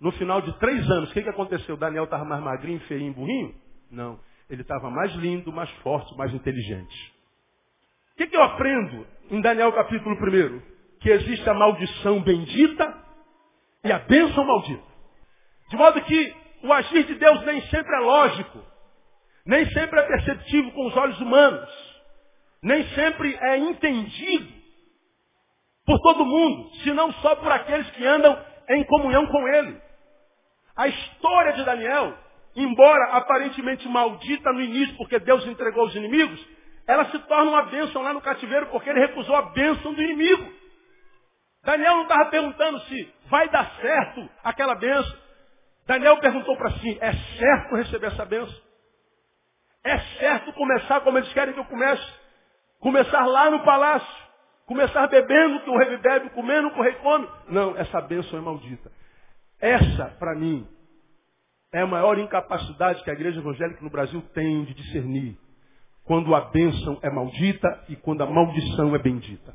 No 0.00 0.10
final 0.12 0.40
de 0.42 0.52
três 0.58 0.90
anos, 0.90 1.10
o 1.10 1.12
que, 1.12 1.22
que 1.22 1.28
aconteceu? 1.28 1.76
Daniel 1.76 2.04
estava 2.04 2.24
mais 2.24 2.42
magrinho, 2.42 2.80
feinho, 2.80 3.12
burrinho? 3.12 3.54
Não. 3.88 4.18
Ele 4.50 4.62
estava 4.62 4.90
mais 4.90 5.14
lindo, 5.14 5.52
mais 5.52 5.70
forte, 5.82 6.12
mais 6.16 6.34
inteligente. 6.34 7.14
O 8.14 8.16
que, 8.16 8.26
que 8.26 8.36
eu 8.36 8.42
aprendo 8.42 9.06
em 9.30 9.40
Daniel 9.40 9.72
capítulo 9.72 10.16
1? 10.16 10.60
Que 11.00 11.10
existe 11.10 11.48
a 11.48 11.54
maldição 11.54 12.20
bendita 12.20 13.02
e 13.84 13.92
a 13.92 13.98
bênção 14.00 14.44
maldita. 14.44 14.82
De 15.70 15.76
modo 15.76 16.00
que 16.02 16.34
o 16.62 16.72
agir 16.72 17.04
de 17.04 17.14
Deus 17.14 17.44
nem 17.44 17.60
sempre 17.62 17.96
é 17.96 18.00
lógico, 18.00 18.58
nem 19.44 19.66
sempre 19.70 20.00
é 20.00 20.02
perceptível 20.02 20.70
com 20.72 20.86
os 20.86 20.96
olhos 20.96 21.20
humanos, 21.20 21.68
nem 22.62 22.86
sempre 22.90 23.36
é 23.40 23.58
entendido 23.58 24.62
por 25.84 25.98
todo 26.00 26.24
mundo, 26.24 26.70
senão 26.84 27.12
só 27.14 27.34
por 27.36 27.50
aqueles 27.50 27.90
que 27.90 28.06
andam 28.06 28.38
em 28.68 28.84
comunhão 28.84 29.26
com 29.26 29.48
Ele. 29.48 29.80
A 30.76 30.88
história 30.88 31.52
de 31.54 31.64
Daniel, 31.64 32.16
embora 32.54 33.16
aparentemente 33.16 33.88
maldita 33.88 34.52
no 34.52 34.60
início, 34.60 34.96
porque 34.96 35.18
Deus 35.18 35.44
entregou 35.46 35.86
os 35.86 35.94
inimigos, 35.96 36.40
ela 36.86 37.04
se 37.10 37.18
torna 37.20 37.50
uma 37.50 37.62
bênção 37.62 38.02
lá 38.02 38.12
no 38.12 38.20
cativeiro 38.20 38.66
porque 38.66 38.90
ele 38.90 39.00
recusou 39.00 39.34
a 39.36 39.42
bênção 39.50 39.92
do 39.94 40.02
inimigo. 40.02 40.52
Daniel 41.64 41.96
não 41.96 42.02
estava 42.02 42.30
perguntando 42.30 42.80
se 42.80 43.14
vai 43.26 43.48
dar 43.48 43.70
certo 43.80 44.28
aquela 44.42 44.74
bênção. 44.74 45.16
Daniel 45.86 46.18
perguntou 46.18 46.56
para 46.56 46.70
si, 46.78 46.98
é 47.00 47.12
certo 47.12 47.76
receber 47.76 48.06
essa 48.08 48.24
bênção? 48.24 48.60
É 49.84 49.98
certo 50.18 50.52
começar 50.52 51.00
como 51.00 51.18
eles 51.18 51.32
querem 51.32 51.54
que 51.54 51.60
eu 51.60 51.64
comece? 51.64 52.06
Começar 52.80 53.26
lá 53.26 53.50
no 53.50 53.64
palácio, 53.64 54.22
Começar 54.66 55.06
bebendo 55.08 55.60
que 55.60 55.70
o 55.70 55.76
rei 55.76 55.96
bebe, 55.98 56.30
comendo 56.30 56.70
que 56.70 56.78
o 56.78 56.82
rei 56.82 56.94
come. 56.94 57.28
Não, 57.48 57.76
essa 57.76 58.00
bênção 58.00 58.38
é 58.38 58.42
maldita. 58.42 58.90
Essa, 59.60 60.06
para 60.18 60.34
mim, 60.34 60.66
é 61.72 61.80
a 61.80 61.86
maior 61.86 62.18
incapacidade 62.18 63.02
que 63.02 63.10
a 63.10 63.12
igreja 63.12 63.40
evangélica 63.40 63.82
no 63.82 63.90
Brasil 63.90 64.22
tem 64.32 64.64
de 64.64 64.74
discernir. 64.74 65.36
Quando 66.04 66.34
a 66.34 66.40
bênção 66.42 66.98
é 67.02 67.10
maldita 67.10 67.84
e 67.88 67.96
quando 67.96 68.22
a 68.22 68.26
maldição 68.26 68.94
é 68.94 68.98
bendita. 68.98 69.54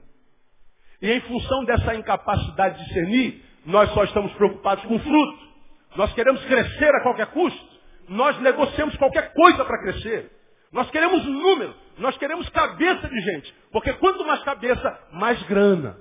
E 1.01 1.11
em 1.11 1.21
função 1.21 1.65
dessa 1.65 1.93
incapacidade 1.95 2.77
de 2.77 2.85
discernir, 2.85 3.43
nós 3.65 3.91
só 3.91 4.03
estamos 4.05 4.31
preocupados 4.33 4.83
com 4.85 4.95
o 4.95 4.99
fruto. 4.99 5.47
Nós 5.95 6.13
queremos 6.13 6.43
crescer 6.45 6.95
a 6.95 7.03
qualquer 7.03 7.27
custo. 7.27 7.77
Nós 8.07 8.39
negociamos 8.39 8.95
qualquer 8.95 9.33
coisa 9.33 9.65
para 9.65 9.81
crescer. 9.81 10.31
Nós 10.71 10.89
queremos 10.89 11.25
número. 11.25 11.75
Nós 11.97 12.17
queremos 12.17 12.47
cabeça 12.49 13.07
de 13.07 13.19
gente. 13.19 13.53
Porque 13.71 13.93
quanto 13.93 14.25
mais 14.25 14.41
cabeça, 14.43 14.99
mais 15.11 15.41
grana. 15.43 15.97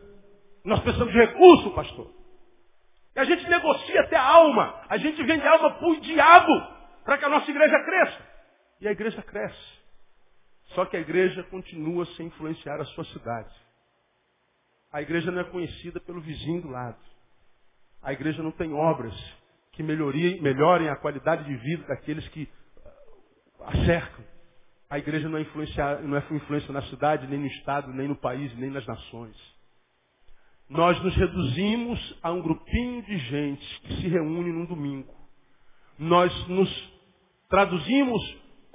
Nós 0.64 0.80
precisamos 0.80 1.12
de 1.12 1.18
recurso, 1.18 1.70
pastor. 1.70 2.10
E 3.14 3.20
a 3.20 3.24
gente 3.24 3.48
negocia 3.48 4.00
até 4.02 4.16
a 4.16 4.22
alma. 4.22 4.82
A 4.88 4.96
gente 4.98 5.22
vende 5.24 5.46
a 5.46 5.52
alma 5.52 5.70
para 5.72 5.88
o 5.88 6.00
diabo 6.00 6.52
para 7.04 7.18
que 7.18 7.24
a 7.24 7.28
nossa 7.28 7.50
igreja 7.50 7.78
cresça. 7.84 8.26
E 8.80 8.88
a 8.88 8.92
igreja 8.92 9.22
cresce. 9.22 9.75
Só 10.74 10.84
que 10.84 10.96
a 10.96 11.00
igreja 11.00 11.42
continua 11.44 12.04
sem 12.16 12.26
influenciar 12.26 12.80
a 12.80 12.84
sua 12.86 13.04
cidade. 13.06 13.54
A 14.92 15.02
igreja 15.02 15.30
não 15.30 15.40
é 15.40 15.44
conhecida 15.44 16.00
pelo 16.00 16.20
vizinho 16.20 16.62
do 16.62 16.68
lado. 16.68 16.98
A 18.02 18.12
igreja 18.12 18.42
não 18.42 18.50
tem 18.50 18.72
obras 18.72 19.14
que 19.72 19.82
melhorem 19.82 20.88
a 20.88 20.96
qualidade 20.96 21.44
de 21.44 21.56
vida 21.56 21.86
daqueles 21.86 22.26
que 22.28 22.48
a 23.60 23.72
cercam. 23.84 24.24
A 24.88 24.98
igreja 24.98 25.28
não 25.28 25.38
é, 25.38 25.46
não 26.02 26.16
é 26.16 26.24
influência 26.30 26.72
na 26.72 26.82
cidade, 26.82 27.26
nem 27.26 27.40
no 27.40 27.46
estado, 27.46 27.92
nem 27.92 28.08
no 28.08 28.16
país, 28.16 28.56
nem 28.56 28.70
nas 28.70 28.86
nações. 28.86 29.36
Nós 30.68 31.00
nos 31.02 31.14
reduzimos 31.14 32.18
a 32.22 32.32
um 32.32 32.40
grupinho 32.40 33.02
de 33.02 33.18
gente 33.18 33.80
que 33.80 33.96
se 33.96 34.08
reúne 34.08 34.52
num 34.52 34.64
domingo. 34.64 35.14
Nós 35.98 36.32
nos 36.48 36.92
traduzimos 37.48 38.22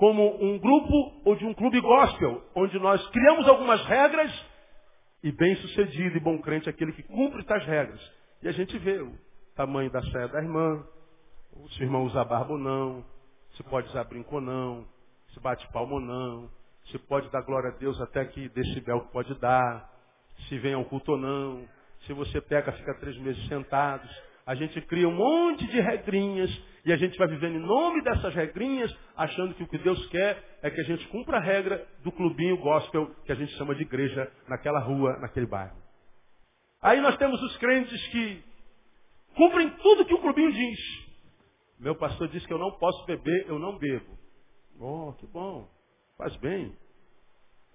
como 0.01 0.43
um 0.43 0.57
grupo 0.57 1.21
ou 1.23 1.35
de 1.35 1.45
um 1.45 1.53
clube 1.53 1.79
gospel, 1.79 2.41
onde 2.55 2.79
nós 2.79 3.07
criamos 3.09 3.47
algumas 3.47 3.85
regras 3.85 4.31
e 5.21 5.31
bem 5.31 5.55
sucedido 5.57 6.17
e 6.17 6.19
bom 6.19 6.39
crente 6.39 6.67
é 6.67 6.71
aquele 6.71 6.91
que 6.91 7.03
cumpre 7.03 7.43
tais 7.43 7.63
regras. 7.67 8.01
E 8.41 8.47
a 8.47 8.51
gente 8.51 8.75
vê 8.79 8.99
o 8.99 9.13
tamanho 9.55 9.91
da 9.91 10.01
saia 10.01 10.27
da 10.27 10.41
irmã, 10.41 10.83
se 11.69 11.81
o 11.81 11.83
irmão 11.83 12.03
usa 12.05 12.25
barba 12.25 12.53
ou 12.53 12.57
não, 12.57 13.05
se 13.51 13.61
pode 13.61 13.89
usar 13.89 14.05
brinco 14.05 14.33
ou 14.33 14.41
não, 14.41 14.87
se 15.35 15.39
bate 15.39 15.71
palmo 15.71 15.93
ou 15.93 16.01
não, 16.01 16.49
se 16.89 16.97
pode 16.97 17.29
dar 17.29 17.43
glória 17.43 17.69
a 17.69 17.77
Deus 17.77 18.01
até 18.01 18.25
que 18.25 18.49
decibel 18.49 19.01
que 19.01 19.11
pode 19.11 19.35
dar, 19.35 19.87
se 20.49 20.57
vem 20.57 20.73
ao 20.73 20.85
culto 20.85 21.11
ou 21.11 21.17
não, 21.19 21.63
se 22.07 22.13
você 22.13 22.41
pega, 22.41 22.71
fica 22.71 22.95
três 22.95 23.15
meses 23.19 23.47
sentados. 23.47 24.09
A 24.47 24.55
gente 24.55 24.81
cria 24.81 25.07
um 25.07 25.15
monte 25.15 25.67
de 25.67 25.79
regrinhas 25.79 26.49
e 26.83 26.91
a 26.91 26.97
gente 26.97 27.17
vai 27.17 27.27
vivendo 27.27 27.55
em 27.55 27.65
nome 27.65 28.01
dessas 28.01 28.33
regrinhas, 28.33 28.91
achando 29.15 29.53
que 29.53 29.63
o 29.63 29.67
que 29.67 29.77
Deus 29.77 30.03
quer 30.07 30.43
é 30.63 30.69
que 30.69 30.81
a 30.81 30.83
gente 30.83 31.07
cumpra 31.09 31.37
a 31.37 31.41
regra 31.41 31.87
do 32.03 32.11
clubinho 32.11 32.57
gospel 32.57 33.13
que 33.23 33.31
a 33.31 33.35
gente 33.35 33.51
chama 33.53 33.75
de 33.75 33.83
igreja 33.83 34.31
naquela 34.47 34.79
rua, 34.79 35.17
naquele 35.19 35.45
bairro. 35.45 35.77
Aí 36.81 36.99
nós 36.99 37.15
temos 37.17 37.41
os 37.43 37.57
crentes 37.57 38.07
que 38.07 38.43
cumprem 39.35 39.69
tudo 39.77 40.05
que 40.05 40.13
o 40.13 40.21
clubinho 40.21 40.51
diz. 40.51 40.79
Meu 41.79 41.95
pastor 41.95 42.27
disse 42.29 42.47
que 42.47 42.53
eu 42.53 42.59
não 42.59 42.71
posso 42.71 43.05
beber, 43.05 43.45
eu 43.47 43.59
não 43.59 43.77
bebo. 43.77 44.17
Oh, 44.79 45.13
que 45.13 45.27
bom. 45.27 45.69
Faz 46.17 46.35
bem. 46.37 46.75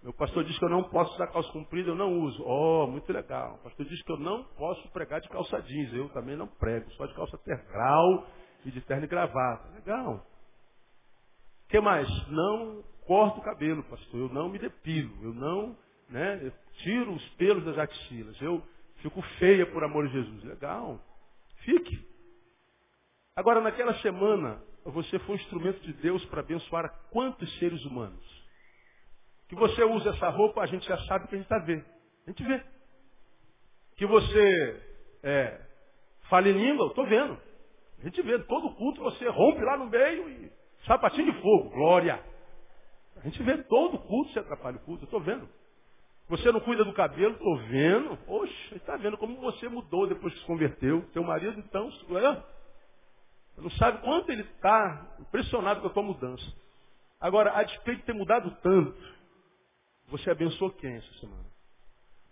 Meu 0.02 0.12
pastor 0.12 0.44
diz 0.44 0.58
que 0.58 0.64
eu 0.64 0.68
não 0.68 0.84
posso 0.84 1.14
usar 1.14 1.28
calça 1.28 1.50
comprida, 1.52 1.90
eu 1.90 1.94
não 1.94 2.20
uso. 2.20 2.42
Oh, 2.44 2.86
muito 2.88 3.12
legal. 3.12 3.54
O 3.54 3.58
pastor 3.58 3.86
diz 3.86 4.02
que 4.02 4.12
eu 4.12 4.18
não 4.18 4.44
posso 4.56 4.88
pregar 4.90 5.20
de 5.20 5.28
calça 5.28 5.60
jeans, 5.62 5.92
eu 5.94 6.08
também 6.10 6.36
não 6.36 6.46
prego, 6.46 6.90
só 6.92 7.06
de 7.06 7.14
calça 7.14 7.38
tergal 7.38 8.26
e 8.66 8.70
de 8.70 8.80
terno 8.82 9.04
e 9.04 9.08
gravata. 9.08 9.68
Legal. 9.74 10.26
O 11.64 11.68
que 11.68 11.80
mais? 11.80 12.08
Não 12.28 12.82
corto 13.06 13.40
o 13.40 13.44
cabelo, 13.44 13.82
pastor. 13.84 14.20
Eu 14.20 14.28
não 14.28 14.48
me 14.48 14.58
depilo. 14.58 15.12
Eu 15.22 15.34
não 15.34 15.76
né, 16.08 16.38
eu 16.42 16.52
tiro 16.78 17.12
os 17.12 17.28
pelos 17.30 17.64
das 17.64 17.78
axilas. 17.78 18.40
Eu 18.40 18.62
fico 18.96 19.20
feia 19.38 19.66
por 19.66 19.82
amor 19.82 20.06
de 20.06 20.12
Jesus. 20.12 20.44
Legal. 20.44 21.00
Fique. 21.58 22.06
Agora, 23.34 23.60
naquela 23.60 23.94
semana, 24.00 24.62
você 24.84 25.18
foi 25.20 25.34
um 25.34 25.38
instrumento 25.38 25.80
de 25.80 25.92
Deus 25.94 26.24
para 26.26 26.40
abençoar 26.40 26.88
quantos 27.10 27.52
seres 27.58 27.84
humanos? 27.84 28.24
Que 29.48 29.54
você 29.54 29.84
usa 29.84 30.10
essa 30.10 30.28
roupa, 30.28 30.62
a 30.62 30.66
gente 30.66 30.86
já 30.86 30.98
sabe 31.04 31.28
que 31.28 31.34
a 31.34 31.38
gente 31.38 31.46
está 31.46 31.58
vendo. 31.58 31.84
A 32.26 32.30
gente 32.30 32.42
vê. 32.44 32.64
Que 33.96 34.06
você 34.06 34.82
é, 35.22 35.60
fala 36.28 36.48
em 36.48 36.52
língua, 36.52 36.86
eu 36.86 36.88
estou 36.88 37.06
vendo. 37.06 37.40
A 38.00 38.04
gente 38.04 38.22
vê, 38.22 38.38
todo 38.40 38.74
culto 38.74 39.02
você 39.02 39.28
rompe 39.28 39.60
lá 39.62 39.76
no 39.76 39.86
meio 39.86 40.28
e 40.28 40.52
sapatinho 40.86 41.32
de 41.32 41.40
fogo, 41.40 41.70
glória. 41.70 42.22
A 43.16 43.20
gente 43.20 43.42
vê 43.42 43.58
todo 43.64 43.98
culto, 43.98 44.32
você 44.32 44.38
atrapalha 44.38 44.76
o 44.76 44.80
culto, 44.80 45.02
eu 45.02 45.06
estou 45.06 45.20
vendo. 45.20 45.48
Você 46.28 46.50
não 46.50 46.60
cuida 46.60 46.84
do 46.84 46.92
cabelo, 46.92 47.34
estou 47.34 47.56
vendo. 47.68 48.18
Oxe, 48.26 48.74
está 48.74 48.96
vendo 48.96 49.16
como 49.16 49.40
você 49.40 49.68
mudou 49.68 50.06
depois 50.06 50.34
que 50.34 50.40
se 50.40 50.46
converteu. 50.46 51.02
Teu 51.12 51.22
marido, 51.22 51.58
então, 51.60 51.88
é? 52.18 52.42
não 53.60 53.70
sabe 53.70 54.02
quanto 54.02 54.30
ele 54.30 54.42
está 54.42 55.16
impressionado 55.20 55.80
com 55.80 55.86
a 55.86 55.90
tua 55.90 56.02
mudança. 56.02 56.44
Agora, 57.20 57.56
a 57.56 57.62
despeito 57.62 58.00
de 58.00 58.06
ter 58.06 58.12
mudado 58.12 58.50
tanto, 58.60 58.96
você 60.08 60.30
abençoou 60.30 60.70
quem 60.72 60.96
essa 60.96 61.14
semana? 61.20 61.46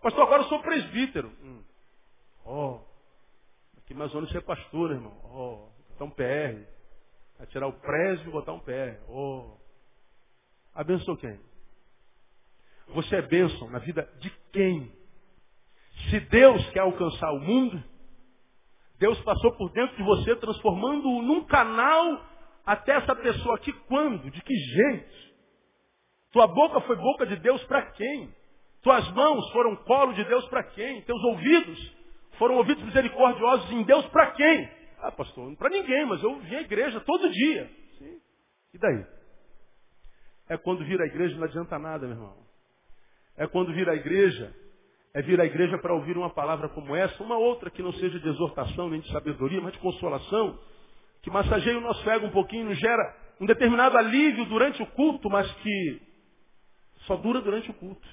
Pastor, 0.03 0.23
agora 0.25 0.43
eu 0.43 0.49
sou 0.49 0.61
presbítero. 0.61 1.33
Hum. 1.43 1.63
Oh, 2.45 2.81
aqui 3.85 3.95
mais 3.95 4.15
ou 4.15 4.23
menos 4.23 4.45
pastor, 4.45 4.91
né, 4.91 4.97
irmão. 4.97 5.13
Oh, 5.25 5.69
botar 5.91 6.05
um 6.05 6.11
PR. 6.11 6.67
Vai 7.39 7.47
tirar 7.49 7.67
o 7.67 7.73
prédio 7.73 8.29
e 8.29 8.33
botar 8.33 8.53
um 8.53 8.61
PR. 8.61 8.99
Oh. 9.09 9.57
Abençoou 10.75 11.17
quem? 11.17 11.39
Você 12.89 13.17
é 13.17 13.23
bênção 13.23 13.71
na 13.71 13.79
vida 13.79 14.09
de 14.21 14.31
quem? 14.53 14.93
Se 16.11 16.21
Deus 16.21 16.69
quer 16.71 16.81
alcançar 16.81 17.33
o 17.33 17.41
mundo, 17.41 17.83
Deus 18.99 19.19
passou 19.21 19.53
por 19.57 19.71
dentro 19.71 19.97
de 19.97 20.03
você, 20.03 20.37
transformando-o 20.37 21.23
num 21.23 21.45
canal 21.45 22.25
até 22.67 22.93
essa 22.97 23.15
pessoa 23.15 23.57
aqui. 23.57 23.73
Quando? 23.87 24.31
De 24.31 24.43
que 24.43 24.55
jeito? 24.55 25.35
Tua 26.33 26.47
boca 26.47 26.81
foi 26.83 26.97
boca 26.97 27.27
de 27.27 27.37
Deus 27.37 27.63
para 27.65 27.93
quem? 27.93 28.35
Tuas 28.83 29.09
mãos 29.13 29.51
foram 29.53 29.77
colo 29.77 30.13
de 30.15 30.25
Deus 30.25 30.47
para 30.49 30.65
quem? 30.65 31.03
Teus 31.03 31.23
ouvidos 31.23 32.04
foram 32.39 32.57
ouvidos 32.57 32.83
misericordiosos 32.85 33.71
em 33.71 33.83
Deus 33.83 34.07
para 34.07 34.33
quem? 34.33 34.69
Ah, 35.01 35.13
pastor, 35.13 35.55
para 35.57 35.71
ninguém, 35.71 36.07
mas 36.07 36.23
eu 36.23 36.39
vim 36.41 36.57
à 36.57 36.61
igreja 36.63 37.01
todo 37.01 37.31
dia. 37.31 37.71
Sim. 37.99 38.21
E 38.73 38.79
daí? 38.79 39.07
É 40.49 40.57
quando 40.57 40.85
vir 40.85 41.01
a 41.01 41.07
igreja 41.07 41.37
não 41.37 41.45
adianta 41.45 41.79
nada, 41.79 42.07
meu 42.07 42.17
irmão. 42.17 42.37
É 43.37 43.47
quando 43.47 43.73
vir 43.73 43.89
a 43.89 43.95
igreja 43.95 44.55
é 45.15 45.23
vir 45.23 45.41
à 45.41 45.45
igreja 45.45 45.79
para 45.79 45.95
ouvir 45.95 46.17
uma 46.17 46.29
palavra 46.29 46.69
como 46.69 46.95
essa, 46.95 47.23
uma 47.23 47.39
outra 47.39 47.71
que 47.71 47.81
não 47.81 47.93
seja 47.93 48.19
de 48.19 48.29
exortação 48.29 48.91
nem 48.91 49.01
de 49.01 49.09
sabedoria, 49.13 49.61
mas 49.61 49.73
de 49.73 49.79
consolação, 49.79 50.59
que 51.23 51.31
massageie 51.31 51.77
o 51.77 51.81
nosso 51.81 52.11
ego 52.11 52.27
um 52.27 52.33
pouquinho, 52.33 52.65
nos 52.65 52.79
gera 52.79 53.17
um 53.41 53.47
determinado 53.47 53.97
alívio 53.97 54.45
durante 54.47 54.83
o 54.83 54.87
culto, 54.89 55.31
mas 55.31 55.51
que 55.55 56.03
só 57.07 57.15
dura 57.17 57.41
durante 57.41 57.71
o 57.71 57.75
culto. 57.75 58.09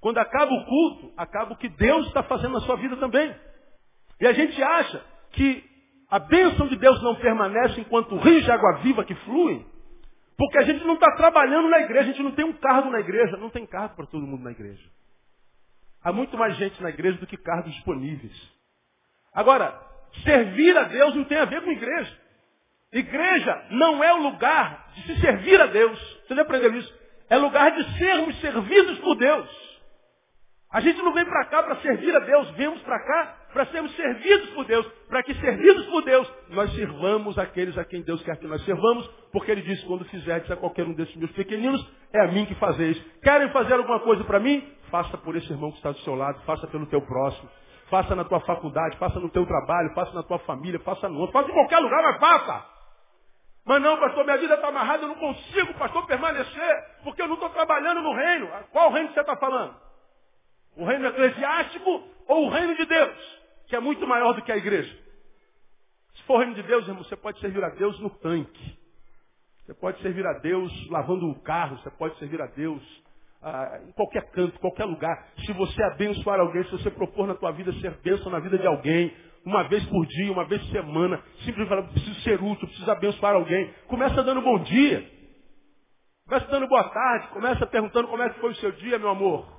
Quando 0.00 0.18
acaba 0.18 0.52
o 0.52 0.64
culto, 0.64 1.12
acaba 1.16 1.52
o 1.52 1.56
que 1.56 1.68
Deus 1.68 2.06
está 2.06 2.22
fazendo 2.22 2.52
na 2.52 2.60
sua 2.60 2.76
vida 2.76 2.96
também. 2.96 3.34
E 4.20 4.26
a 4.26 4.32
gente 4.32 4.62
acha 4.62 5.04
que 5.32 5.64
a 6.10 6.18
bênção 6.18 6.68
de 6.68 6.76
Deus 6.76 7.02
não 7.02 7.16
permanece 7.16 7.80
enquanto 7.80 8.16
rios 8.16 8.44
de 8.44 8.50
água 8.50 8.78
viva 8.78 9.04
que 9.04 9.14
fluem, 9.16 9.66
porque 10.36 10.58
a 10.58 10.62
gente 10.62 10.84
não 10.84 10.94
está 10.94 11.10
trabalhando 11.16 11.68
na 11.68 11.80
igreja, 11.80 12.02
a 12.02 12.12
gente 12.12 12.22
não 12.22 12.30
tem 12.30 12.44
um 12.44 12.52
cargo 12.52 12.90
na 12.90 13.00
igreja, 13.00 13.36
não 13.36 13.50
tem 13.50 13.66
cargo 13.66 13.96
para 13.96 14.06
todo 14.06 14.26
mundo 14.26 14.42
na 14.42 14.52
igreja. 14.52 14.88
Há 16.02 16.12
muito 16.12 16.38
mais 16.38 16.56
gente 16.56 16.80
na 16.80 16.90
igreja 16.90 17.18
do 17.18 17.26
que 17.26 17.36
cargos 17.36 17.74
disponíveis. 17.74 18.32
Agora, 19.34 19.78
servir 20.22 20.76
a 20.76 20.84
Deus 20.84 21.14
não 21.16 21.24
tem 21.24 21.38
a 21.38 21.44
ver 21.44 21.60
com 21.62 21.70
igreja. 21.70 22.16
Igreja 22.92 23.66
não 23.70 24.02
é 24.02 24.14
o 24.14 24.22
lugar 24.22 24.90
de 24.94 25.02
se 25.02 25.20
servir 25.20 25.60
a 25.60 25.66
Deus. 25.66 25.98
Você 26.26 26.34
já 26.34 26.42
aprendeu 26.42 26.74
isso? 26.76 26.98
É 27.28 27.36
lugar 27.36 27.72
de 27.72 27.98
sermos 27.98 28.40
servidos 28.40 28.98
por 29.00 29.16
Deus. 29.16 29.67
A 30.70 30.80
gente 30.80 31.00
não 31.00 31.14
vem 31.14 31.24
para 31.24 31.46
cá 31.46 31.62
para 31.62 31.76
servir 31.76 32.14
a 32.14 32.18
Deus, 32.20 32.50
vemos 32.50 32.80
para 32.82 33.00
cá 33.00 33.36
para 33.52 33.64
sermos 33.66 33.94
servidos 33.96 34.50
por 34.50 34.66
Deus, 34.66 34.86
para 35.08 35.22
que 35.22 35.34
servidos 35.34 35.86
por 35.86 36.04
Deus, 36.04 36.30
nós 36.50 36.70
sirvamos 36.74 37.38
aqueles 37.38 37.76
a 37.78 37.84
quem 37.84 38.02
Deus 38.02 38.22
quer 38.22 38.36
que 38.36 38.46
nós 38.46 38.62
servamos, 38.66 39.06
porque 39.32 39.50
Ele 39.50 39.62
disse, 39.62 39.84
quando 39.86 40.04
fizerdes 40.04 40.50
a 40.50 40.56
qualquer 40.56 40.84
um 40.84 40.92
desses 40.92 41.16
meus 41.16 41.30
pequeninos, 41.32 41.84
é 42.12 42.20
a 42.20 42.28
mim 42.28 42.44
que 42.44 42.54
fazeis. 42.56 43.02
Querem 43.22 43.48
fazer 43.50 43.74
alguma 43.74 44.00
coisa 44.00 44.22
para 44.24 44.38
mim? 44.38 44.62
Faça 44.90 45.16
por 45.16 45.34
esse 45.36 45.50
irmão 45.50 45.70
que 45.70 45.78
está 45.78 45.90
do 45.90 45.98
seu 46.00 46.14
lado, 46.14 46.40
faça 46.44 46.66
pelo 46.66 46.84
teu 46.86 47.00
próximo, 47.00 47.48
faça 47.88 48.14
na 48.14 48.24
tua 48.24 48.40
faculdade, 48.40 48.98
faça 48.98 49.18
no 49.18 49.30
teu 49.30 49.46
trabalho, 49.46 49.94
faça 49.94 50.12
na 50.12 50.22
tua 50.22 50.38
família, 50.40 50.78
faça 50.80 51.08
no 51.08 51.18
outro, 51.18 51.32
faça 51.32 51.48
em 51.48 51.54
qualquer 51.54 51.78
lugar, 51.78 52.02
mas 52.02 52.18
faça. 52.18 52.66
Mas 53.64 53.82
não, 53.82 53.98
pastor, 53.98 54.24
minha 54.24 54.36
vida 54.36 54.54
está 54.54 54.68
amarrada, 54.68 55.04
eu 55.04 55.08
não 55.08 55.14
consigo, 55.14 55.72
pastor, 55.74 56.06
permanecer, 56.06 56.84
porque 57.04 57.22
eu 57.22 57.26
não 57.26 57.34
estou 57.34 57.48
trabalhando 57.50 58.02
no 58.02 58.14
reino. 58.14 58.48
Qual 58.70 58.92
reino 58.92 59.12
você 59.12 59.20
está 59.20 59.36
falando? 59.36 59.87
O 60.78 60.84
reino 60.84 61.08
eclesiástico 61.08 62.08
ou 62.28 62.46
o 62.46 62.50
reino 62.50 62.76
de 62.76 62.86
Deus, 62.86 63.40
que 63.66 63.74
é 63.74 63.80
muito 63.80 64.06
maior 64.06 64.32
do 64.32 64.42
que 64.42 64.52
a 64.52 64.56
igreja? 64.56 64.96
Se 66.14 66.22
for 66.22 66.34
o 66.34 66.38
reino 66.38 66.54
de 66.54 66.62
Deus, 66.62 66.86
irmão, 66.86 67.02
você 67.02 67.16
pode 67.16 67.40
servir 67.40 67.62
a 67.64 67.70
Deus 67.70 67.98
no 67.98 68.08
tanque. 68.10 68.78
Você 69.66 69.74
pode 69.74 70.00
servir 70.00 70.24
a 70.24 70.34
Deus 70.34 70.72
lavando 70.88 71.28
o 71.28 71.40
carro, 71.42 71.76
você 71.78 71.90
pode 71.90 72.16
servir 72.18 72.40
a 72.40 72.46
Deus 72.46 72.80
ah, 73.42 73.80
em 73.88 73.92
qualquer 73.92 74.30
canto, 74.30 74.58
qualquer 74.60 74.84
lugar. 74.84 75.28
Se 75.44 75.52
você 75.52 75.82
abençoar 75.82 76.38
alguém, 76.38 76.62
se 76.64 76.70
você 76.70 76.90
propor 76.92 77.26
na 77.26 77.34
tua 77.34 77.50
vida 77.50 77.72
ser 77.80 77.90
bênção 77.98 78.30
na 78.30 78.38
vida 78.38 78.56
de 78.56 78.66
alguém, 78.66 79.12
uma 79.44 79.64
vez 79.64 79.84
por 79.86 80.06
dia, 80.06 80.32
uma 80.32 80.44
vez 80.44 80.62
por 80.62 80.70
semana, 80.70 81.20
simplesmente 81.40 81.68
falar, 81.68 81.82
preciso 81.88 82.20
ser 82.20 82.40
útil, 82.40 82.68
preciso 82.68 82.90
abençoar 82.90 83.34
alguém. 83.34 83.74
Começa 83.88 84.22
dando 84.22 84.42
bom 84.42 84.60
dia. 84.60 85.10
Começa 86.24 86.46
dando 86.46 86.68
boa 86.68 86.84
tarde, 86.84 87.28
começa 87.28 87.66
perguntando 87.66 88.06
como 88.06 88.22
é 88.22 88.30
que 88.30 88.38
foi 88.38 88.52
o 88.52 88.56
seu 88.56 88.70
dia, 88.72 88.96
meu 88.96 89.08
amor. 89.08 89.57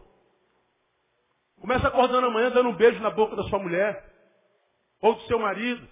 Começa 1.62 1.88
acordando 1.88 2.28
amanhã 2.28 2.50
dando 2.52 2.70
um 2.70 2.76
beijo 2.76 3.02
na 3.02 3.10
boca 3.10 3.36
da 3.36 3.44
sua 3.44 3.60
mulher, 3.60 4.04
ou 5.02 5.16
do 5.16 5.22
seu 5.24 5.40
marido. 5.40 5.88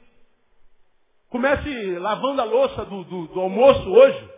Comece 1.30 1.99
lavando 1.99 2.41
a 2.41 2.45
louça 2.45 2.86
do, 2.86 3.03
do, 3.03 3.28
do 3.28 3.39
almoço 3.41 3.89
hoje. 3.89 4.38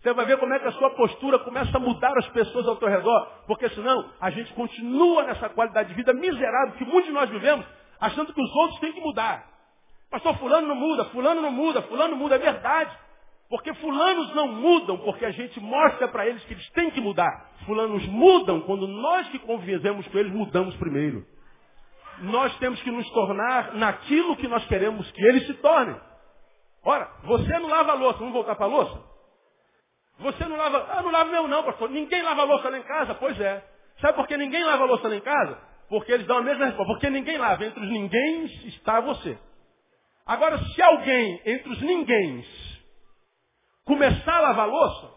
Você 0.00 0.12
vai 0.12 0.26
ver 0.26 0.38
como 0.38 0.52
é 0.54 0.58
que 0.58 0.68
a 0.68 0.72
sua 0.72 0.90
postura 0.90 1.38
começa 1.40 1.76
a 1.76 1.80
mudar 1.80 2.16
as 2.16 2.28
pessoas 2.28 2.68
ao 2.68 2.76
teu 2.76 2.88
redor. 2.88 3.26
Porque 3.46 3.68
senão 3.70 4.10
a 4.20 4.30
gente 4.30 4.52
continua 4.52 5.24
nessa 5.24 5.48
qualidade 5.48 5.88
de 5.88 5.94
vida 5.94 6.12
miserável 6.12 6.74
que 6.74 6.84
muitos 6.84 7.06
de 7.06 7.12
nós 7.12 7.28
vivemos, 7.28 7.66
achando 7.98 8.32
que 8.32 8.40
os 8.40 8.54
outros 8.54 8.78
têm 8.80 8.92
que 8.92 9.00
mudar. 9.00 9.48
Pastor, 10.10 10.36
fulano 10.38 10.68
não 10.68 10.76
muda, 10.76 11.06
fulano 11.06 11.40
não 11.40 11.50
muda, 11.50 11.82
fulano 11.82 12.16
muda, 12.16 12.36
é 12.36 12.38
verdade. 12.38 12.96
Porque 13.48 13.72
fulanos 13.74 14.34
não 14.34 14.48
mudam 14.48 14.98
porque 14.98 15.24
a 15.24 15.30
gente 15.30 15.60
mostra 15.60 16.08
para 16.08 16.26
eles 16.26 16.42
que 16.44 16.54
eles 16.54 16.68
têm 16.70 16.90
que 16.90 17.00
mudar. 17.00 17.52
Fulanos 17.64 18.04
mudam 18.06 18.60
quando 18.62 18.88
nós 18.88 19.28
que 19.28 19.38
convivemos 19.38 20.06
com 20.08 20.18
eles 20.18 20.32
mudamos 20.32 20.74
primeiro 20.76 21.24
nós 22.18 22.56
temos 22.58 22.80
que 22.82 22.90
nos 22.90 23.08
tornar 23.10 23.74
naquilo 23.74 24.36
que 24.36 24.48
nós 24.48 24.64
queremos 24.66 25.10
que 25.10 25.22
ele 25.22 25.40
se 25.40 25.54
torne. 25.54 25.96
Ora, 26.84 27.10
você 27.24 27.58
não 27.58 27.68
lava 27.68 27.92
a 27.92 27.94
louça, 27.94 28.18
vamos 28.18 28.32
voltar 28.32 28.54
para 28.54 28.66
a 28.66 28.68
louça? 28.68 29.02
Você 30.18 30.44
não 30.46 30.56
lava, 30.56 30.86
ah, 30.90 31.02
não 31.02 31.10
lava 31.10 31.30
meu 31.30 31.48
não, 31.48 31.62
pastor. 31.62 31.90
Ninguém 31.90 32.22
lava 32.22 32.42
a 32.42 32.44
louça 32.44 32.70
lá 32.70 32.78
em 32.78 32.82
casa? 32.82 33.14
Pois 33.16 33.38
é. 33.38 33.62
Sabe 34.00 34.14
por 34.14 34.26
que 34.26 34.36
ninguém 34.36 34.64
lava 34.64 34.84
a 34.84 34.86
louça 34.86 35.08
lá 35.08 35.14
em 35.14 35.20
casa? 35.20 35.58
Porque 35.88 36.10
eles 36.10 36.26
dão 36.26 36.38
a 36.38 36.42
mesma 36.42 36.66
resposta. 36.66 36.92
Porque 36.92 37.10
ninguém 37.10 37.36
lava. 37.36 37.64
Entre 37.64 37.80
os 37.80 37.90
ninguém 37.90 38.44
está 38.66 39.00
você. 39.00 39.38
Agora, 40.24 40.58
se 40.58 40.82
alguém 40.82 41.40
entre 41.44 41.70
os 41.70 41.82
ninguém 41.82 42.44
começar 43.86 44.36
a 44.36 44.40
lavar 44.40 44.68
a 44.68 44.70
louça, 44.70 45.16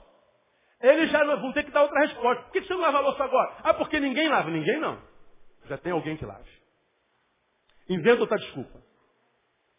eles 0.82 1.12
já 1.12 1.24
vão 1.36 1.52
ter 1.52 1.64
que 1.64 1.72
dar 1.72 1.82
outra 1.82 2.00
resposta. 2.00 2.44
Por 2.44 2.52
que 2.54 2.62
você 2.62 2.74
não 2.74 2.82
lava 2.82 3.00
a 3.00 3.02
louça 3.02 3.24
agora? 3.24 3.58
Ah, 3.64 3.74
porque 3.74 4.00
ninguém 4.00 4.30
lava. 4.30 4.50
Ninguém 4.50 4.80
não. 4.80 4.98
Já 5.66 5.78
tem 5.78 5.92
alguém 5.92 6.16
que 6.16 6.26
lave. 6.26 6.50
Inventa 7.90 8.22
outra 8.22 8.38
desculpa. 8.38 8.82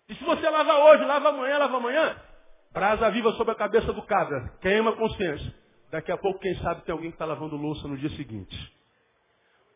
E 0.08 0.14
se 0.14 0.24
você 0.24 0.50
lava 0.50 0.76
hoje, 0.84 1.04
lava 1.04 1.28
amanhã, 1.30 1.56
lava 1.56 1.76
amanhã, 1.76 2.20
brasa 2.72 3.10
viva 3.10 3.32
sobre 3.32 3.52
a 3.52 3.56
cabeça 3.56 3.92
do 3.92 4.02
cabra, 4.02 4.58
queima 4.60 4.90
a 4.90 4.96
consciência. 4.96 5.54
Daqui 5.90 6.12
a 6.12 6.18
pouco, 6.18 6.40
quem 6.40 6.54
sabe, 6.56 6.82
tem 6.82 6.92
alguém 6.92 7.10
que 7.10 7.14
está 7.14 7.24
lavando 7.24 7.56
louça 7.56 7.86
no 7.88 7.96
dia 7.96 8.10
seguinte. 8.10 8.56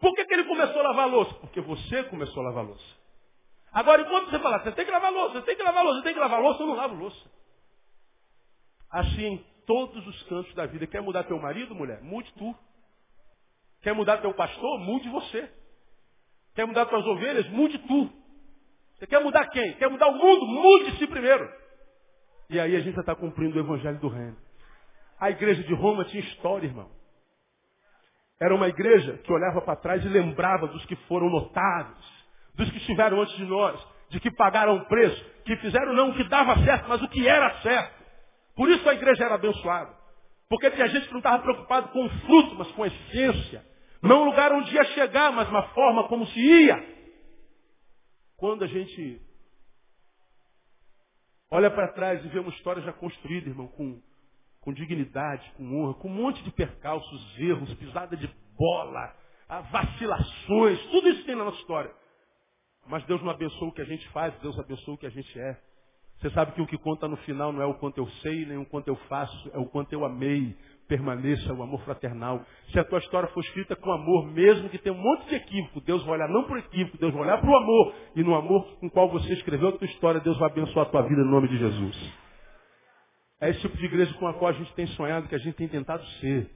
Por 0.00 0.12
que, 0.14 0.24
que 0.24 0.34
ele 0.34 0.44
começou 0.44 0.80
a 0.80 0.88
lavar 0.88 1.08
louça? 1.08 1.34
Porque 1.34 1.60
você 1.60 2.02
começou 2.04 2.42
a 2.42 2.48
lavar 2.48 2.64
louça. 2.64 2.84
Agora, 3.72 4.02
enquanto 4.02 4.30
você 4.30 4.38
fala, 4.38 4.62
você 4.62 4.72
tem 4.72 4.84
que 4.84 4.90
lavar 4.90 5.12
louça, 5.12 5.34
você 5.34 5.42
tem 5.42 5.56
que 5.56 5.62
lavar 5.62 5.84
louça, 5.84 5.98
você 5.98 6.04
tem 6.04 6.14
que 6.14 6.20
lavar 6.20 6.40
louça, 6.40 6.62
eu 6.62 6.66
não 6.66 6.76
lavo 6.76 6.94
louça. 6.94 7.30
Assim 8.90 9.24
em 9.24 9.46
todos 9.66 10.06
os 10.06 10.22
cantos 10.24 10.54
da 10.54 10.66
vida. 10.66 10.86
Quer 10.86 11.00
mudar 11.00 11.24
teu 11.24 11.38
marido, 11.38 11.74
mulher? 11.74 12.02
Mude 12.02 12.32
tu. 12.34 12.54
Quer 13.82 13.94
mudar 13.94 14.18
teu 14.18 14.32
pastor? 14.34 14.78
Mude 14.80 15.08
você. 15.08 15.50
Quer 16.54 16.66
mudar 16.66 16.86
tuas 16.86 17.04
ovelhas? 17.06 17.48
Mude 17.50 17.78
tu. 17.78 18.10
Você 18.96 19.06
quer 19.06 19.22
mudar 19.22 19.46
quem? 19.48 19.74
Quer 19.74 19.90
mudar 19.90 20.08
o 20.08 20.16
mundo? 20.16 20.46
Mude-se 20.46 21.06
primeiro. 21.06 21.50
E 22.48 22.60
aí 22.60 22.76
a 22.76 22.80
gente 22.80 22.94
já 22.94 23.00
está 23.00 23.14
cumprindo 23.14 23.56
o 23.56 23.60
evangelho 23.60 23.98
do 23.98 24.08
reino. 24.08 24.36
A 25.18 25.30
igreja 25.30 25.62
de 25.62 25.74
Roma 25.74 26.04
tinha 26.04 26.22
história, 26.22 26.66
irmão. 26.66 26.90
Era 28.40 28.54
uma 28.54 28.68
igreja 28.68 29.18
que 29.18 29.32
olhava 29.32 29.60
para 29.62 29.76
trás 29.76 30.04
e 30.04 30.08
lembrava 30.08 30.66
dos 30.66 30.84
que 30.86 30.96
foram 31.08 31.30
notáveis, 31.30 32.04
dos 32.54 32.70
que 32.70 32.78
estiveram 32.78 33.20
antes 33.20 33.36
de 33.36 33.44
nós, 33.44 33.80
de 34.10 34.20
que 34.20 34.30
pagaram 34.30 34.76
o 34.76 34.86
preço, 34.86 35.24
que 35.44 35.56
fizeram 35.56 35.92
não 35.92 36.10
o 36.10 36.14
que 36.14 36.24
dava 36.24 36.56
certo, 36.64 36.88
mas 36.88 37.00
o 37.02 37.08
que 37.08 37.26
era 37.26 37.62
certo. 37.62 38.03
Por 38.54 38.70
isso 38.70 38.88
a 38.88 38.94
igreja 38.94 39.24
era 39.24 39.34
abençoada. 39.34 39.94
Porque 40.48 40.70
tinha 40.70 40.88
gente 40.88 41.06
que 41.06 41.12
não 41.12 41.18
estava 41.18 41.42
preocupado 41.42 41.88
com 41.88 42.04
o 42.04 42.10
fruto, 42.20 42.54
mas 42.56 42.70
com 42.72 42.82
a 42.82 42.86
essência. 42.86 43.64
Não 44.02 44.22
o 44.22 44.24
lugar 44.26 44.52
onde 44.52 44.74
ia 44.74 44.84
chegar, 44.84 45.32
mas 45.32 45.48
uma 45.48 45.68
forma 45.70 46.06
como 46.08 46.26
se 46.26 46.38
ia. 46.38 46.94
Quando 48.36 48.64
a 48.64 48.66
gente 48.66 49.20
olha 51.50 51.70
para 51.70 51.92
trás 51.92 52.24
e 52.24 52.28
vê 52.28 52.38
uma 52.38 52.50
história 52.50 52.82
já 52.82 52.92
construída, 52.92 53.48
irmão, 53.48 53.68
com, 53.68 54.02
com 54.60 54.72
dignidade, 54.72 55.50
com 55.56 55.64
honra, 55.74 55.94
com 55.94 56.08
um 56.08 56.14
monte 56.14 56.42
de 56.42 56.50
percalços, 56.50 57.38
erros, 57.38 57.72
pisada 57.74 58.16
de 58.16 58.28
bola, 58.56 59.16
ah, 59.48 59.60
vacilações, 59.62 60.80
tudo 60.90 61.08
isso 61.08 61.24
tem 61.24 61.34
na 61.34 61.44
nossa 61.44 61.58
história. 61.58 61.92
Mas 62.86 63.04
Deus 63.06 63.22
não 63.22 63.30
abençoa 63.30 63.68
o 63.68 63.72
que 63.72 63.80
a 63.80 63.86
gente 63.86 64.06
faz, 64.10 64.34
Deus 64.40 64.58
abençoa 64.58 64.94
o 64.94 64.98
que 64.98 65.06
a 65.06 65.10
gente 65.10 65.38
é. 65.38 65.60
Você 66.24 66.30
sabe 66.30 66.52
que 66.52 66.62
o 66.62 66.66
que 66.66 66.78
conta 66.78 67.06
no 67.06 67.18
final 67.18 67.52
não 67.52 67.60
é 67.60 67.66
o 67.66 67.74
quanto 67.74 67.98
eu 67.98 68.08
sei, 68.22 68.46
nem 68.46 68.56
o 68.56 68.64
quanto 68.64 68.88
eu 68.88 68.96
faço, 69.10 69.50
é 69.52 69.58
o 69.58 69.66
quanto 69.66 69.92
eu 69.92 70.06
amei, 70.06 70.56
permaneça 70.88 71.52
o 71.52 71.62
amor 71.62 71.82
fraternal. 71.82 72.42
Se 72.72 72.78
a 72.78 72.84
tua 72.84 72.98
história 72.98 73.28
for 73.28 73.40
escrita 73.40 73.76
com 73.76 73.92
amor, 73.92 74.32
mesmo 74.32 74.70
que 74.70 74.78
tenha 74.78 74.94
um 74.94 74.98
monte 74.98 75.28
de 75.28 75.34
equívoco, 75.34 75.82
Deus 75.82 76.02
vai 76.04 76.14
olhar 76.14 76.28
não 76.30 76.44
para 76.44 76.54
o 76.54 76.58
equívoco, 76.60 76.96
Deus 76.96 77.12
vai 77.12 77.24
olhar 77.24 77.38
para 77.42 77.50
o 77.50 77.54
amor. 77.54 77.94
E 78.16 78.22
no 78.22 78.34
amor 78.34 78.64
com 78.78 78.88
qual 78.88 79.10
você 79.10 79.34
escreveu 79.34 79.68
a 79.68 79.72
tua 79.72 79.84
história, 79.84 80.18
Deus 80.18 80.38
vai 80.38 80.50
abençoar 80.50 80.86
a 80.86 80.88
tua 80.88 81.02
vida 81.02 81.22
no 81.22 81.30
nome 81.30 81.46
de 81.46 81.58
Jesus. 81.58 82.14
É 83.38 83.50
esse 83.50 83.60
tipo 83.60 83.76
de 83.76 83.84
igreja 83.84 84.14
com 84.14 84.26
a 84.26 84.32
qual 84.32 84.50
a 84.50 84.54
gente 84.54 84.72
tem 84.72 84.86
sonhado, 84.86 85.28
que 85.28 85.34
a 85.34 85.38
gente 85.38 85.56
tem 85.56 85.68
tentado 85.68 86.02
ser. 86.20 86.50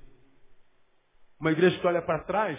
Uma 1.39 1.53
igreja 1.53 1.79
que 1.79 1.87
olha 1.87 2.01
para 2.01 2.21
trás 2.21 2.59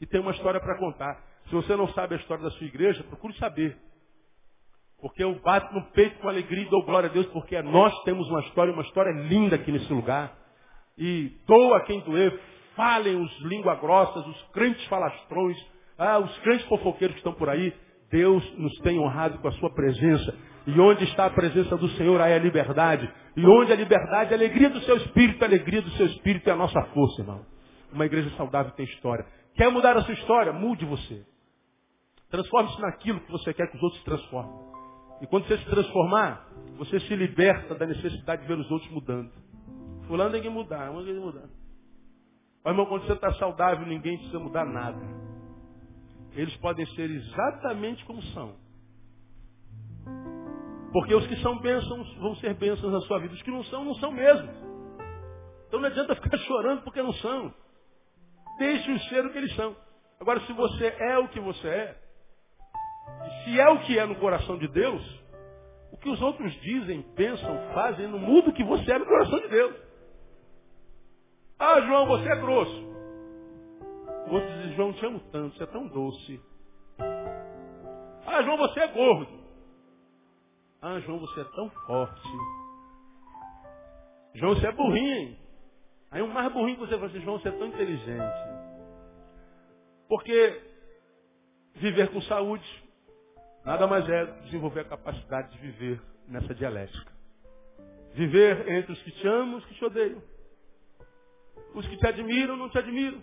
e 0.00 0.06
tem 0.06 0.20
uma 0.20 0.30
história 0.30 0.60
para 0.60 0.78
contar. 0.78 1.20
Se 1.46 1.52
você 1.56 1.74
não 1.74 1.88
sabe 1.88 2.14
a 2.14 2.18
história 2.18 2.44
da 2.44 2.52
sua 2.52 2.68
igreja, 2.68 3.02
procure 3.02 3.36
saber. 3.36 3.76
Porque 5.00 5.24
eu 5.24 5.34
bato 5.40 5.74
no 5.74 5.82
peito 5.92 6.18
com 6.20 6.28
alegria 6.28 6.62
e 6.62 6.70
dou 6.70 6.84
glória 6.84 7.08
a 7.08 7.12
Deus, 7.12 7.26
porque 7.26 7.60
nós 7.62 7.92
temos 8.04 8.28
uma 8.28 8.40
história, 8.40 8.72
uma 8.72 8.82
história 8.82 9.10
linda 9.12 9.56
aqui 9.56 9.72
nesse 9.72 9.90
lugar 9.92 10.36
e 10.98 11.32
doa 11.46 11.80
quem 11.80 12.00
doer, 12.00 12.38
falem 12.76 13.16
os 13.16 13.40
língua 13.40 13.74
grossas, 13.76 14.26
os 14.26 14.42
crentes 14.52 14.84
falastrões, 14.86 15.56
ah, 15.96 16.18
os 16.18 16.38
crentes 16.38 16.66
fofoqueiros 16.66 17.14
que 17.14 17.20
estão 17.20 17.32
por 17.32 17.48
aí. 17.48 17.72
Deus 18.10 18.44
nos 18.58 18.76
tem 18.80 18.98
honrado 18.98 19.38
com 19.38 19.48
a 19.48 19.52
sua 19.52 19.70
presença. 19.70 20.36
E 20.66 20.78
onde 20.78 21.04
está 21.04 21.26
a 21.26 21.30
presença 21.30 21.76
do 21.76 21.88
Senhor, 21.90 22.20
aí 22.20 22.32
é 22.32 22.36
a 22.36 22.38
liberdade. 22.38 23.10
E 23.36 23.46
onde 23.46 23.72
a 23.72 23.76
liberdade, 23.76 24.34
a 24.34 24.36
alegria 24.36 24.68
do 24.68 24.80
seu 24.80 24.96
espírito, 24.96 25.42
a 25.42 25.46
alegria 25.46 25.80
do 25.80 25.90
seu 25.90 26.06
espírito 26.06 26.48
é 26.50 26.52
a 26.52 26.56
nossa 26.56 26.82
força, 26.92 27.22
irmão. 27.22 27.46
Uma 27.92 28.04
igreja 28.04 28.30
saudável 28.36 28.72
tem 28.72 28.84
história. 28.84 29.24
Quer 29.54 29.70
mudar 29.70 29.96
a 29.96 30.02
sua 30.02 30.14
história? 30.14 30.52
Mude 30.52 30.84
você. 30.84 31.24
Transforme-se 32.30 32.80
naquilo 32.80 33.20
que 33.20 33.32
você 33.32 33.54
quer 33.54 33.70
que 33.70 33.76
os 33.76 33.82
outros 33.82 34.02
transformem. 34.04 34.79
E 35.20 35.26
quando 35.26 35.46
você 35.46 35.58
se 35.58 35.64
transformar, 35.66 36.48
você 36.76 36.98
se 37.00 37.14
liberta 37.14 37.74
da 37.74 37.86
necessidade 37.86 38.42
de 38.42 38.48
ver 38.48 38.58
os 38.58 38.70
outros 38.70 38.90
mudando. 38.90 39.30
Fulano 40.06 40.32
tem 40.32 40.42
que 40.42 40.48
mudar, 40.48 40.86
fulano 40.88 41.04
tem 41.04 41.14
que 41.14 41.20
mudar. 41.20 41.48
Mas, 42.64 42.72
irmão, 42.72 42.86
quando 42.86 43.06
você 43.06 43.12
está 43.12 43.32
saudável, 43.34 43.86
ninguém 43.86 44.16
precisa 44.16 44.38
mudar 44.38 44.64
nada. 44.64 45.00
Eles 46.32 46.54
podem 46.56 46.86
ser 46.94 47.10
exatamente 47.10 48.04
como 48.04 48.22
são. 48.22 48.54
Porque 50.92 51.14
os 51.14 51.26
que 51.26 51.36
são 51.36 51.58
bênçãos 51.58 52.14
vão 52.16 52.34
ser 52.36 52.54
bênçãos 52.54 52.92
na 52.92 53.00
sua 53.02 53.18
vida. 53.18 53.34
Os 53.34 53.42
que 53.42 53.50
não 53.50 53.64
são, 53.64 53.84
não 53.84 53.94
são 53.96 54.10
mesmo. 54.10 54.48
Então 55.68 55.80
não 55.80 55.88
adianta 55.88 56.14
ficar 56.16 56.36
chorando 56.46 56.82
porque 56.82 57.02
não 57.02 57.12
são. 57.14 57.54
Deixe-os 58.58 59.08
ser 59.08 59.24
o 59.24 59.30
que 59.30 59.38
eles 59.38 59.54
são. 59.54 59.76
Agora, 60.20 60.40
se 60.40 60.52
você 60.52 60.86
é 60.98 61.18
o 61.18 61.28
que 61.28 61.40
você 61.40 61.68
é, 61.68 61.96
se 63.44 63.58
é 63.58 63.68
o 63.70 63.80
que 63.80 63.98
é 63.98 64.06
no 64.06 64.16
coração 64.16 64.58
de 64.58 64.68
Deus, 64.68 65.02
o 65.92 65.96
que 65.96 66.08
os 66.08 66.20
outros 66.20 66.52
dizem, 66.60 67.02
pensam, 67.14 67.72
fazem, 67.74 68.06
não 68.08 68.18
muda 68.18 68.50
o 68.50 68.52
que 68.52 68.64
você 68.64 68.92
é 68.92 68.98
no 68.98 69.06
coração 69.06 69.38
de 69.40 69.48
Deus. 69.48 69.76
Ah, 71.58 71.80
João, 71.80 72.06
você 72.06 72.28
é 72.28 72.36
grosso. 72.36 72.90
O 74.28 74.34
outro 74.34 74.62
diz, 74.62 74.76
João, 74.76 74.92
te 74.92 75.04
amo 75.04 75.20
tanto, 75.32 75.56
você 75.56 75.64
é 75.64 75.66
tão 75.66 75.86
doce. 75.88 76.40
Ah, 78.26 78.42
João, 78.42 78.56
você 78.56 78.80
é 78.80 78.86
gordo. 78.88 79.40
Ah, 80.80 81.00
João, 81.00 81.18
você 81.18 81.40
é 81.40 81.44
tão 81.44 81.68
forte. 81.86 82.28
João, 84.34 84.54
você 84.54 84.66
é 84.66 84.72
burrinho. 84.72 85.36
Aí 86.10 86.22
um 86.22 86.28
mais 86.28 86.52
burrinho 86.52 86.78
que 86.78 86.86
você 86.86 86.94
fala 86.94 87.06
assim, 87.06 87.20
João, 87.20 87.38
você 87.38 87.48
é 87.48 87.52
tão 87.52 87.66
inteligente. 87.66 88.50
Porque 90.08 90.62
viver 91.74 92.10
com 92.10 92.20
saúde 92.22 92.89
nada 93.64 93.86
mais 93.86 94.08
é 94.08 94.24
desenvolver 94.44 94.80
a 94.80 94.84
capacidade 94.84 95.52
de 95.52 95.58
viver 95.58 96.00
nessa 96.28 96.54
dialética. 96.54 97.12
Viver 98.14 98.68
entre 98.68 98.92
os 98.92 99.02
que 99.02 99.10
te 99.12 99.26
amam 99.26 99.54
e 99.54 99.58
os 99.58 99.64
que 99.66 99.74
te 99.74 99.84
odeiam. 99.84 100.22
Os 101.74 101.86
que 101.86 101.96
te 101.96 102.06
admiram 102.06 102.56
não 102.56 102.68
te 102.68 102.78
admiram. 102.78 103.20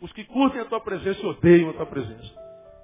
Os 0.00 0.12
que 0.12 0.24
curtem 0.24 0.60
a 0.60 0.64
tua 0.64 0.80
presença 0.80 1.26
odeiam 1.26 1.70
a 1.70 1.72
tua 1.74 1.86
presença. 1.86 2.32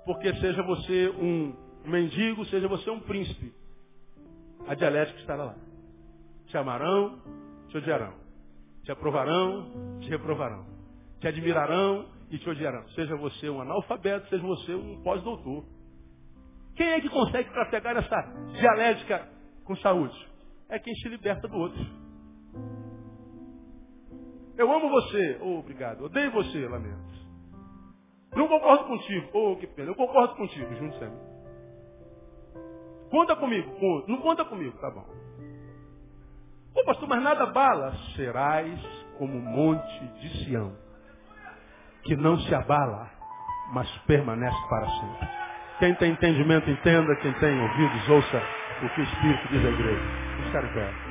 Porque 0.04 0.34
seja 0.36 0.62
você 0.62 1.08
um 1.10 1.54
mendigo, 1.84 2.44
seja 2.46 2.68
você 2.68 2.90
um 2.90 3.00
príncipe, 3.00 3.52
a 4.66 4.74
dialética 4.74 5.18
estará 5.20 5.44
lá. 5.44 5.56
Te 6.46 6.56
amarão, 6.56 7.20
te 7.68 7.78
odiarão. 7.78 8.14
Te 8.82 8.92
aprovarão, 8.92 9.98
te 10.00 10.08
reprovarão. 10.08 10.66
Te 11.20 11.28
admirarão 11.28 12.06
e 12.30 12.38
te 12.38 12.48
odiarão. 12.48 12.88
Seja 12.90 13.16
você 13.16 13.48
um 13.48 13.60
analfabeto, 13.60 14.28
seja 14.28 14.42
você 14.42 14.74
um 14.74 15.02
pós-doutor. 15.02 15.64
Quem 16.76 16.92
é 16.92 17.00
que 17.00 17.08
consegue 17.08 17.50
trafegar 17.50 17.94
nessa 17.94 18.22
dialética 18.52 19.28
com 19.64 19.74
saúde? 19.76 20.14
É 20.68 20.78
quem 20.78 20.94
se 20.94 21.08
liberta 21.08 21.48
do 21.48 21.56
outro. 21.56 21.80
Eu 24.58 24.72
amo 24.72 24.90
você. 24.90 25.38
Oh, 25.40 25.58
obrigado. 25.58 26.04
Odeio 26.04 26.30
você, 26.32 26.66
lamento. 26.68 27.16
Não 28.34 28.48
concordo 28.48 28.84
contigo. 28.84 29.30
Oh, 29.32 29.56
que 29.56 29.66
pena. 29.68 29.90
Eu 29.90 29.94
concordo 29.94 30.34
contigo. 30.36 30.74
Junto 30.74 30.98
sempre. 30.98 31.18
Conta 33.10 33.36
comigo. 33.36 33.70
Conta. 33.78 34.12
Não 34.12 34.20
conta 34.20 34.44
comigo. 34.44 34.76
Tá 34.78 34.90
bom. 34.90 35.06
Ô 36.74 36.84
pastor, 36.84 37.08
mas 37.08 37.22
nada 37.22 37.46
bala. 37.46 37.94
Serás 38.16 38.78
como 39.18 39.38
o 39.38 39.42
monte 39.42 40.06
de 40.20 40.44
Sião. 40.44 40.76
Que 42.04 42.16
não 42.16 42.38
se 42.38 42.54
abala, 42.54 43.10
mas 43.72 43.90
permanece 44.06 44.68
para 44.68 44.88
sempre. 44.88 45.45
Quem 45.78 45.94
tem 45.96 46.12
entendimento, 46.12 46.70
entenda. 46.70 47.16
Quem 47.16 47.32
tem 47.34 47.60
ouvidos, 47.60 48.08
ouça 48.08 48.42
o 48.82 48.88
que 48.90 49.00
o 49.00 49.04
Espírito 49.04 49.48
diz 49.50 49.64
à 49.64 49.68
igreja. 49.68 50.02
Vamos 50.52 50.68
ficar. 50.68 51.05